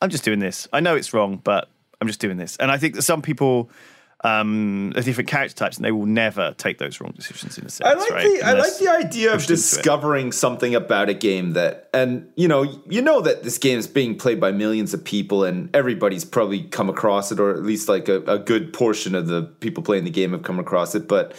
I'm 0.00 0.08
just 0.08 0.24
doing 0.24 0.38
this. 0.38 0.66
I 0.72 0.80
know 0.80 0.96
it's 0.96 1.12
wrong, 1.12 1.36
but 1.42 1.68
I'm 2.00 2.06
just 2.06 2.20
doing 2.20 2.36
this. 2.36 2.56
And 2.56 2.70
I 2.70 2.78
think 2.78 2.94
that 2.94 3.02
some 3.02 3.22
people 3.22 3.70
um, 4.22 4.92
are 4.96 5.02
different 5.02 5.30
character 5.30 5.54
types, 5.54 5.76
and 5.76 5.84
they 5.84 5.92
will 5.92 6.06
never 6.06 6.54
take 6.58 6.78
those 6.78 7.00
wrong 7.00 7.12
decisions 7.16 7.56
in 7.56 7.64
a 7.64 7.70
sense. 7.70 7.88
I 7.88 7.94
like 7.94 8.10
right? 8.10 8.40
the 8.40 8.46
I 8.46 8.52
like 8.52 8.76
the 8.78 8.88
idea 8.88 9.28
of 9.32 9.38
pushed 9.38 9.50
into 9.50 9.60
it. 9.60 9.64
discovering 9.64 10.32
something 10.32 10.74
about 10.74 11.08
a 11.08 11.14
game 11.14 11.52
that 11.52 11.88
and 11.94 12.30
you 12.36 12.46
know 12.46 12.62
you 12.86 13.00
know 13.00 13.22
that 13.22 13.44
this 13.44 13.56
game 13.56 13.78
is 13.78 13.86
being 13.86 14.16
played 14.18 14.38
by 14.38 14.52
millions 14.52 14.92
of 14.92 15.04
people 15.04 15.44
and 15.44 15.74
everybody's 15.74 16.24
probably 16.24 16.64
come 16.64 16.90
across 16.90 17.32
it 17.32 17.40
or 17.40 17.50
at 17.52 17.62
least 17.62 17.88
like 17.88 18.08
a, 18.08 18.22
a 18.24 18.38
good 18.38 18.74
portion 18.74 19.14
of 19.14 19.26
the 19.26 19.42
people 19.60 19.82
playing 19.82 20.04
the 20.04 20.10
game 20.10 20.32
have 20.32 20.42
come 20.42 20.58
across 20.58 20.94
it 20.94 21.08
but 21.08 21.34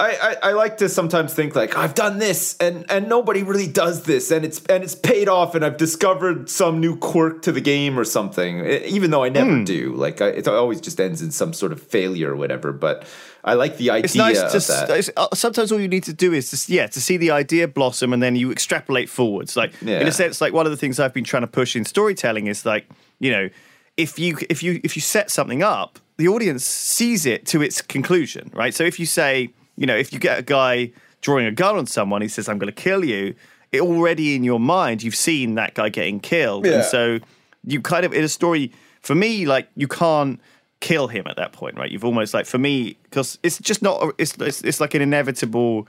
I, 0.00 0.10
I, 0.42 0.48
I 0.48 0.52
like 0.52 0.78
to 0.78 0.88
sometimes 0.88 1.34
think 1.34 1.54
like 1.54 1.76
I've 1.76 1.94
done 1.94 2.18
this 2.18 2.56
and 2.58 2.84
and 2.90 3.08
nobody 3.08 3.42
really 3.42 3.66
does 3.68 4.04
this 4.04 4.30
and 4.30 4.44
it's 4.44 4.58
and 4.66 4.82
it's 4.82 4.94
paid 4.94 5.28
off 5.28 5.54
and 5.54 5.62
I've 5.64 5.76
discovered 5.76 6.48
some 6.48 6.80
new 6.80 6.96
quirk 6.96 7.42
to 7.42 7.52
the 7.52 7.60
game 7.60 7.98
or 7.98 8.04
something 8.04 8.64
even 8.66 9.10
though 9.10 9.22
I 9.24 9.28
never 9.28 9.56
Hmm. 9.58 9.64
do 9.64 9.92
like 9.94 10.20
I, 10.22 10.28
it 10.28 10.48
always 10.48 10.80
just 10.80 10.98
ends 11.00 11.20
in 11.22 11.30
some 11.30 11.52
sort 11.52 11.72
of 11.72 11.82
failure 11.82 12.32
or 12.32 12.36
whatever 12.36 12.72
but 12.72 13.04
I 13.44 13.54
like 13.54 13.76
the 13.76 13.90
idea 13.90 14.04
It's 14.04 14.16
nice 14.16 14.40
to 14.52 14.58
that. 14.72 15.10
uh, 15.16 15.28
sometimes 15.34 15.70
all 15.72 15.80
you 15.80 15.88
need 15.88 16.04
to 16.04 16.12
do 16.14 16.32
is 16.32 16.50
just 16.50 16.68
yeah 16.68 16.86
to 16.88 17.00
see 17.00 17.16
the 17.18 17.30
idea 17.32 17.68
blossom 17.68 18.12
and 18.12 18.22
then 18.22 18.36
you 18.36 18.50
extrapolate 18.52 19.08
forwards. 19.08 19.56
Like 19.56 19.72
in 19.82 19.88
a 20.08 20.12
sense, 20.12 20.40
like 20.40 20.52
one 20.52 20.66
of 20.66 20.72
the 20.72 20.76
things 20.76 20.98
I've 21.00 21.14
been 21.14 21.24
trying 21.24 21.42
to 21.42 21.46
push 21.60 21.74
in 21.76 21.84
storytelling 21.84 22.48
is 22.48 22.64
like 22.66 22.84
you 23.18 23.30
know, 23.30 23.48
if 23.96 24.18
you 24.18 24.36
if 24.50 24.62
you 24.62 24.80
if 24.84 24.96
you 24.96 25.00
set 25.02 25.30
something 25.30 25.62
up, 25.62 25.98
the 26.18 26.28
audience 26.28 26.64
sees 26.66 27.24
it 27.24 27.46
to 27.46 27.62
its 27.62 27.80
conclusion, 27.82 28.50
right? 28.54 28.74
So 28.74 28.84
if 28.84 28.98
you 29.00 29.06
say, 29.06 29.50
you 29.80 29.86
know, 29.86 29.96
if 29.96 30.12
you 30.12 30.18
get 30.20 30.38
a 30.38 30.42
guy 30.42 30.92
drawing 31.22 31.46
a 31.46 31.52
gun 31.52 31.76
on 31.76 31.86
someone, 31.86 32.22
he 32.22 32.28
says, 32.28 32.48
"I'm 32.48 32.58
going 32.58 32.72
to 32.72 32.82
kill 32.88 33.04
you." 33.04 33.34
It 33.72 33.80
already 33.80 34.34
in 34.36 34.44
your 34.44 34.60
mind, 34.60 35.02
you've 35.02 35.14
seen 35.16 35.54
that 35.54 35.74
guy 35.74 35.88
getting 35.88 36.20
killed, 36.20 36.66
Yeah. 36.66 36.72
and 36.74 36.84
so 36.84 37.18
you 37.64 37.80
kind 37.80 38.04
of 38.06 38.12
in 38.12 38.22
a 38.24 38.28
story. 38.28 38.70
For 39.00 39.14
me, 39.14 39.46
like 39.46 39.66
you 39.76 39.88
can't 39.88 40.38
kill 40.80 41.08
him 41.08 41.26
at 41.26 41.36
that 41.36 41.52
point, 41.52 41.76
right? 41.78 41.90
You've 41.90 42.04
almost 42.04 42.34
like 42.34 42.46
for 42.46 42.58
me 42.58 42.96
because 43.04 43.38
it's 43.42 43.58
just 43.58 43.80
not. 43.82 44.14
It's, 44.18 44.34
it's 44.38 44.62
it's 44.62 44.80
like 44.80 44.94
an 44.94 45.02
inevitable. 45.02 45.88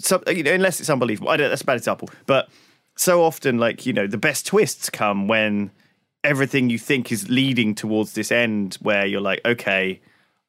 Some, 0.00 0.22
you 0.28 0.42
know, 0.44 0.52
unless 0.52 0.80
it's 0.80 0.90
unbelievable. 0.90 1.28
I 1.28 1.36
don't. 1.36 1.48
That's 1.50 1.62
a 1.62 1.64
bad 1.64 1.76
example, 1.76 2.08
but 2.26 2.48
so 2.96 3.22
often, 3.22 3.58
like 3.58 3.86
you 3.86 3.92
know, 3.92 4.06
the 4.08 4.18
best 4.18 4.46
twists 4.46 4.90
come 4.90 5.28
when 5.28 5.70
everything 6.24 6.68
you 6.70 6.78
think 6.78 7.12
is 7.12 7.28
leading 7.28 7.74
towards 7.74 8.14
this 8.14 8.32
end, 8.32 8.76
where 8.82 9.06
you're 9.06 9.20
like, 9.20 9.40
okay, 9.44 10.00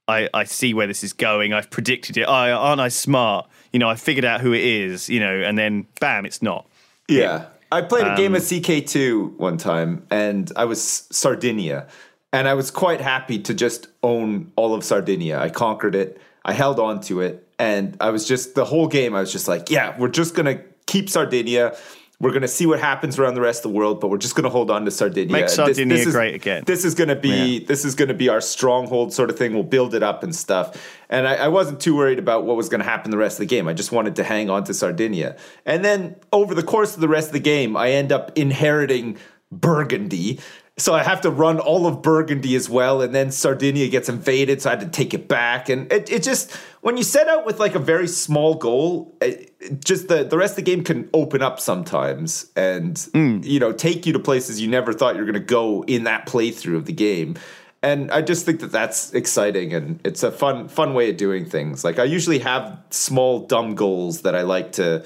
I 0.10 0.30
I 0.34 0.44
see 0.46 0.74
where 0.74 0.88
this 0.88 1.04
is 1.04 1.14
going. 1.14 1.54
I've 1.54 1.70
predicted 1.70 2.18
it. 2.18 2.24
I 2.28 2.52
aren't 2.52 2.82
I 2.82 2.90
smart? 2.90 3.48
You 3.72 3.80
know, 3.80 3.90
I 3.90 3.96
figured 3.96 4.26
out 4.26 4.42
who 4.42 4.52
it 4.54 4.64
is. 4.64 5.10
You 5.10 5.20
know, 5.20 5.36
and 5.48 5.58
then 5.58 5.86
bam, 6.00 6.26
it's 6.26 6.42
not. 6.42 6.68
Yeah. 7.08 7.46
I 7.72 7.82
played 7.84 8.08
a 8.08 8.16
game 8.16 8.32
Um, 8.32 8.38
of 8.38 8.42
CK2 8.42 9.38
one 9.38 9.58
time 9.58 10.04
and 10.10 10.52
I 10.56 10.66
was 10.66 10.82
Sardinia. 11.12 11.86
And 12.34 12.48
I 12.48 12.56
was 12.56 12.72
quite 12.72 13.00
happy 13.02 13.38
to 13.40 13.54
just 13.54 13.88
own 14.02 14.52
all 14.56 14.74
of 14.74 14.84
Sardinia. 14.84 15.40
I 15.40 15.50
conquered 15.50 15.94
it. 15.96 16.20
I 16.44 16.54
held 16.54 16.80
on 16.80 17.00
to 17.02 17.22
it. 17.22 17.48
And 17.60 17.96
I 18.00 18.10
was 18.10 18.28
just, 18.28 18.56
the 18.56 18.66
whole 18.66 18.88
game, 18.88 19.14
I 19.16 19.20
was 19.20 19.32
just 19.32 19.48
like, 19.48 19.70
yeah, 19.70 19.96
we're 20.00 20.10
just 20.22 20.34
going 20.36 20.46
to 20.46 20.64
keep 20.88 21.10
Sardinia. 21.10 21.76
We're 22.22 22.32
going 22.32 22.42
to 22.42 22.50
see 22.50 22.66
what 22.66 22.82
happens 22.82 23.18
around 23.18 23.36
the 23.36 23.42
rest 23.42 23.64
of 23.64 23.72
the 23.72 23.78
world, 23.78 24.02
but 24.02 24.10
we're 24.10 24.18
just 24.18 24.36
going 24.36 24.44
to 24.44 24.50
hold 24.50 24.70
on 24.70 24.84
to 24.84 24.92
Sardinia. 24.92 25.32
Make 25.32 25.46
This- 25.46 25.56
Sardinia 25.56 25.96
this 25.98 26.08
is- 26.08 26.14
great 26.14 26.36
again. 26.36 26.64
This 26.66 26.84
is 26.84 26.94
going 26.94 27.08
to 27.08 27.16
be 27.16 27.60
this 27.64 27.86
is 27.86 27.96
going 27.96 28.10
to 28.10 28.14
be 28.14 28.28
our 28.28 28.42
stronghold 28.42 29.14
sort 29.14 29.30
of 29.30 29.38
thing. 29.38 29.54
We'll 29.54 29.64
build 29.64 29.96
it 29.96 30.04
up 30.04 30.22
and 30.22 30.36
stuff. 30.36 30.76
And 31.10 31.26
I, 31.28 31.36
I 31.36 31.48
wasn't 31.48 31.80
too 31.80 31.96
worried 31.96 32.20
about 32.20 32.44
what 32.44 32.58
was 32.58 32.68
going 32.68 32.80
to 32.82 32.86
happen 32.86 33.10
the 33.10 33.18
rest 33.18 33.36
of 33.36 33.48
the 33.48 33.56
game. 33.56 33.68
I 33.70 33.74
just 33.74 33.92
wanted 33.94 34.18
to 34.18 34.24
hang 34.24 34.50
on 34.50 34.66
to 34.66 34.74
Sardinia. 34.74 35.38
And 35.66 35.84
then 35.86 36.18
over 36.34 36.54
the 36.54 36.64
course 36.64 36.94
of 36.94 37.00
the 37.02 37.08
rest 37.08 37.28
of 37.28 37.34
the 37.34 37.40
game, 37.40 37.78
I 37.78 37.92
end 37.92 38.12
up 38.12 38.38
inheriting 38.38 39.18
Burgundy. 39.52 40.40
So 40.80 40.94
I 40.94 41.04
have 41.04 41.22
to 41.22 41.30
run 41.30 41.60
all 41.60 41.86
of 41.86 42.02
Burgundy 42.02 42.56
as 42.56 42.70
well, 42.70 43.02
and 43.02 43.14
then 43.14 43.32
Sardinia 43.32 43.90
gets 43.90 44.08
invaded, 44.08 44.62
so 44.62 44.70
I 44.70 44.78
had 44.78 44.80
to 44.80 44.88
take 44.88 45.14
it 45.14 45.28
back. 45.28 45.68
And 45.68 45.92
it, 45.92 46.10
it 46.10 46.24
just 46.24 46.56
when 46.82 46.96
you 46.96 47.04
set 47.04 47.28
out 47.28 47.46
with 47.46 47.60
like 47.60 47.76
a 47.76 47.80
very 47.80 48.08
small 48.08 48.56
goal, 48.56 49.16
it, 49.22 49.54
it 49.60 49.84
just 49.84 50.08
the 50.08 50.24
the 50.24 50.38
rest 50.38 50.54
of 50.54 50.56
the 50.58 50.72
game 50.72 50.84
can 50.84 51.10
open 51.14 51.42
up 51.42 51.60
sometimes, 51.60 52.50
and 52.56 52.98
hmm. 53.14 53.42
you 53.44 53.60
know 53.60 53.74
take 53.74 54.06
you 54.06 54.14
to 54.14 54.20
places 54.20 54.62
you 54.62 54.70
never 54.70 54.94
thought 54.94 55.16
you 55.16 55.20
were 55.22 55.32
going 55.32 55.34
to 55.34 55.40
go 55.40 55.84
in 55.84 56.06
that 56.06 56.26
playthrough 56.26 56.78
of 56.78 56.86
the 56.86 56.94
game. 56.94 57.36
And 57.82 58.12
I 58.12 58.22
just 58.22 58.46
think 58.46 58.60
that 58.60 58.72
that's 58.72 59.14
exciting, 59.14 59.74
and 59.74 60.00
it's 60.06 60.24
a 60.24 60.32
fun 60.32 60.70
fun 60.70 60.94
way 60.94 61.10
of 61.10 61.18
doing 61.18 61.46
things. 61.46 61.84
Like 61.84 62.00
I 62.00 62.06
usually 62.06 62.40
have 62.40 62.78
small 62.90 63.46
dumb 63.46 63.76
goals 63.76 64.22
that 64.22 64.34
I 64.34 64.44
like 64.44 64.74
to 64.74 65.04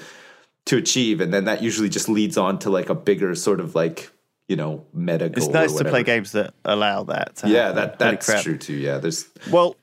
to 0.66 0.76
achieve, 0.76 1.20
and 1.20 1.34
then 1.34 1.44
that 1.44 1.62
usually 1.62 1.88
just 1.88 2.08
leads 2.08 2.38
on 2.38 2.58
to 2.60 2.70
like 2.70 2.88
a 2.88 2.94
bigger 2.94 3.34
sort 3.34 3.60
of 3.60 3.74
like 3.74 4.10
you 4.48 4.56
know 4.56 4.86
meta. 4.92 5.26
It's 5.26 5.48
nice 5.48 5.74
to 5.74 5.84
play 5.84 6.02
games 6.02 6.32
that 6.32 6.54
allow 6.64 7.04
that. 7.04 7.42
Yeah, 7.44 7.72
that 7.72 7.98
that's 7.98 8.42
true 8.42 8.58
too. 8.58 8.74
Yeah, 8.74 8.98
there's 8.98 9.28
Well, 9.50 9.76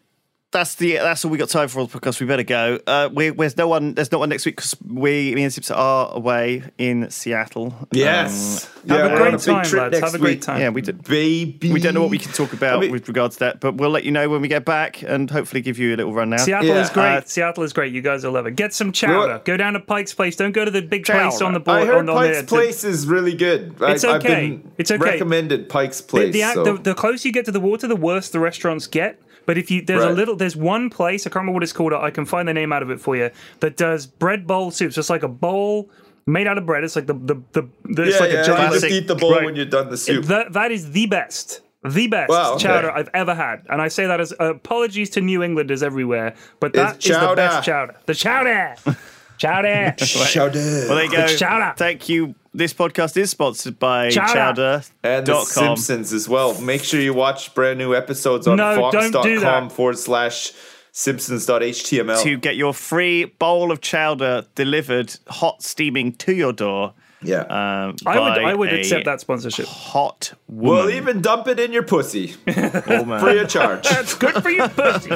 that's 0.51 0.75
the 0.75 0.93
that's 0.97 1.23
all 1.23 1.31
we 1.31 1.37
got 1.37 1.49
time 1.49 1.67
for 1.69 1.87
because 1.87 2.19
we 2.19 2.25
better 2.25 2.43
go. 2.43 2.77
Uh, 2.85 3.09
we, 3.13 3.29
there's 3.29 3.55
no 3.57 3.67
one. 3.67 3.93
There's 3.93 4.11
no 4.11 4.19
one 4.19 4.29
next 4.29 4.45
week 4.45 4.57
because 4.57 4.75
we, 4.85 5.33
me 5.33 5.43
and 5.43 5.53
Sips 5.53 5.71
are 5.71 6.13
away 6.13 6.63
in 6.77 7.09
Seattle. 7.09 7.73
yes. 7.91 8.65
Have 8.65 8.99
Yeah, 8.99 9.05
a 9.05 9.17
great 9.17 9.31
big 9.31 9.39
time, 9.41 9.63
trip 9.65 9.81
lads. 9.81 9.91
next 9.93 10.05
Have 10.11 10.15
a 10.15 10.17
great 10.23 10.31
week. 10.37 10.41
time. 10.41 10.55
Um, 10.57 10.61
yeah, 10.61 10.69
we 10.69 10.81
do. 10.81 10.93
baby. 10.93 11.71
We 11.71 11.79
don't 11.79 11.93
know 11.93 12.01
what 12.01 12.09
we 12.09 12.17
can 12.17 12.31
talk 12.33 12.51
about 12.53 12.77
I 12.77 12.81
mean- 12.81 12.91
with 12.91 13.07
regards 13.07 13.35
to 13.35 13.39
that, 13.41 13.59
but 13.59 13.75
we'll 13.75 13.91
let 13.91 14.03
you 14.03 14.11
know 14.11 14.27
when 14.27 14.41
we 14.41 14.47
get 14.47 14.65
back 14.65 15.01
and 15.03 15.29
hopefully 15.29 15.61
give 15.61 15.77
you 15.79 15.95
a 15.95 15.97
little 15.97 16.13
rundown. 16.13 16.39
Seattle 16.39 16.67
Yeah, 16.69 16.81
is 16.81 16.89
great. 16.89 17.05
uh, 17.05 17.21
Seattle 17.25 17.63
is 17.63 17.73
great. 17.73 17.93
You 17.93 18.01
guys 18.01 18.23
will 18.23 18.31
love 18.33 18.47
it. 18.47 18.55
Get 18.55 18.73
some 18.73 18.91
chowder. 18.91 19.33
What? 19.33 19.45
Go 19.45 19.55
down 19.57 19.73
to 19.73 19.79
Pike's 19.79 20.13
Place. 20.13 20.35
Don't 20.35 20.51
go 20.51 20.65
to 20.65 20.71
the 20.71 20.81
big 20.81 21.05
place 21.05 21.41
on 21.41 21.53
the 21.53 21.59
board. 21.59 21.83
I 21.83 21.85
heard 21.85 21.97
on, 21.99 22.09
on 22.09 22.15
Pike's 22.15 22.41
the, 22.41 22.47
Place 22.47 22.83
is 22.83 23.07
really 23.07 23.35
good. 23.35 23.75
I- 23.81 23.91
It's 23.93 24.03
I've 24.03 24.21
okay. 24.23 24.49
been 24.49 24.71
It's 24.77 24.91
okay. 24.91 25.01
Recommended 25.01 25.69
Pike's 25.69 26.01
Place. 26.01 26.33
the, 26.33 26.41
act- 26.43 26.55
so- 26.55 26.63
the, 26.63 26.73
the 26.73 26.95
closer 26.95 27.27
you 27.27 27.31
get 27.33 27.45
to 27.45 27.51
the 27.51 27.59
water, 27.61 27.87
the 27.87 27.95
worse 27.95 28.29
the 28.29 28.39
restaurants 28.39 28.87
get. 28.87 29.17
But 29.51 29.57
if 29.57 29.69
you 29.69 29.81
there's 29.81 30.01
a 30.05 30.11
little 30.11 30.37
there's 30.37 30.55
one 30.55 30.89
place 30.89 31.27
I 31.27 31.29
can't 31.29 31.41
remember 31.41 31.55
what 31.55 31.63
it's 31.63 31.73
called. 31.73 31.91
I 31.91 32.09
can 32.09 32.25
find 32.25 32.47
the 32.47 32.53
name 32.53 32.71
out 32.71 32.81
of 32.83 32.89
it 32.89 33.01
for 33.01 33.17
you. 33.17 33.31
That 33.59 33.75
does 33.75 34.05
bread 34.07 34.47
bowl 34.47 34.71
soups. 34.71 34.97
It's 34.97 35.09
like 35.09 35.23
a 35.23 35.27
bowl 35.27 35.89
made 36.25 36.47
out 36.47 36.57
of 36.57 36.65
bread. 36.65 36.85
It's 36.85 36.95
like 36.95 37.07
the 37.07 37.15
the, 37.15 37.35
the, 37.51 37.67
the 37.83 38.03
it's 38.03 38.19
like 38.21 38.31
yeah, 38.31 38.45
a 38.45 38.65
you 38.67 38.79
just 38.79 38.85
eat 38.85 39.07
the 39.09 39.15
bowl 39.15 39.33
Right. 39.33 39.43
when 39.43 39.57
you're 39.57 39.65
done 39.65 39.89
the 39.89 39.97
soup. 39.97 40.23
That 40.27 40.53
that 40.53 40.71
is 40.71 40.91
the 40.91 41.05
best. 41.07 41.59
The 41.83 42.07
best 42.07 42.29
Wow, 42.29 42.53
okay. 42.53 42.63
chowder 42.63 42.91
I've 42.91 43.09
ever 43.13 43.35
had, 43.35 43.65
and 43.69 43.81
I 43.81 43.89
say 43.89 44.05
that 44.05 44.21
as 44.21 44.31
apologies 44.39 45.09
to 45.09 45.19
New 45.21 45.43
Englanders 45.43 45.83
everywhere, 45.83 46.33
but 46.61 46.71
that 46.73 46.95
It's 46.95 47.09
is 47.09 47.19
the 47.19 47.33
best 47.35 47.65
chowder. 47.65 47.91
chowder. 47.93 47.99
The 48.05 48.13
chowder, 48.13 48.75
chowder. 49.37 49.95
Chowder. 49.97 50.59
Well, 50.87 50.95
there 50.95 51.03
you 51.05 51.11
go. 51.11 51.27
The 51.27 51.35
chowder. 51.37 51.73
Thank 51.75 52.07
you. 52.07 52.35
This 52.53 52.73
podcast 52.73 53.15
is 53.15 53.29
sponsored 53.29 53.79
by 53.79 54.09
Chowder. 54.09 54.33
Chowder. 54.33 54.83
and 55.03 55.25
the 55.25 55.33
com. 55.53 55.77
Simpsons 55.77 56.11
as 56.11 56.27
well. 56.27 56.59
Make 56.59 56.83
sure 56.83 56.99
you 56.99 57.13
watch 57.13 57.55
brand 57.55 57.77
new 57.79 57.95
episodes 57.95 58.45
on 58.45 58.57
No, 58.57 58.91
don't 58.91 59.11
do 59.11 59.39
fox.com 59.39 59.67
that. 59.69 59.71
forward 59.71 59.97
slash 59.97 60.51
simpsons.html. 60.91 62.21
to 62.23 62.37
get 62.37 62.57
your 62.57 62.73
free 62.73 63.23
bowl 63.25 63.71
of 63.71 63.79
chowder 63.79 64.45
delivered, 64.55 65.15
hot 65.29 65.63
steaming 65.63 66.11
to 66.15 66.33
your 66.33 66.51
door. 66.51 66.93
yeah. 67.21 67.43
Um, 67.43 67.95
I 68.05 68.19
would 68.19 68.37
I 68.43 68.53
would 68.53 68.73
accept 68.73 69.05
that 69.05 69.21
sponsorship. 69.21 69.67
Hot 69.67 70.33
woman. 70.49 70.85
We'll 70.87 70.89
even 70.89 71.21
dump 71.21 71.47
it 71.47 71.57
in 71.57 71.71
your 71.71 71.83
pussy 71.83 72.35
woman. 72.87 73.21
free 73.21 73.39
of 73.39 73.47
charge. 73.47 73.87
That's 73.87 74.13
good 74.15 74.43
for 74.43 74.49
you, 74.49 74.67
pussy. 74.67 75.11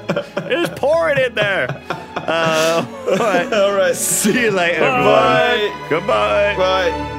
Pour 1.04 1.12
it 1.12 1.18
in 1.18 1.34
there. 1.34 1.68
Uh, 2.26 2.86
all 3.10 3.16
right. 3.18 3.52
All 3.52 3.74
right. 3.74 3.94
See 3.94 4.44
you 4.44 4.50
later. 4.50 4.80
Bye. 4.80 5.56
everyone. 5.56 5.90
Goodbye. 5.90 6.56
Bye. 6.56 7.13